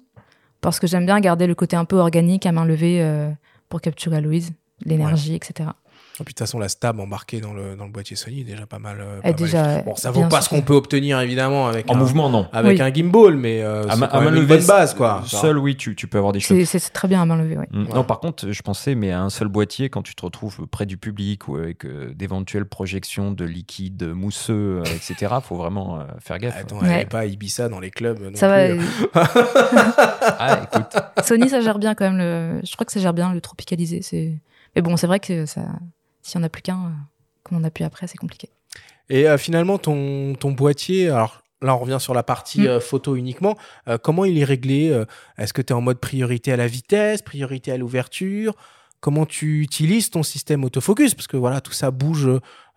parce 0.61 0.79
que 0.79 0.87
j'aime 0.87 1.05
bien 1.05 1.19
garder 1.19 1.47
le 1.47 1.55
côté 1.55 1.75
un 1.75 1.85
peu 1.85 1.97
organique 1.97 2.45
à 2.45 2.51
main 2.51 2.65
levée 2.65 3.01
euh, 3.01 3.29
pour 3.69 3.81
capturer 3.81 4.21
Louise, 4.21 4.51
l'énergie, 4.85 5.35
etc. 5.35 5.69
Et 6.19 6.23
puis, 6.23 6.33
de 6.33 6.37
toute 6.37 6.39
façon, 6.47 6.57
la 6.59 6.67
stab 6.69 6.99
embarquée 6.99 7.41
dans 7.41 7.53
le, 7.53 7.75
dans 7.75 7.85
le 7.85 7.91
boîtier 7.91 8.15
Sony 8.15 8.41
est 8.41 8.43
déjà 8.43 8.65
pas 8.65 8.79
mal. 8.79 8.97
euh, 8.99 9.21
pas 9.21 9.27
mal 9.29 9.35
déjà. 9.35 9.81
Bon, 9.83 9.95
ça 9.95 10.09
vaut 10.11 10.27
pas 10.27 10.41
ce 10.41 10.49
qu'on 10.49 10.61
peut 10.61 10.73
obtenir, 10.73 11.19
évidemment, 11.21 11.67
avec 11.67 11.89
En 11.91 11.95
un, 11.95 11.97
mouvement, 11.97 12.29
non. 12.29 12.47
avec 12.51 12.79
Oui. 12.79 12.81
un 12.83 12.91
gimbal, 12.93 13.35
mais 13.37 13.61
euh, 13.61 13.83
À 13.87 13.95
quand 13.97 14.03
à 14.05 14.15
même 14.21 14.23
main 14.25 14.29
une 14.35 14.41
levée, 14.41 14.57
bonne 14.57 14.65
base, 14.65 14.93
quoi. 14.95 15.21
Seul, 15.27 15.57
oui, 15.59 15.75
tu, 15.77 15.95
tu 15.95 16.07
peux 16.07 16.17
avoir 16.17 16.33
des 16.33 16.39
choses. 16.39 16.63
C'est 16.63 16.79
très 16.91 17.07
bien 17.07 17.21
à 17.21 17.25
main 17.25 17.35
levée, 17.37 17.57
ouais. 17.57 17.67
Mm. 17.71 17.83
Ouais. 17.87 17.93
Non, 17.93 18.03
par 18.03 18.19
contre, 18.19 18.51
je 18.51 18.61
pensais, 18.63 18.95
mais 18.95 19.11
à 19.11 19.21
un 19.21 19.29
seul 19.29 19.47
boîtier, 19.47 19.89
quand 19.89 20.01
tu 20.01 20.15
te 20.15 20.23
retrouves 20.25 20.65
près 20.67 20.85
du 20.87 20.97
public 20.97 21.47
ou 21.47 21.55
avec 21.57 21.85
euh, 21.85 22.11
d'éventuelles 22.15 22.65
projections 22.65 23.31
de 23.31 23.45
liquide 23.45 24.03
mousseux, 24.03 24.81
euh, 24.81 24.83
etc., 24.95 25.35
faut 25.43 25.55
vraiment 25.55 25.99
euh, 25.99 26.03
faire 26.19 26.39
gaffe. 26.39 26.57
Attends, 26.59 26.79
Ouais. 26.79 26.87
elle 26.91 27.01
est 27.01 27.05
pas 27.05 27.19
à 27.19 27.25
Ibiza 27.25 27.69
dans 27.69 27.79
les 27.79 27.91
clubs. 27.91 28.19
Non 28.19 28.31
Ça 28.35 28.47
va. 28.47 28.69
plus. 28.69 28.79
Ah, 30.39 30.61
écoute, 30.63 31.25
Sony, 31.25 31.49
ça 31.49 31.61
gère 31.61 31.79
bien 31.79 31.95
quand 31.95 32.05
même. 32.05 32.17
Le... 32.17 32.59
Je 32.63 32.73
crois 32.73 32.85
que 32.85 32.91
ça 32.91 32.99
gère 32.99 33.13
bien 33.13 33.33
le 33.33 33.41
tropicalisé. 33.41 34.01
C'est. 34.01 34.33
Mais 34.75 34.81
bon, 34.81 34.97
c'est 34.97 35.07
vrai 35.07 35.19
que 35.19 35.45
ça, 35.45 35.61
s'il 36.27 36.39
n'y 36.39 36.43
en 36.43 36.47
a 36.47 36.49
plus 36.49 36.61
qu'un, 36.61 36.77
euh, 36.77 36.89
comme 37.43 37.57
on 37.57 37.63
a 37.63 37.69
plus 37.69 37.83
après, 37.83 38.07
c'est 38.07 38.17
compliqué. 38.17 38.49
Et 39.09 39.27
euh, 39.27 39.37
finalement, 39.37 39.77
ton, 39.77 40.35
ton 40.35 40.51
boîtier, 40.51 41.09
alors 41.09 41.41
là, 41.61 41.75
on 41.75 41.79
revient 41.79 41.97
sur 41.99 42.13
la 42.13 42.23
partie 42.23 42.61
Mm. 42.61 42.67
euh, 42.67 42.79
photo 42.79 43.15
uniquement. 43.15 43.57
Euh, 43.87 43.97
comment 43.97 44.25
il 44.25 44.37
est 44.37 44.43
réglé 44.43 44.89
euh, 44.89 45.05
Est-ce 45.37 45.53
que 45.53 45.61
tu 45.61 45.71
es 45.71 45.75
en 45.75 45.81
mode 45.81 45.99
priorité 45.99 46.51
à 46.51 46.57
la 46.57 46.67
vitesse, 46.67 47.21
priorité 47.21 47.71
à 47.71 47.77
l'ouverture? 47.77 48.53
Comment 48.99 49.25
tu 49.25 49.61
utilises 49.61 50.09
ton 50.09 50.23
système 50.23 50.63
autofocus? 50.63 51.13
Parce 51.13 51.27
que 51.27 51.37
voilà, 51.37 51.61
tout 51.61 51.71
ça 51.71 51.91
bouge 51.91 52.27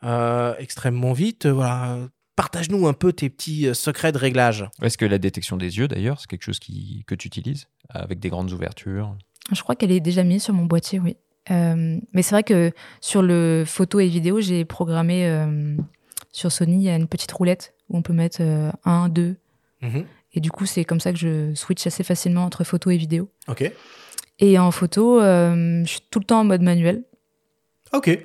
euh, 0.05 0.55
extrêmement 0.59 1.13
vite. 1.13 1.47
Voilà. 1.47 1.99
Partage-nous 2.37 2.87
un 2.87 2.93
peu 2.93 3.13
tes 3.13 3.29
petits 3.29 3.75
secrets 3.75 4.13
de 4.13 4.19
réglage. 4.19 4.65
est-ce 4.83 4.97
que 4.97 5.05
la 5.05 5.19
détection 5.19 5.57
des 5.57 5.77
yeux, 5.79 5.89
d'ailleurs, 5.89 6.21
c'est 6.21 6.27
quelque 6.29 6.45
chose 6.45 6.59
qui, 6.59 7.05
que 7.07 7.15
tu 7.15 7.27
utilises 7.27 7.67
avec 7.89 8.19
des 8.21 8.29
grandes 8.31 8.53
ouvertures? 8.53 9.15
Je 9.53 9.61
crois 9.63 9.75
qu'elle 9.75 9.91
est 9.91 10.01
déjà 10.01 10.23
mise 10.23 10.45
sur 10.45 10.55
mon 10.55 10.65
boîtier, 10.65 11.01
oui. 11.01 11.17
Euh, 11.51 11.99
mais 12.13 12.23
c'est 12.23 12.35
vrai 12.35 12.43
que 12.43 12.73
sur 13.01 13.23
le 13.23 13.65
photo 13.67 14.01
et 14.01 14.09
vidéo, 14.09 14.41
j'ai 14.41 14.65
programmé 14.65 15.27
euh, 15.27 15.77
sur 16.33 16.53
Sony, 16.53 16.77
il 16.77 16.83
y 16.83 16.89
a 16.89 16.97
une 16.97 17.09
petite 17.09 17.33
roulette 17.33 17.75
où 17.89 17.97
on 17.97 18.03
peut 18.03 18.13
mettre 18.13 18.39
euh, 18.41 18.71
un, 18.85 19.09
deux. 19.09 19.37
Mhm. 19.83 20.05
Et 20.33 20.41
du 20.41 20.51
coup, 20.51 20.67
c'est 20.67 20.85
comme 20.85 21.01
ça 21.01 21.13
que 21.13 21.19
je 21.19 21.55
switch 21.55 21.87
assez 21.87 22.05
facilement 22.05 22.45
entre 22.45 22.63
photo 22.63 22.91
et 22.91 22.97
vidéo. 22.97 23.31
Ok. 23.49 23.71
Et 24.39 24.59
en 24.59 24.71
photo, 24.71 25.21
euh, 25.21 25.83
je 25.85 25.89
suis 25.89 26.01
tout 26.11 26.19
le 26.19 26.25
temps 26.25 26.41
en 26.41 26.45
mode 26.45 26.63
manuel. 26.63 27.05
Ok. 27.93 28.19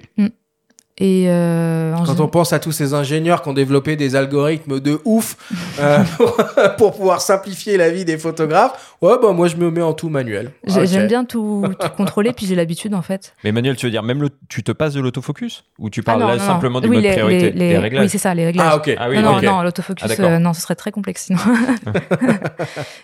Et 0.98 1.26
euh, 1.28 1.94
Quand 2.06 2.22
on 2.22 2.30
pense 2.30 2.54
à 2.54 2.60
tous 2.60 2.72
ces 2.72 2.94
ingénieurs 2.94 3.42
qui 3.42 3.50
ont 3.50 3.54
développé 3.54 3.98
des 3.98 4.16
algorithmes 4.16 4.80
de 4.80 5.02
ouf 5.04 5.36
euh, 5.78 6.02
pour, 6.18 6.38
pour 6.78 6.92
pouvoir 6.96 7.20
simplifier 7.20 7.76
la 7.76 7.90
vie 7.90 8.06
des 8.06 8.18
photographes, 8.18 8.96
ouais, 9.02 9.16
bah 9.22 9.34
moi 9.34 9.50
je 9.50 9.58
me 9.58 9.70
mets 9.70 9.82
en 9.82 9.92
tout 9.92 10.08
manuel. 10.08 10.52
j'aime 10.66 11.08
bien 11.08 11.26
tout, 11.26 11.66
tout 11.78 11.90
contrôler, 11.98 12.32
puis 12.32 12.46
j'ai 12.46 12.56
l'habitude 12.56 12.94
en 12.94 13.02
fait. 13.02 13.34
Mais 13.44 13.52
Manuel, 13.52 13.76
tu 13.76 13.88
veux 13.88 13.92
dire, 13.92 14.04
même 14.04 14.22
le, 14.22 14.30
tu 14.48 14.64
te 14.64 14.72
passes 14.72 14.94
de 14.94 15.02
l'autofocus? 15.02 15.66
Ou 15.80 15.90
tu 15.90 16.02
parles 16.02 16.22
Ah 16.22 16.28
non, 16.28 16.32
là 16.32 16.38
non, 16.38 16.46
simplement 16.48 16.80
non. 16.80 16.84
du 16.88 16.90
Oui, 16.90 16.96
mode 16.96 17.04
les- 17.04 17.12
priorité 17.12 17.52
les- 17.52 17.52
les- 17.52 17.70
des 17.72 17.78
réglages? 17.78 18.04
Oui, 18.06 18.10
c'est 18.10 18.18
ça, 18.18 18.34
les 18.34 18.46
réglages. 18.46 18.70
Ah, 18.72 18.78
ok. 18.78 18.96
Ah 18.98 19.10
oui, 19.10 19.22
non, 19.22 19.42
non, 19.42 19.64
l'autofocus, 19.64 20.10
Ah, 20.18 20.22
euh, 20.24 20.40
non, 20.40 20.54
ce 20.54 20.62
serait 20.62 20.76
très 20.76 20.92
complexe 20.94 21.26
sinon. 21.26 21.40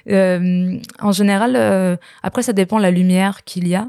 Euh, 0.10 0.78
en 1.00 1.12
général, 1.12 1.56
euh, 1.56 1.96
après, 2.24 2.42
ça 2.42 2.54
dépend 2.54 2.78
de 2.78 2.84
la 2.84 2.92
lumière 2.92 3.44
qu'il 3.44 3.68
y 3.68 3.76
a, 3.76 3.88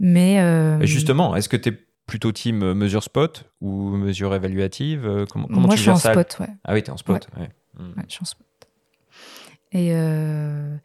mais. 0.00 0.40
euh, 0.40 0.78
Justement, 0.84 1.36
est-ce 1.36 1.48
que 1.48 1.56
tu 1.56 1.68
es 1.70 1.78
plutôt 2.12 2.30
team 2.30 2.62
euh, 2.62 2.74
mesure 2.74 3.02
spot 3.02 3.48
ou 3.62 3.88
mesure 3.96 4.34
évaluative 4.34 5.06
Euh, 5.06 5.24
Comment, 5.30 5.46
comment 5.46 5.60
moi, 5.62 5.70
tu 5.70 5.76
je 5.78 5.82
suis 5.82 5.84
gères 5.86 5.94
en 5.94 5.98
ça 5.98 6.12
spot, 6.12 6.36
ouais. 6.40 6.48
Ah 6.64 6.74
oui, 6.74 6.82
t'es 6.82 6.90
en 6.90 6.98
spot. 6.98 7.26
ouais. 7.38 7.48
Ouais, 7.78 8.04
je 8.06 8.12
suis 8.12 8.22
en 8.22 8.26
spot. 8.26 8.46
Et 9.72 9.88
euh, 9.92 10.76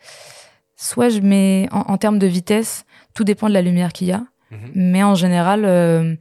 soit 0.77 1.09
je 1.09 1.19
mets, 1.19 1.67
en, 1.71 1.79
en 1.81 1.97
termes 1.97 2.17
de 2.19 2.27
vitesse, 2.27 2.85
tout 3.13 3.25
dépend 3.25 3.49
de 3.49 3.53
la 3.53 3.61
lumière 3.61 3.91
qu'il 3.91 4.07
y 4.07 4.13
a, 4.13 4.23
Mhm. 4.51 4.71
mais 4.75 5.03
en 5.03 5.13
général, 5.15 5.65
euh, 5.65 6.15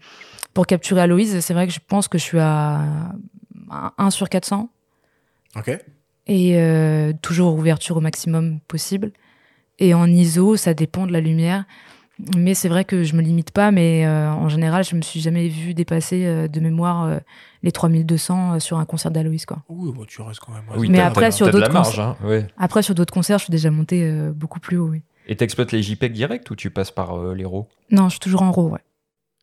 pour 0.54 0.66
capturer 0.66 1.02
Aloïse, 1.02 1.38
c'est 1.38 1.54
vrai 1.54 1.68
que 1.68 1.72
je 1.72 1.78
pense 1.86 2.08
que 2.08 2.18
je 2.18 2.24
suis 2.24 2.40
à 2.40 3.12
1 3.98 4.10
sur 4.10 4.28
400. 4.28 4.68
Ok. 5.56 5.70
et 6.26 6.56
euh, 6.60 7.12
toujours 7.22 7.54
ouverture 7.54 7.96
au 7.96 8.00
maximum 8.00 8.58
possible. 8.66 9.12
Et 9.78 9.94
en 9.94 10.06
ISO, 10.08 10.56
ça 10.56 10.74
dépend 10.74 11.06
de 11.06 11.12
la 11.12 11.20
lumière. 11.20 11.64
Mais 12.34 12.54
c'est 12.54 12.68
vrai 12.68 12.84
que 12.84 13.04
je 13.04 13.14
me 13.14 13.20
limite 13.22 13.50
pas, 13.50 13.70
mais 13.70 14.06
euh, 14.06 14.30
en 14.30 14.48
général, 14.48 14.84
je 14.84 14.96
me 14.96 15.02
suis 15.02 15.20
jamais 15.20 15.48
vu 15.48 15.74
dépasser 15.74 16.24
euh, 16.24 16.48
de 16.48 16.60
mémoire 16.60 17.04
euh, 17.04 17.18
les 17.62 17.72
3200 17.72 18.54
euh, 18.54 18.58
sur 18.58 18.78
un 18.78 18.86
concert 18.86 19.10
d'Aloïs. 19.10 19.44
Quoi. 19.44 19.58
Oui, 19.68 19.92
bah, 19.94 20.04
tu 20.08 20.22
restes 20.22 20.40
quand 20.40 20.52
même. 20.52 20.64
Oui, 20.76 20.88
Mais 20.88 21.00
après, 21.00 21.30
sur 21.30 21.46
t'as 21.46 21.52
de 21.52 21.58
la 21.58 21.66
d'autres 21.68 21.74
marge. 21.78 22.00
Hein, 22.00 22.16
ouais. 22.24 22.46
Après, 22.56 22.82
sur 22.82 22.94
d'autres 22.94 23.12
concerts, 23.12 23.38
je 23.38 23.44
suis 23.44 23.50
déjà 23.50 23.70
montée 23.70 24.02
euh, 24.02 24.32
beaucoup 24.32 24.60
plus 24.60 24.78
haut. 24.78 24.88
Oui. 24.88 25.02
Et 25.28 25.36
t'exploites 25.36 25.72
les 25.72 25.82
JPEG 25.82 26.12
direct 26.12 26.50
ou 26.50 26.56
tu 26.56 26.70
passes 26.70 26.90
par 26.90 27.18
euh, 27.18 27.34
les 27.34 27.44
RAW 27.44 27.68
Non, 27.90 28.04
je 28.06 28.12
suis 28.12 28.20
toujours 28.20 28.42
en 28.42 28.50
RAW. 28.52 28.70
Ouais. 28.70 28.80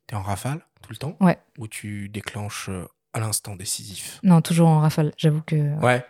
T'es 0.07 0.15
en 0.15 0.21
rafale 0.23 0.59
tout 0.81 0.89
le 0.91 0.97
temps? 0.97 1.15
Ouais. 1.21 1.37
Ou 1.59 1.67
tu 1.67 2.09
déclenches 2.09 2.69
euh, 2.69 2.87
à 3.13 3.19
l'instant 3.19 3.55
décisif? 3.55 4.19
Non, 4.23 4.41
toujours 4.41 4.67
en 4.69 4.79
rafale, 4.79 5.11
j'avoue 5.17 5.41
que. 5.45 5.79
Ouais. 5.79 6.03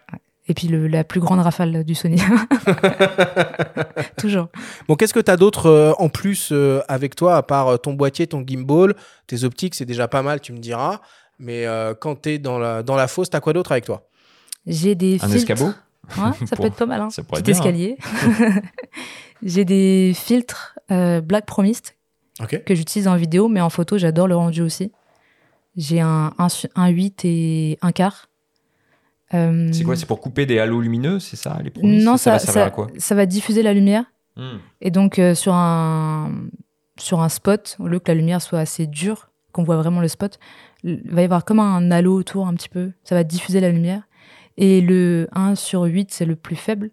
Et 0.47 0.53
puis 0.53 0.67
le- 0.67 0.87
la 0.87 1.03
plus 1.05 1.19
grande 1.21 1.39
rafale 1.39 1.83
du 1.85 1.95
Sony. 1.95 2.21
toujours. 4.17 4.49
Bon, 4.87 4.95
qu'est-ce 4.95 5.13
que 5.13 5.19
tu 5.19 5.31
as 5.31 5.37
d'autre 5.37 5.67
euh, 5.67 5.93
en 5.99 6.09
plus 6.09 6.49
euh, 6.51 6.81
avec 6.87 7.15
toi, 7.15 7.37
à 7.37 7.43
part 7.43 7.67
euh, 7.69 7.77
ton 7.77 7.93
boîtier, 7.93 8.27
ton 8.27 8.43
gimbal, 8.45 8.95
tes 9.27 9.43
optiques, 9.43 9.75
c'est 9.75 9.85
déjà 9.85 10.07
pas 10.07 10.21
mal, 10.21 10.41
tu 10.41 10.51
me 10.53 10.59
diras. 10.59 10.99
Mais 11.39 11.65
euh, 11.65 11.93
quand 11.93 12.21
tu 12.23 12.29
es 12.31 12.37
dans 12.39 12.59
la, 12.59 12.83
dans 12.83 12.95
la 12.95 13.07
fosse, 13.07 13.29
tu 13.29 13.37
as 13.37 13.39
quoi 13.39 13.53
d'autre 13.53 13.71
avec 13.71 13.85
toi? 13.85 14.07
J'ai 14.65 14.95
des 14.95 15.15
Un 15.21 15.27
filtres. 15.29 15.35
escabeau? 15.51 15.71
Ouais, 16.17 16.47
ça 16.47 16.55
peut 16.57 16.65
être 16.65 16.75
pas 16.75 16.85
mal. 16.85 17.01
Hein. 17.01 17.09
ça 17.09 17.23
pourrait 17.23 17.41
Petit 17.41 17.51
être 17.51 17.61
bien, 17.63 17.71
escalier. 17.71 17.97
J'ai 19.43 19.65
des 19.65 20.13
filtres 20.15 20.77
euh, 20.91 21.19
Black 21.21 21.45
Promised 21.45 21.87
Ok. 22.41 22.63
que 22.65 22.75
j'utilise 22.75 23.07
en 23.07 23.15
vidéo, 23.17 23.47
mais 23.49 23.59
en 23.61 23.69
photo, 23.69 23.97
j'adore 23.97 24.27
le 24.27 24.35
rendu 24.35 24.61
aussi. 24.61 24.91
J'ai 25.75 25.99
un, 26.01 26.33
un, 26.37 26.47
un 26.75 26.87
8 26.87 27.21
et 27.25 27.77
un 27.81 27.91
quart. 27.91 28.27
Euh, 29.33 29.69
C'est 29.71 29.83
quoi 29.83 29.95
C'est 29.95 30.05
pour 30.05 30.21
couper 30.21 30.45
des 30.45 30.59
halos 30.59 30.81
lumineux, 30.81 31.19
c'est 31.19 31.35
ça 31.35 31.59
les 31.63 31.71
Non, 31.81 32.17
ça, 32.17 32.31
va 32.31 32.39
ça, 32.39 32.45
servir 32.45 32.61
ça, 32.61 32.67
à 32.67 32.69
quoi? 32.71 32.87
ça 32.97 33.15
va 33.15 33.25
diffuser 33.25 33.63
la 33.63 33.73
lumière. 33.73 34.05
Hmm. 34.35 34.57
Et 34.81 34.91
donc, 34.91 35.19
euh, 35.19 35.35
sur, 35.35 35.53
un, 35.53 36.31
sur 36.99 37.21
un 37.21 37.29
spot, 37.29 37.77
au 37.79 37.87
lieu 37.87 37.99
que 37.99 38.11
la 38.11 38.15
lumière 38.15 38.41
soit 38.41 38.59
assez 38.59 38.87
dure, 38.87 39.29
qu'on 39.51 39.63
voit 39.63 39.77
vraiment 39.77 40.01
le 40.01 40.07
spot, 40.07 40.39
il 40.83 41.01
va 41.05 41.21
y 41.21 41.25
avoir 41.25 41.45
comme 41.45 41.59
un 41.59 41.91
halo 41.91 42.15
autour 42.15 42.47
un 42.47 42.53
petit 42.53 42.69
peu. 42.69 42.91
Ça 43.03 43.15
va 43.15 43.23
diffuser 43.23 43.59
la 43.59 43.69
lumière. 43.71 44.03
Et 44.57 44.81
le 44.81 45.27
1 45.33 45.55
sur 45.55 45.83
8, 45.83 46.11
c'est 46.11 46.25
le 46.25 46.35
plus 46.35 46.55
faible. 46.55 46.91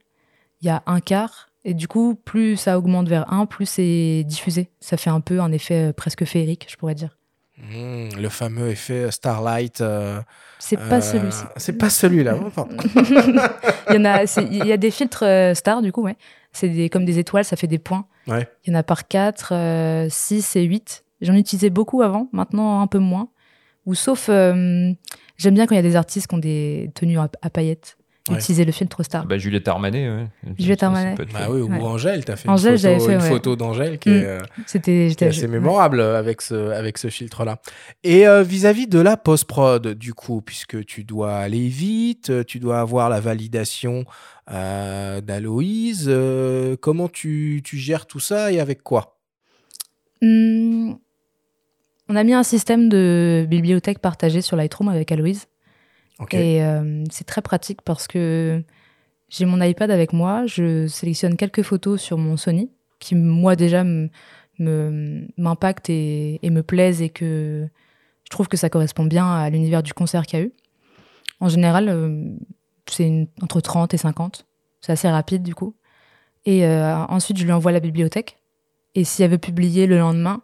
Il 0.61 0.67
y 0.67 0.71
a 0.71 0.83
un 0.87 1.01
quart. 1.01 1.49
Et 1.65 1.75
du 1.75 1.89
coup, 1.89 2.15
plus 2.15 2.57
ça 2.57 2.79
augmente 2.79 3.09
vers 3.09 3.31
1, 3.33 3.47
plus 3.47 3.67
c'est 3.67 4.25
diffusé. 4.27 4.71
Ça 4.81 4.97
fait 4.97 5.11
un 5.11 5.21
peu 5.21 5.41
un 5.41 5.53
effet 5.53 5.89
euh, 5.89 5.93
presque 5.93 6.25
féerique, 6.25 6.67
je 6.71 6.77
pourrais 6.77 6.95
dire. 6.95 7.19
Mmh, 7.61 8.17
le 8.21 8.29
fameux 8.29 8.69
effet 8.69 9.11
Starlight. 9.11 9.81
euh, 9.81 10.21
C'est 10.59 10.77
pas 10.77 10.97
euh, 10.97 11.01
celui-ci. 11.01 11.45
C'est 11.57 11.75
pas 11.75 11.91
celui-là. 11.91 12.37
Il, 13.91 13.95
y 13.95 13.99
en 13.99 14.05
a, 14.05 14.25
il 14.25 14.67
y 14.67 14.73
a 14.73 14.77
des 14.77 14.91
filtres 14.91 15.25
euh, 15.25 15.55
stars, 15.55 15.83
du 15.83 15.93
coup, 15.93 16.03
ouais. 16.03 16.17
C'est 16.53 16.69
des, 16.69 16.89
comme 16.89 17.05
des 17.05 17.19
étoiles, 17.19 17.45
ça 17.45 17.57
fait 17.57 17.67
des 17.67 17.79
points. 17.79 18.07
Ouais. 18.27 18.49
Il 18.65 18.73
y 18.73 18.77
en 18.77 18.79
a 18.79 18.83
par 18.83 19.07
4, 19.07 20.07
6 20.09 20.57
et 20.57 20.63
8. 20.63 21.05
J'en 21.21 21.35
utilisais 21.35 21.71
beaucoup 21.71 22.03
avant, 22.03 22.29
maintenant 22.33 22.81
un 22.81 22.87
peu 22.87 22.99
moins. 22.99 23.29
Ou 23.87 23.95
sauf, 23.95 24.29
euh, 24.29 24.93
j'aime 25.37 25.55
bien 25.55 25.67
quand 25.67 25.75
il 25.75 25.79
y 25.79 25.81
a 25.81 25.83
des 25.83 25.97
artistes 25.97 26.27
qui 26.29 26.35
ont 26.35 26.39
des 26.39 26.91
tenues 26.95 27.19
à, 27.19 27.29
à 27.43 27.51
paillettes. 27.51 27.97
Ouais. 28.29 28.37
Utiliser 28.37 28.65
le 28.67 28.71
filtre 28.71 29.03
star. 29.03 29.23
Ah 29.25 29.27
bah, 29.27 29.39
Juliette 29.39 29.67
Armanet, 29.67 30.09
ouais. 30.09 30.27
Juliette 30.59 30.83
Armanet. 30.83 31.15
bah 31.33 31.47
oui, 31.49 31.63
Ouais. 31.63 31.79
ou 31.79 31.85
Angèle, 31.87 32.25
tu 32.25 32.31
as 32.31 32.37
fait 32.37 32.49
Angèle, 32.49 32.73
une 32.73 32.79
j'avais 32.79 32.95
photo, 32.99 33.07
fait, 33.09 33.15
une 33.15 33.21
photo 33.23 33.57
d'Angèle 33.57 33.99
qui, 33.99 34.11
Mm. 34.11 34.13
est, 34.13 34.25
euh, 34.27 34.41
qui 34.83 34.91
est 34.91 35.23
assez 35.23 35.49
mémorable 35.49 36.01
avec 36.01 36.43
ce, 36.43 36.71
avec 36.71 36.99
ce 36.99 37.09
filtre-là. 37.09 37.61
Et 38.05 38.29
euh, 38.29 38.43
vis-à-vis 38.43 38.87
de 38.87 39.01
la 39.01 39.17
post-prod, 39.17 39.95
du 39.95 40.13
coup, 40.15 40.43
puisque 40.43 40.85
tu 40.85 41.03
dois 41.03 41.35
aller 41.37 41.67
vite, 41.69 42.29
euh, 42.31 42.45
tu 42.45 42.59
dois 42.61 42.81
avoir 42.81 43.09
la 43.09 43.21
validation 43.21 44.05
euh, 44.53 45.21
d'Aloïse, 45.23 46.07
euh, 46.09 46.77
comment 46.81 47.09
tu, 47.09 47.63
tu 47.65 47.79
gères 47.79 48.07
tout 48.07 48.21
ça 48.21 48.53
et 48.53 48.61
avec 48.61 48.83
quoi? 48.83 49.19
Hmm, 50.23 50.93
on 52.09 52.17
a 52.17 52.23
mis 52.25 52.35
un 52.35 52.43
système 52.43 52.89
de 52.91 53.47
bibliothèque 53.49 54.01
partagée 54.01 54.43
sur 54.43 54.57
Lightroom 54.57 54.89
avec 54.89 55.11
Aloïse. 55.11 55.47
Et 56.33 56.63
euh, 56.63 57.05
c'est 57.11 57.25
très 57.25 57.43
pratique 57.43 57.83
parce 57.83 58.07
que 58.07 58.63
j'ai 59.29 59.47
mon 59.47 59.61
iPad 59.63 59.91
avec 59.91 60.13
moi, 60.13 60.47
je 60.47 60.87
sélectionne 60.87 61.37
quelques 61.37 61.63
photos 61.63 62.01
sur 62.01 62.19
mon 62.19 62.37
Sony 62.37 62.71
qui, 62.99 63.15
moi, 63.15 63.57
déjà, 63.57 63.85
m'impactent 64.59 65.89
et, 65.89 66.39
et 66.43 66.51
me 66.51 66.63
plaisent 66.63 67.01
et 67.01 67.09
que 67.09 67.67
je 68.25 68.31
trouve 68.31 68.49
que 68.49 68.57
ça 68.57 68.69
correspond 68.69 69.05
bien 69.05 69.31
à 69.31 69.49
l'univers 69.51 69.83
du 69.83 69.95
concert 69.95 70.27
qu'il 70.27 70.39
y 70.39 70.43
a 70.43 70.45
eu. 70.47 70.53
En 71.41 71.49
général, 71.49 71.89
euh, 71.89 72.25
c'est 72.87 73.29
entre 73.43 73.61
30 73.61 73.95
et 73.95 73.97
50. 73.97 74.47
C'est 74.81 74.93
assez 74.93 75.09
rapide, 75.09 75.43
du 75.43 75.55
coup. 75.55 75.75
Et 76.45 76.67
euh, 76.67 76.97
ensuite, 77.07 77.39
je 77.39 77.45
lui 77.45 77.53
envoie 77.53 77.73
la 77.73 77.81
bibliothèque. 77.81 78.39
Et 78.95 79.05
si 79.05 79.23
elle 79.23 79.31
veut 79.31 79.39
publier 79.39 79.87
le 79.87 79.99
lendemain, 79.99 80.43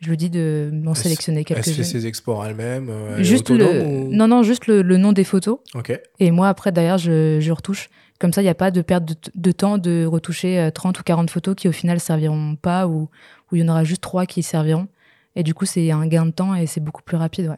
je 0.00 0.10
lui 0.10 0.16
dis 0.16 0.30
de 0.30 0.70
m'en 0.72 0.92
Elle 0.92 0.96
s- 0.96 1.02
sélectionner 1.02 1.44
Elle 1.48 1.62
fait 1.62 1.82
ses 1.84 2.06
exports 2.06 2.44
elle-même 2.46 2.88
euh, 2.90 3.16
elle 3.18 3.24
Juste 3.24 3.50
le... 3.50 3.82
ou- 3.84 4.08
Non, 4.12 4.28
non, 4.28 4.42
juste 4.42 4.66
le, 4.66 4.82
le 4.82 4.96
nom 4.96 5.12
des 5.12 5.24
photos. 5.24 5.58
Ok. 5.74 5.98
Et 6.20 6.30
moi, 6.30 6.48
après, 6.48 6.70
derrière, 6.72 6.98
je, 6.98 7.38
je 7.40 7.52
retouche. 7.52 7.88
Comme 8.20 8.32
ça, 8.32 8.40
il 8.40 8.44
n'y 8.44 8.50
a 8.50 8.54
pas 8.54 8.70
de 8.70 8.82
perte 8.82 9.04
de, 9.04 9.14
de 9.34 9.52
temps 9.52 9.78
de 9.78 10.04
retoucher 10.04 10.58
euh, 10.58 10.70
30 10.70 10.98
ou 10.98 11.02
40 11.04 11.30
photos 11.30 11.54
qui, 11.54 11.68
au 11.68 11.72
final, 11.72 12.00
serviront 12.00 12.56
pas 12.56 12.86
ou 12.88 13.08
ou 13.50 13.56
il 13.56 13.62
y 13.62 13.64
en 13.64 13.68
aura 13.68 13.84
juste 13.84 14.02
trois 14.02 14.26
qui 14.26 14.42
serviront. 14.42 14.88
Et 15.36 15.42
du 15.42 15.54
coup, 15.54 15.64
c'est 15.66 15.90
un 15.90 16.06
gain 16.06 16.26
de 16.26 16.32
temps 16.32 16.54
et 16.54 16.66
c'est 16.66 16.80
beaucoup 16.80 17.02
plus 17.02 17.16
rapide. 17.16 17.48
Ouais. 17.48 17.56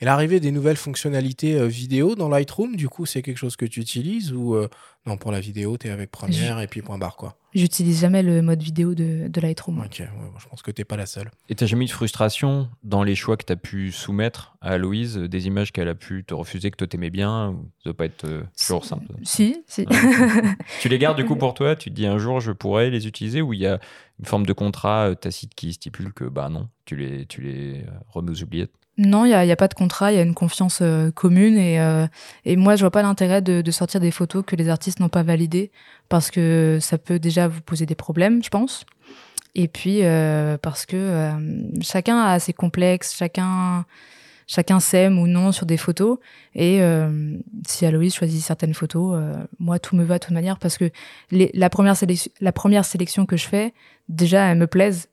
Et 0.00 0.06
l'arrivée 0.06 0.40
des 0.40 0.50
nouvelles 0.50 0.76
fonctionnalités 0.76 1.56
euh, 1.56 1.66
vidéo 1.66 2.14
dans 2.14 2.28
Lightroom, 2.28 2.74
du 2.76 2.88
coup, 2.88 3.04
c'est 3.04 3.20
quelque 3.20 3.36
chose 3.36 3.56
que 3.56 3.66
tu 3.66 3.80
utilises 3.80 4.32
ou 4.32 4.54
euh, 4.54 4.68
non, 5.06 5.16
pour 5.16 5.32
la 5.32 5.40
vidéo, 5.40 5.78
tu 5.78 5.88
es 5.88 5.90
avec 5.90 6.10
Premiere 6.10 6.60
et 6.60 6.66
puis 6.66 6.82
point 6.82 6.98
barre, 6.98 7.16
quoi? 7.16 7.36
J'utilise 7.54 8.00
jamais 8.00 8.22
le 8.22 8.42
mode 8.42 8.62
vidéo 8.62 8.94
de, 8.94 9.28
de 9.28 9.40
Lightroom. 9.40 9.80
Ok, 9.80 9.98
ouais, 9.98 10.06
bon, 10.06 10.38
je 10.38 10.46
pense 10.46 10.62
que 10.62 10.70
t'es 10.70 10.84
pas 10.84 10.96
la 10.96 11.06
seule. 11.06 11.30
Et 11.48 11.54
t'as 11.54 11.66
jamais 11.66 11.84
eu 11.84 11.88
de 11.88 11.92
frustration 11.92 12.68
dans 12.82 13.02
les 13.02 13.14
choix 13.14 13.36
que 13.36 13.44
t'as 13.44 13.56
pu 13.56 13.92
soumettre 13.92 14.56
à 14.60 14.70
Aloïse, 14.72 15.18
euh, 15.18 15.28
des 15.28 15.46
images 15.46 15.72
qu'elle 15.72 15.88
a 15.88 15.94
pu 15.94 16.24
te 16.24 16.32
refuser, 16.32 16.70
que 16.70 16.76
toi 16.76 16.86
t'aimais 16.86 17.10
bien 17.10 17.48
ou 17.50 17.70
Ça 17.82 17.90
doit 17.90 17.96
pas 17.96 18.04
être 18.04 18.24
euh, 18.24 18.42
toujours 18.58 18.84
simple? 18.84 19.06
Si, 19.22 19.64
si. 19.66 19.86
tu 20.80 20.88
les 20.88 20.98
gardes 20.98 21.16
du 21.16 21.24
coup 21.24 21.36
pour 21.36 21.54
toi? 21.54 21.76
Tu 21.76 21.90
te 21.90 21.94
dis 21.94 22.06
un 22.06 22.18
jour 22.18 22.40
je 22.40 22.52
pourrais 22.52 22.88
les 22.90 23.06
utiliser 23.06 23.42
ou 23.42 23.52
il 23.52 23.60
y 23.60 23.66
a 23.66 23.80
une 24.18 24.26
forme 24.26 24.46
de 24.46 24.52
contrat 24.52 25.14
tacite 25.14 25.54
qui 25.54 25.72
stipule 25.72 26.12
que 26.12 26.24
bah 26.24 26.48
non, 26.50 26.68
tu 26.84 26.94
les, 26.96 27.26
tu 27.26 27.40
les 27.40 27.84
remets 28.12 28.30
aux 28.30 28.42
oubliettes? 28.42 28.72
Non, 28.98 29.24
il 29.24 29.28
n'y 29.28 29.34
a, 29.34 29.44
y 29.44 29.52
a 29.52 29.56
pas 29.56 29.68
de 29.68 29.74
contrat, 29.74 30.12
il 30.12 30.16
y 30.16 30.18
a 30.18 30.22
une 30.22 30.34
confiance 30.34 30.80
euh, 30.82 31.10
commune. 31.10 31.56
Et, 31.56 31.80
euh, 31.80 32.06
et 32.44 32.56
moi, 32.56 32.76
je 32.76 32.82
vois 32.82 32.90
pas 32.90 33.02
l'intérêt 33.02 33.40
de, 33.40 33.62
de 33.62 33.70
sortir 33.70 34.00
des 34.00 34.10
photos 34.10 34.44
que 34.46 34.56
les 34.56 34.68
artistes 34.68 35.00
n'ont 35.00 35.08
pas 35.08 35.22
validées 35.22 35.70
parce 36.08 36.30
que 36.30 36.78
ça 36.80 36.98
peut 36.98 37.18
déjà 37.18 37.48
vous 37.48 37.62
poser 37.62 37.86
des 37.86 37.94
problèmes, 37.94 38.42
je 38.44 38.50
pense. 38.50 38.84
Et 39.54 39.68
puis, 39.68 40.00
euh, 40.02 40.58
parce 40.58 40.86
que 40.86 40.96
euh, 40.96 41.32
chacun 41.80 42.20
a 42.20 42.38
ses 42.38 42.52
complexes, 42.52 43.16
chacun, 43.16 43.84
chacun 44.46 44.80
s'aime 44.80 45.18
ou 45.18 45.26
non 45.26 45.52
sur 45.52 45.66
des 45.66 45.76
photos. 45.76 46.18
Et 46.54 46.82
euh, 46.82 47.36
si 47.66 47.86
Aloïse 47.86 48.14
choisit 48.14 48.42
certaines 48.42 48.74
photos, 48.74 49.14
euh, 49.16 49.34
moi, 49.58 49.78
tout 49.78 49.96
me 49.96 50.04
va 50.04 50.18
de 50.18 50.24
toute 50.24 50.34
manière 50.34 50.58
parce 50.58 50.78
que 50.78 50.90
les, 51.30 51.50
la, 51.54 51.70
première 51.70 51.96
sélection, 51.96 52.30
la 52.40 52.52
première 52.52 52.84
sélection 52.84 53.26
que 53.26 53.36
je 53.36 53.48
fais, 53.48 53.72
déjà, 54.08 54.46
elles 54.46 54.58
me 54.58 54.66
plaisent. 54.66 55.08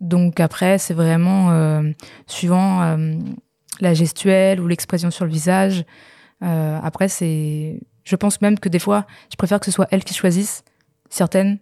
Donc 0.00 0.40
après, 0.40 0.78
c'est 0.78 0.94
vraiment 0.94 1.50
euh, 1.50 1.90
suivant 2.26 2.82
euh, 2.82 3.18
la 3.80 3.94
gestuelle 3.94 4.60
ou 4.60 4.66
l'expression 4.66 5.10
sur 5.10 5.24
le 5.24 5.30
visage. 5.30 5.84
Euh, 6.42 6.80
après, 6.82 7.08
c'est, 7.08 7.80
je 8.04 8.16
pense 8.16 8.40
même 8.40 8.58
que 8.58 8.68
des 8.68 8.78
fois, 8.78 9.06
je 9.30 9.36
préfère 9.36 9.60
que 9.60 9.66
ce 9.66 9.72
soit 9.72 9.88
elle 9.90 10.04
qui 10.04 10.14
choisisse 10.14 10.64
certaines 11.10 11.58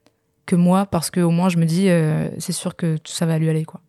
que 0.46 0.56
moi, 0.56 0.86
parce 0.86 1.10
que 1.10 1.20
au 1.20 1.30
moins 1.30 1.50
je 1.50 1.58
me 1.58 1.66
dis, 1.66 1.88
c'est 2.40 2.52
sûr 2.52 2.74
que 2.74 2.96
ça 3.04 3.26
va 3.26 3.38
lui 3.38 3.50
aller, 3.50 3.66
quoi. 3.66 3.82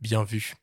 Bien 0.00 0.22
vu. 0.22 0.54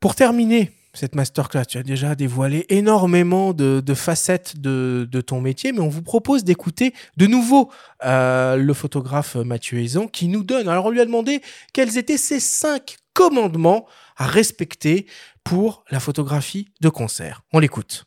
Pour 0.00 0.16
terminer 0.16 0.72
cette 0.94 1.14
masterclass, 1.14 1.64
tu 1.64 1.78
as 1.78 1.82
déjà 1.82 2.14
dévoilé 2.14 2.66
énormément 2.68 3.54
de, 3.54 3.94
facettes 3.94 4.58
de, 4.58 5.20
ton 5.20 5.40
métier, 5.40 5.72
mais 5.72 5.80
on 5.80 5.88
vous 5.88 6.02
propose 6.02 6.44
d'écouter 6.44 6.92
de 7.16 7.26
nouveau 7.26 7.70
euh, 8.04 8.56
le 8.56 8.74
photographe 8.74 9.36
Mathieu 9.36 9.78
Aizan 9.78 10.06
qui 10.06 10.28
nous 10.28 10.42
donne. 10.42 10.68
Alors 10.68 10.86
on 10.86 10.90
lui 10.90 11.00
a 11.00 11.04
demandé 11.04 11.40
quels 11.72 11.96
étaient 11.96 12.18
ces 12.18 12.40
cinq 12.40 12.98
commandements 13.14 13.86
à 14.16 14.26
respecter 14.26 15.06
pour 15.44 15.84
la 15.90 16.00
photographie 16.00 16.68
de 16.80 16.88
concert. 16.88 17.42
On 17.52 17.58
l'écoute. 17.58 18.04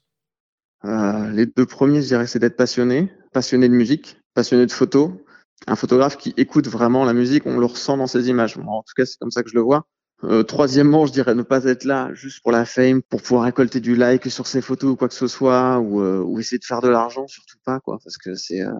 Euh, 0.86 1.32
les 1.32 1.46
deux 1.48 1.66
premiers, 1.66 2.02
je 2.02 2.08
dirais, 2.08 2.28
c'est 2.28 2.40
d'être 2.40 2.58
passionné, 2.58 3.12
passionné 3.34 3.68
de 3.68 3.74
musique, 3.74 4.18
passionné 4.34 4.66
de 4.66 4.72
photo. 4.72 5.26
Un 5.68 5.76
photographe 5.76 6.18
qui 6.18 6.34
écoute 6.38 6.68
vraiment 6.68 7.06
la 7.06 7.14
musique, 7.14 7.46
on 7.46 7.58
le 7.58 7.66
ressent 7.66 7.98
dans 7.98 8.08
ses 8.08 8.30
images. 8.30 8.58
en 8.58 8.84
tout 8.84 8.94
cas, 8.96 9.06
c'est 9.06 9.18
comme 9.18 9.32
ça 9.32 9.42
que 9.42 9.50
je 9.50 9.56
le 9.56 9.62
vois. 9.62 9.88
Euh, 10.24 10.44
troisièmement, 10.44 11.06
je 11.06 11.12
dirais 11.12 11.36
ne 11.36 11.44
pas 11.44 11.66
être 11.66 11.84
là 11.84 12.10
juste 12.14 12.42
pour 12.42 12.52
la 12.52 12.66
fame, 12.66 13.02
pour 13.02 13.22
pouvoir 13.22 13.44
récolter 13.44 13.80
du 13.80 13.96
like 13.96 14.30
sur 14.32 14.48
ses 14.48 14.62
photos 14.62 14.92
ou 14.92 14.96
quoi 14.96 15.08
que 15.08 15.14
ce 15.14 15.28
soit, 15.28 15.80
ou, 15.80 16.02
euh, 16.02 16.22
ou 16.22 16.40
essayer 16.40 16.58
de 16.58 16.64
faire 16.66 16.82
de 16.82 16.88
l'argent, 16.88 17.28
surtout 17.28 17.58
pas, 17.66 17.80
quoi, 17.80 18.00
parce 18.04 18.18
que 18.18 18.36
c'est, 18.36 18.62
euh, 18.62 18.72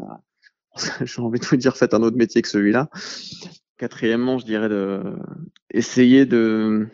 j'ai 1.06 1.22
envie 1.22 1.40
de 1.40 1.46
vous 1.46 1.58
dire, 1.58 1.76
faites 1.76 1.94
un 1.94 2.02
autre 2.04 2.18
métier 2.18 2.42
que 2.42 2.48
celui-là. 2.48 2.90
Quatrièmement, 3.78 4.38
je 4.40 4.46
dirais 4.46 4.70
de 4.70 5.04
essayer 5.70 6.26
de 6.26 6.88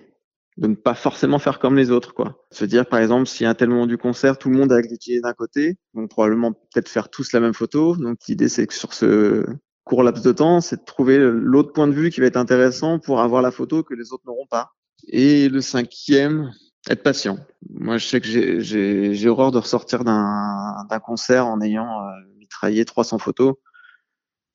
de 0.58 0.68
ne 0.68 0.76
pas 0.76 0.94
forcément 0.94 1.40
faire 1.40 1.60
comme 1.60 1.78
les 1.78 1.92
autres, 1.92 2.14
quoi. 2.14 2.46
Se 2.52 2.66
dire, 2.66 2.86
par 2.86 3.00
exemple, 3.00 3.28
si 3.28 3.46
à 3.46 3.50
un 3.50 3.54
tel 3.56 3.70
moment 3.70 3.88
du 3.88 3.98
concert, 3.98 4.38
tout 4.38 4.50
le 4.50 4.58
monde 4.58 4.72
a 4.72 4.82
cliqué 4.82 5.22
d'un 5.22 5.34
côté, 5.34 5.78
donc 5.94 6.10
probablement 6.10 6.52
peut-être 6.54 6.90
faire 6.90 7.10
tous 7.10 7.32
la 7.32 7.40
même 7.40 7.54
photo. 7.54 7.96
Donc 7.96 8.20
l'idée, 8.28 8.50
c'est 8.50 8.68
que 8.68 8.74
sur 8.74 8.94
ce 8.94 9.46
court 9.92 10.04
laps 10.04 10.24
de 10.24 10.32
temps, 10.32 10.62
c'est 10.62 10.78
de 10.78 10.86
trouver 10.86 11.18
l'autre 11.20 11.74
point 11.74 11.86
de 11.86 11.92
vue 11.92 12.12
qui 12.12 12.22
va 12.22 12.28
être 12.28 12.38
intéressant 12.38 12.98
pour 12.98 13.20
avoir 13.20 13.42
la 13.42 13.52
photo 13.52 13.84
que 13.84 13.94
les 13.94 14.14
autres 14.14 14.24
n'auront 14.26 14.48
pas. 14.50 14.72
Et 15.10 15.50
le 15.50 15.60
cinquième, 15.60 16.54
être 16.90 17.04
patient. 17.04 17.40
Moi, 17.70 17.98
je 17.98 18.08
sais 18.08 18.22
que 18.22 18.62
j'ai 18.62 19.28
horreur 19.28 19.52
de 19.52 19.58
ressortir 19.58 20.06
d'un 20.06 21.00
concert 21.04 21.46
en 21.46 21.60
ayant 21.60 22.08
euh, 22.08 22.12
mitraillé 22.38 22.86
300 22.86 23.18
photos. 23.18 23.56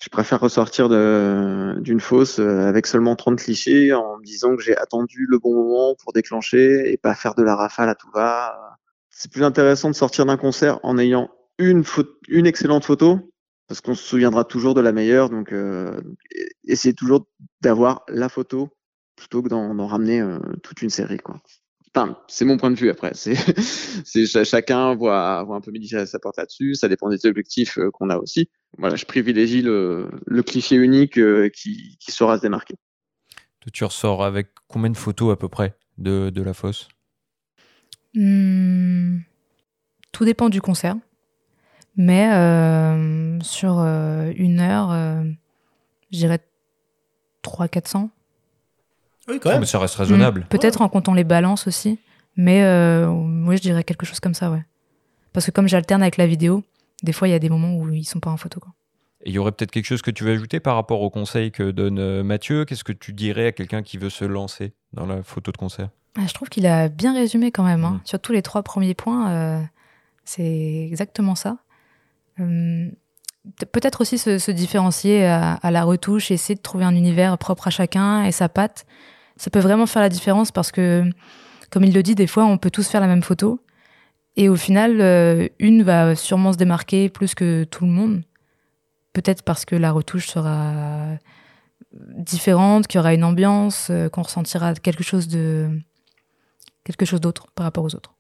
Je 0.02 0.08
préfère 0.08 0.40
ressortir 0.40 0.88
d'une 0.88 2.00
fosse 2.00 2.38
euh, 2.38 2.66
avec 2.66 2.86
seulement 2.86 3.14
30 3.14 3.38
clichés 3.38 3.92
en 3.92 4.16
me 4.16 4.24
disant 4.24 4.56
que 4.56 4.62
j'ai 4.62 4.78
attendu 4.78 5.26
le 5.28 5.38
bon 5.38 5.54
moment 5.54 5.94
pour 6.02 6.14
déclencher 6.14 6.90
et 6.90 6.96
pas 6.96 7.14
faire 7.14 7.34
de 7.34 7.42
la 7.42 7.56
rafale 7.56 7.90
à 7.90 7.94
tout 7.94 8.10
va. 8.14 8.78
C'est 9.10 9.30
plus 9.30 9.44
intéressant 9.44 9.90
de 9.90 9.94
sortir 9.94 10.24
d'un 10.24 10.38
concert 10.38 10.80
en 10.82 10.96
ayant 10.96 11.28
une, 11.58 11.84
une 12.28 12.46
excellente 12.46 12.86
photo 12.86 13.30
parce 13.68 13.80
qu'on 13.80 13.94
se 13.94 14.02
souviendra 14.02 14.44
toujours 14.44 14.74
de 14.74 14.80
la 14.80 14.92
meilleure. 14.92 15.30
Donc, 15.30 15.52
euh, 15.52 16.00
essayez 16.64 16.94
toujours 16.94 17.26
d'avoir 17.60 18.04
la 18.08 18.28
photo 18.28 18.70
plutôt 19.16 19.42
que 19.42 19.48
d'en 19.48 19.86
ramener 19.86 20.20
euh, 20.20 20.38
toute 20.62 20.82
une 20.82 20.90
série, 20.90 21.18
quoi. 21.18 21.40
Enfin, 21.94 22.18
c'est 22.28 22.44
mon 22.44 22.58
point 22.58 22.70
de 22.70 22.76
vue 22.76 22.90
après. 22.90 23.12
C'est, 23.14 23.34
chacun 24.44 24.94
voit, 24.94 25.42
voit 25.44 25.56
un 25.56 25.62
peu 25.62 25.70
midi 25.70 25.88
sa 25.88 26.18
porte 26.18 26.36
là-dessus. 26.36 26.74
Ça 26.74 26.88
dépend 26.88 27.08
des 27.08 27.24
objectifs 27.24 27.78
euh, 27.78 27.90
qu'on 27.90 28.10
a 28.10 28.18
aussi. 28.18 28.50
Voilà, 28.76 28.96
je 28.96 29.06
privilégie 29.06 29.62
le, 29.62 30.10
le 30.26 30.42
cliché 30.42 30.76
unique 30.76 31.18
euh, 31.18 31.48
qui, 31.48 31.96
qui 31.98 32.12
saura 32.12 32.36
se 32.36 32.42
démarquer. 32.42 32.74
Tu 33.72 33.82
ressors 33.82 34.22
avec 34.22 34.48
combien 34.68 34.90
de 34.90 34.96
photos 34.96 35.32
à 35.32 35.36
peu 35.36 35.48
près 35.48 35.74
de, 35.96 36.30
de 36.30 36.42
la 36.42 36.52
fosse? 36.52 36.88
Hmm, 38.14 39.18
Tout 40.12 40.24
dépend 40.24 40.50
du 40.50 40.60
concert. 40.60 40.96
Mais 41.96 42.30
euh, 42.30 43.40
sur 43.40 43.78
euh, 43.78 44.30
une 44.36 44.60
heure, 44.60 44.90
euh, 44.92 45.24
je 46.12 46.18
dirais 46.18 46.40
300-400. 47.42 48.10
Oui, 49.28 49.40
quand 49.40 49.50
même. 49.50 49.60
mais 49.60 49.66
ça 49.66 49.78
reste 49.78 49.96
raisonnable. 49.96 50.42
Mmh. 50.42 50.48
Peut-être 50.48 50.82
en 50.82 50.88
comptant 50.88 51.14
les 51.14 51.24
balances 51.24 51.66
aussi. 51.66 51.98
Mais 52.36 52.60
moi, 53.14 53.56
je 53.56 53.62
dirais 53.62 53.82
quelque 53.82 54.04
chose 54.04 54.20
comme 54.20 54.34
ça, 54.34 54.50
ouais. 54.50 54.62
Parce 55.32 55.46
que 55.46 55.50
comme 55.50 55.68
j'alterne 55.68 56.02
avec 56.02 56.18
la 56.18 56.26
vidéo, 56.26 56.62
des 57.02 57.12
fois, 57.12 57.28
il 57.28 57.30
y 57.30 57.34
a 57.34 57.38
des 57.38 57.48
moments 57.48 57.76
où 57.76 57.88
ils 57.90 58.04
sont 58.04 58.20
pas 58.20 58.30
en 58.30 58.36
photo. 58.36 58.60
Quoi. 58.60 58.72
il 59.24 59.32
y 59.32 59.38
aurait 59.38 59.52
peut-être 59.52 59.70
quelque 59.70 59.86
chose 59.86 60.02
que 60.02 60.10
tu 60.10 60.22
veux 60.22 60.32
ajouter 60.32 60.60
par 60.60 60.74
rapport 60.74 61.00
au 61.00 61.08
conseil 61.08 61.50
que 61.50 61.70
donne 61.70 62.22
Mathieu? 62.22 62.66
Qu'est-ce 62.66 62.84
que 62.84 62.92
tu 62.92 63.14
dirais 63.14 63.46
à 63.46 63.52
quelqu'un 63.52 63.82
qui 63.82 63.96
veut 63.96 64.10
se 64.10 64.26
lancer 64.26 64.74
dans 64.92 65.06
la 65.06 65.22
photo 65.22 65.50
de 65.50 65.56
concert? 65.56 65.88
Ah, 66.18 66.26
Je 66.26 66.34
trouve 66.34 66.50
qu'il 66.50 66.66
a 66.66 66.90
bien 66.90 67.14
résumé 67.14 67.50
quand 67.50 67.64
même. 67.64 67.84
Hein. 67.84 68.00
Mmh. 68.02 68.06
Sur 68.06 68.20
tous 68.20 68.32
les 68.32 68.42
trois 68.42 68.62
premiers 68.62 68.94
points, 68.94 69.66
c'est 70.24 70.86
exactement 70.90 71.34
ça. 71.34 71.56
Euh, 72.40 72.90
peut-être 73.72 74.00
aussi 74.00 74.18
se, 74.18 74.50
différencier 74.50 75.24
à, 75.24 75.70
la 75.70 75.84
retouche, 75.84 76.30
essayer 76.30 76.54
de 76.54 76.62
trouver 76.62 76.84
un 76.84 76.94
univers 76.94 77.38
propre 77.38 77.68
à 77.68 77.70
chacun 77.70 78.24
et 78.24 78.32
sa 78.32 78.48
patte. 78.48 78.86
Ça 79.36 79.50
peut 79.50 79.60
vraiment 79.60 79.86
faire 79.86 80.02
la 80.02 80.08
différence 80.08 80.50
parce 80.50 80.72
que, 80.72 81.04
comme 81.70 81.84
il 81.84 81.94
le 81.94 82.02
dit, 82.02 82.14
des 82.14 82.26
fois, 82.26 82.44
on 82.44 82.58
peut 82.58 82.70
tous 82.70 82.88
faire 82.88 83.00
la 83.00 83.06
même 83.06 83.22
photo. 83.22 83.60
Et 84.36 84.48
au 84.48 84.56
final, 84.56 85.00
euh, 85.00 85.48
une 85.58 85.82
va 85.82 86.14
sûrement 86.14 86.52
se 86.52 86.58
démarquer 86.58 87.08
plus 87.08 87.34
que 87.34 87.64
tout 87.64 87.84
le 87.84 87.90
monde. 87.90 88.22
Peut-être 89.12 89.42
parce 89.42 89.64
que 89.64 89.76
la 89.76 89.92
retouche 89.92 90.26
sera 90.26 91.16
différente, 91.92 92.86
qu'il 92.86 92.98
y 92.98 93.00
aura 93.00 93.14
une 93.14 93.24
ambiance, 93.24 93.88
euh, 93.90 94.08
qu'on 94.08 94.22
ressentira 94.22 94.74
quelque 94.74 95.02
chose 95.02 95.28
de 95.28 95.68
quelque 96.84 97.04
chose 97.04 97.20
d'autre 97.20 97.46
par 97.54 97.64
rapport 97.64 97.84
aux 97.84 97.94
autres. 97.94 98.15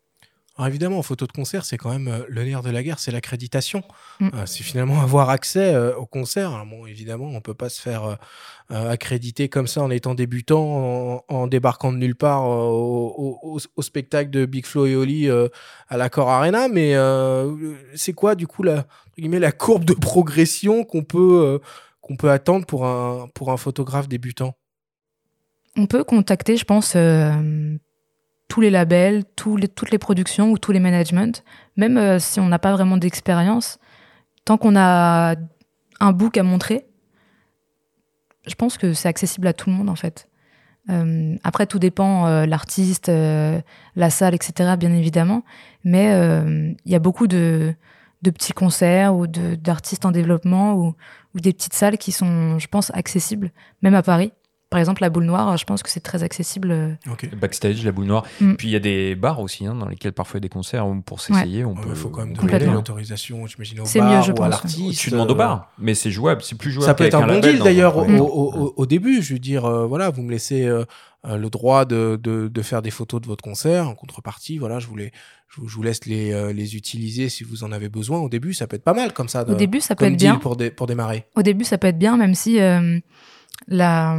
Alors 0.56 0.68
évidemment, 0.68 0.98
en 0.98 1.02
photo 1.02 1.26
de 1.26 1.32
concert, 1.32 1.66
c'est 1.66 1.76
quand 1.76 1.90
même 1.90 2.08
euh, 2.08 2.24
le 2.28 2.42
nerf 2.44 2.62
de 2.62 2.70
la 2.70 2.82
guerre, 2.82 2.98
c'est 2.98 3.10
l'accréditation. 3.10 3.82
Mm. 4.20 4.28
Euh, 4.32 4.46
c'est 4.46 4.62
finalement 4.62 5.02
avoir 5.02 5.28
accès 5.28 5.74
euh, 5.74 5.94
au 5.96 6.06
concert. 6.06 6.50
Alors 6.50 6.64
bon, 6.64 6.86
évidemment, 6.86 7.26
on 7.26 7.40
peut 7.42 7.54
pas 7.54 7.68
se 7.68 7.80
faire 7.80 8.18
accréditer 8.70 9.48
comme 9.48 9.66
ça 9.66 9.82
en 9.82 9.90
étant 9.90 10.14
débutant, 10.14 11.24
en, 11.28 11.46
débarquant 11.46 11.92
de 11.92 11.98
nulle 11.98 12.16
part 12.16 12.44
au, 12.48 13.58
spectacle 13.80 14.30
de 14.30 14.44
Big 14.44 14.66
Flo 14.66 14.86
et 14.86 14.96
Oli 14.96 15.28
à 15.30 15.96
l'Accor 15.96 16.28
Arena. 16.28 16.66
Mais 16.68 16.94
c'est 17.94 18.12
quoi, 18.12 18.34
du 18.34 18.48
coup, 18.48 18.64
la, 18.64 18.86
la 19.16 19.52
courbe 19.52 19.84
de 19.84 19.92
progression 19.94 20.82
qu'on 20.84 21.04
peut, 21.04 21.60
qu'on 22.00 22.16
peut 22.16 22.30
attendre 22.30 22.66
pour 22.66 22.86
un, 22.86 23.28
pour 23.34 23.52
un 23.52 23.56
photographe 23.56 24.08
débutant? 24.08 24.56
On 25.76 25.86
peut 25.86 26.02
contacter, 26.02 26.56
je 26.56 26.64
pense 26.64 26.96
tous 28.48 28.60
les 28.60 28.70
labels, 28.70 29.24
toutes 29.34 29.90
les 29.90 29.98
productions 29.98 30.50
ou 30.50 30.58
tous 30.58 30.72
les 30.72 30.80
managements, 30.80 31.32
même 31.76 31.98
euh, 31.98 32.18
si 32.18 32.40
on 32.40 32.46
n'a 32.46 32.58
pas 32.58 32.72
vraiment 32.72 32.96
d'expérience, 32.96 33.78
tant 34.44 34.56
qu'on 34.56 34.76
a 34.76 35.34
un 36.00 36.12
book 36.12 36.36
à 36.36 36.42
montrer, 36.42 36.86
je 38.46 38.54
pense 38.54 38.78
que 38.78 38.92
c'est 38.92 39.08
accessible 39.08 39.46
à 39.48 39.52
tout 39.52 39.70
le 39.70 39.76
monde 39.76 39.90
en 39.90 39.96
fait. 39.96 40.28
Euh, 40.88 41.34
après, 41.42 41.66
tout 41.66 41.80
dépend, 41.80 42.26
euh, 42.26 42.46
l'artiste, 42.46 43.08
la 43.08 44.10
salle, 44.10 44.36
etc., 44.36 44.76
bien 44.78 44.92
évidemment. 44.92 45.42
Mais 45.82 46.06
il 46.84 46.92
y 46.92 46.94
a 46.94 47.00
beaucoup 47.00 47.26
de, 47.26 47.74
petits 48.22 48.52
concerts 48.52 49.14
ou 49.16 49.26
d'artistes 49.26 50.04
en 50.04 50.12
développement 50.12 50.74
ou, 50.74 50.94
des 51.34 51.52
petites 51.52 51.74
salles 51.74 51.98
qui 51.98 52.12
sont, 52.12 52.58
je 52.58 52.66
pense, 52.68 52.90
accessibles, 52.94 53.50
même 53.82 53.94
à 53.94 54.02
Paris. 54.02 54.32
Par 54.68 54.80
exemple, 54.80 55.00
la 55.02 55.10
boule 55.10 55.26
noire, 55.26 55.56
je 55.56 55.64
pense 55.64 55.84
que 55.84 55.88
c'est 55.88 56.00
très 56.00 56.24
accessible. 56.24 56.72
Euh. 56.72 56.94
Backstage, 57.40 57.84
la 57.84 57.92
boule 57.92 58.06
noire. 58.06 58.24
Mm. 58.40 58.54
Puis 58.54 58.66
il 58.66 58.72
y 58.72 58.76
a 58.76 58.80
des 58.80 59.14
bars 59.14 59.38
aussi, 59.38 59.64
hein, 59.64 59.76
dans 59.76 59.88
lesquels 59.88 60.12
parfois 60.12 60.38
il 60.38 60.42
y 60.42 60.44
a 60.44 60.48
des 60.48 60.52
concerts 60.52 60.88
où 60.88 61.00
pour 61.02 61.20
s'essayer, 61.20 61.64
on 61.64 61.76
peut. 61.76 61.90
Il 61.90 61.94
faut 61.94 62.08
quand 62.08 62.26
même 62.26 62.34
donner 62.34 62.66
l'autorisation, 62.66 63.46
j'imagine, 63.46 63.80
au 63.80 63.84
bar 63.84 64.10
mieux, 64.10 64.22
je 64.22 64.32
ou 64.32 64.34
pense, 64.34 64.46
à 64.46 64.48
l'artiste. 64.48 65.00
Tu 65.00 65.10
demandes 65.10 65.30
au 65.30 65.36
bar, 65.36 65.70
mais 65.78 65.94
c'est 65.94 66.10
jouable, 66.10 66.42
c'est 66.42 66.58
plus 66.58 66.72
jouable. 66.72 66.86
Ça 66.86 66.94
peut 66.94 67.04
être 67.04 67.14
un 67.14 67.28
bon 67.28 67.38
deal 67.38 67.60
d'ailleurs 67.60 67.96
au, 67.96 68.86
début. 68.86 69.22
Je 69.22 69.34
veux 69.34 69.38
dire, 69.38 69.66
euh, 69.66 69.86
voilà, 69.86 70.10
vous 70.10 70.22
me 70.22 70.32
laissez 70.32 70.64
euh, 70.64 70.84
le 71.24 71.48
droit 71.48 71.84
de, 71.84 72.18
de, 72.20 72.62
faire 72.62 72.82
des 72.82 72.90
photos 72.90 73.20
de 73.20 73.26
votre 73.26 73.44
concert 73.44 73.88
en 73.88 73.94
contrepartie. 73.94 74.58
Voilà, 74.58 74.80
je 74.80 74.88
voulais. 74.88 75.12
Je 75.48 75.60
vous, 75.60 75.82
laisse 75.82 76.06
les, 76.06 76.52
les 76.52 76.74
utiliser 76.74 77.28
si 77.28 77.44
vous 77.44 77.62
en 77.62 77.70
avez 77.70 77.88
besoin. 77.88 78.18
Au 78.18 78.28
début, 78.28 78.52
ça 78.52 78.66
peut 78.66 78.74
être 78.74 78.84
pas 78.84 78.94
mal 78.94 79.12
comme 79.12 79.28
ça. 79.28 79.48
au 79.48 79.54
début, 79.54 79.80
ça 79.80 79.94
peut 79.94 80.06
être 80.06 80.16
bien. 80.16 80.36
Pour, 80.36 80.56
pour 80.76 80.88
démarrer. 80.88 81.24
Au 81.36 81.42
début, 81.42 81.64
ça 81.64 81.78
peut 81.78 81.86
être 81.86 81.98
bien, 81.98 82.16
même 82.16 82.34
si 82.34 82.58
la 83.68 84.18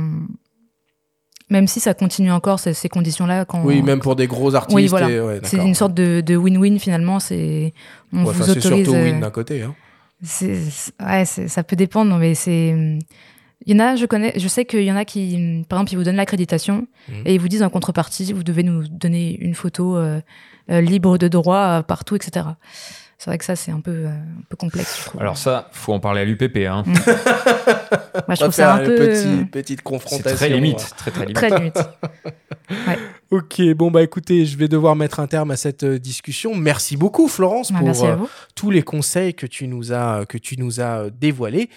même 1.49 1.67
si 1.67 1.79
ça 1.79 1.93
continue 1.93 2.31
encore 2.31 2.59
ces, 2.59 2.73
ces 2.73 2.89
conditions-là. 2.89 3.45
Quand 3.45 3.63
oui, 3.63 3.81
même 3.81 3.99
pour 3.99 4.15
des 4.15 4.27
gros 4.27 4.53
artistes. 4.55 4.75
Oui, 4.75 4.87
voilà. 4.87 5.39
c'est 5.43 5.57
une 5.57 5.75
sorte 5.75 5.93
de 5.93 6.35
win-win 6.35 6.79
finalement. 6.79 7.19
C'est 7.19 7.73
on 8.13 8.23
vous 8.23 8.41
autorise. 8.41 8.63
C'est 8.63 8.83
surtout 8.83 8.91
win 8.91 9.19
d'un 9.19 9.31
côté. 9.31 9.63
Hein. 9.63 9.75
ouais, 10.21 11.25
ça 11.25 11.63
peut 11.63 11.75
dépendre, 11.75 12.17
mais 12.17 12.35
c'est. 12.35 12.99
Il 13.65 13.75
y 13.75 13.81
en 13.81 13.83
a, 13.83 13.95
je 13.95 14.05
connais, 14.05 14.33
je 14.37 14.47
sais 14.47 14.65
qu'il 14.65 14.83
y 14.83 14.91
en 14.91 14.95
a 14.95 15.03
qui, 15.03 15.65
par 15.67 15.79
exemple, 15.79 15.93
ils 15.93 15.95
vous 15.97 16.03
donnent 16.03 16.15
l'accréditation 16.15 16.87
mmh. 17.09 17.13
et 17.25 17.33
ils 17.33 17.39
vous 17.39 17.47
disent 17.47 17.63
en 17.63 17.69
contrepartie, 17.69 18.31
vous 18.31 18.43
devez 18.43 18.61
nous 18.61 18.87
donner 18.87 19.35
une 19.41 19.55
photo 19.55 19.97
euh, 19.97 20.21
euh, 20.69 20.79
libre 20.79 21.17
de 21.17 21.27
droit 21.27 21.79
euh, 21.79 21.81
partout, 21.81 22.15
etc 22.15 22.45
c'est 23.17 23.31
vrai 23.31 23.39
que 23.39 23.45
ça, 23.45 23.55
c'est 23.55 23.71
un 23.71 23.79
peu, 23.79 23.91
euh, 23.91 24.09
un 24.09 24.43
peu 24.47 24.55
complexe, 24.55 24.99
je 24.99 25.05
trouve. 25.05 25.21
Alors 25.21 25.37
ça, 25.37 25.69
faut 25.71 25.91
en 25.91 25.99
parler 25.99 26.21
à 26.21 26.25
l'UPP. 26.25 26.57
Hein. 26.67 26.83
Mm. 26.85 26.93
Moi, 28.27 28.35
je 28.35 28.41
trouve 28.41 28.53
ça 28.53 28.75
un 28.75 28.85
peu... 28.85 28.95
Petit, 28.95 29.27
euh, 29.27 29.43
petite 29.51 29.81
confrontation. 29.81 30.29
C'est 30.29 30.35
très 30.35 30.49
limite. 30.49 30.93
Très, 30.97 31.09
très 31.11 31.25
limite. 31.25 31.35
très 31.35 31.49
limite. 31.49 31.79
Ouais. 32.69 32.97
Ok, 33.31 33.61
bon, 33.77 33.91
bah 33.91 34.03
écoutez, 34.03 34.45
je 34.45 34.57
vais 34.57 34.67
devoir 34.67 34.97
mettre 34.97 35.21
un 35.21 35.27
terme 35.27 35.51
à 35.51 35.55
cette 35.55 35.83
euh, 35.83 35.99
discussion. 35.99 36.53
Merci 36.53 36.97
beaucoup, 36.97 37.29
Florence, 37.29 37.71
bah, 37.71 37.79
pour 37.79 38.29
tous 38.55 38.71
les 38.71 38.81
conseils 38.81 39.33
que 39.33 39.45
tu 39.45 39.69
nous 39.69 39.93
as, 39.93 40.25
que 40.25 40.37
tu 40.37 40.57
nous 40.57 40.81
as 40.81 41.09
dévoilés. 41.09 41.69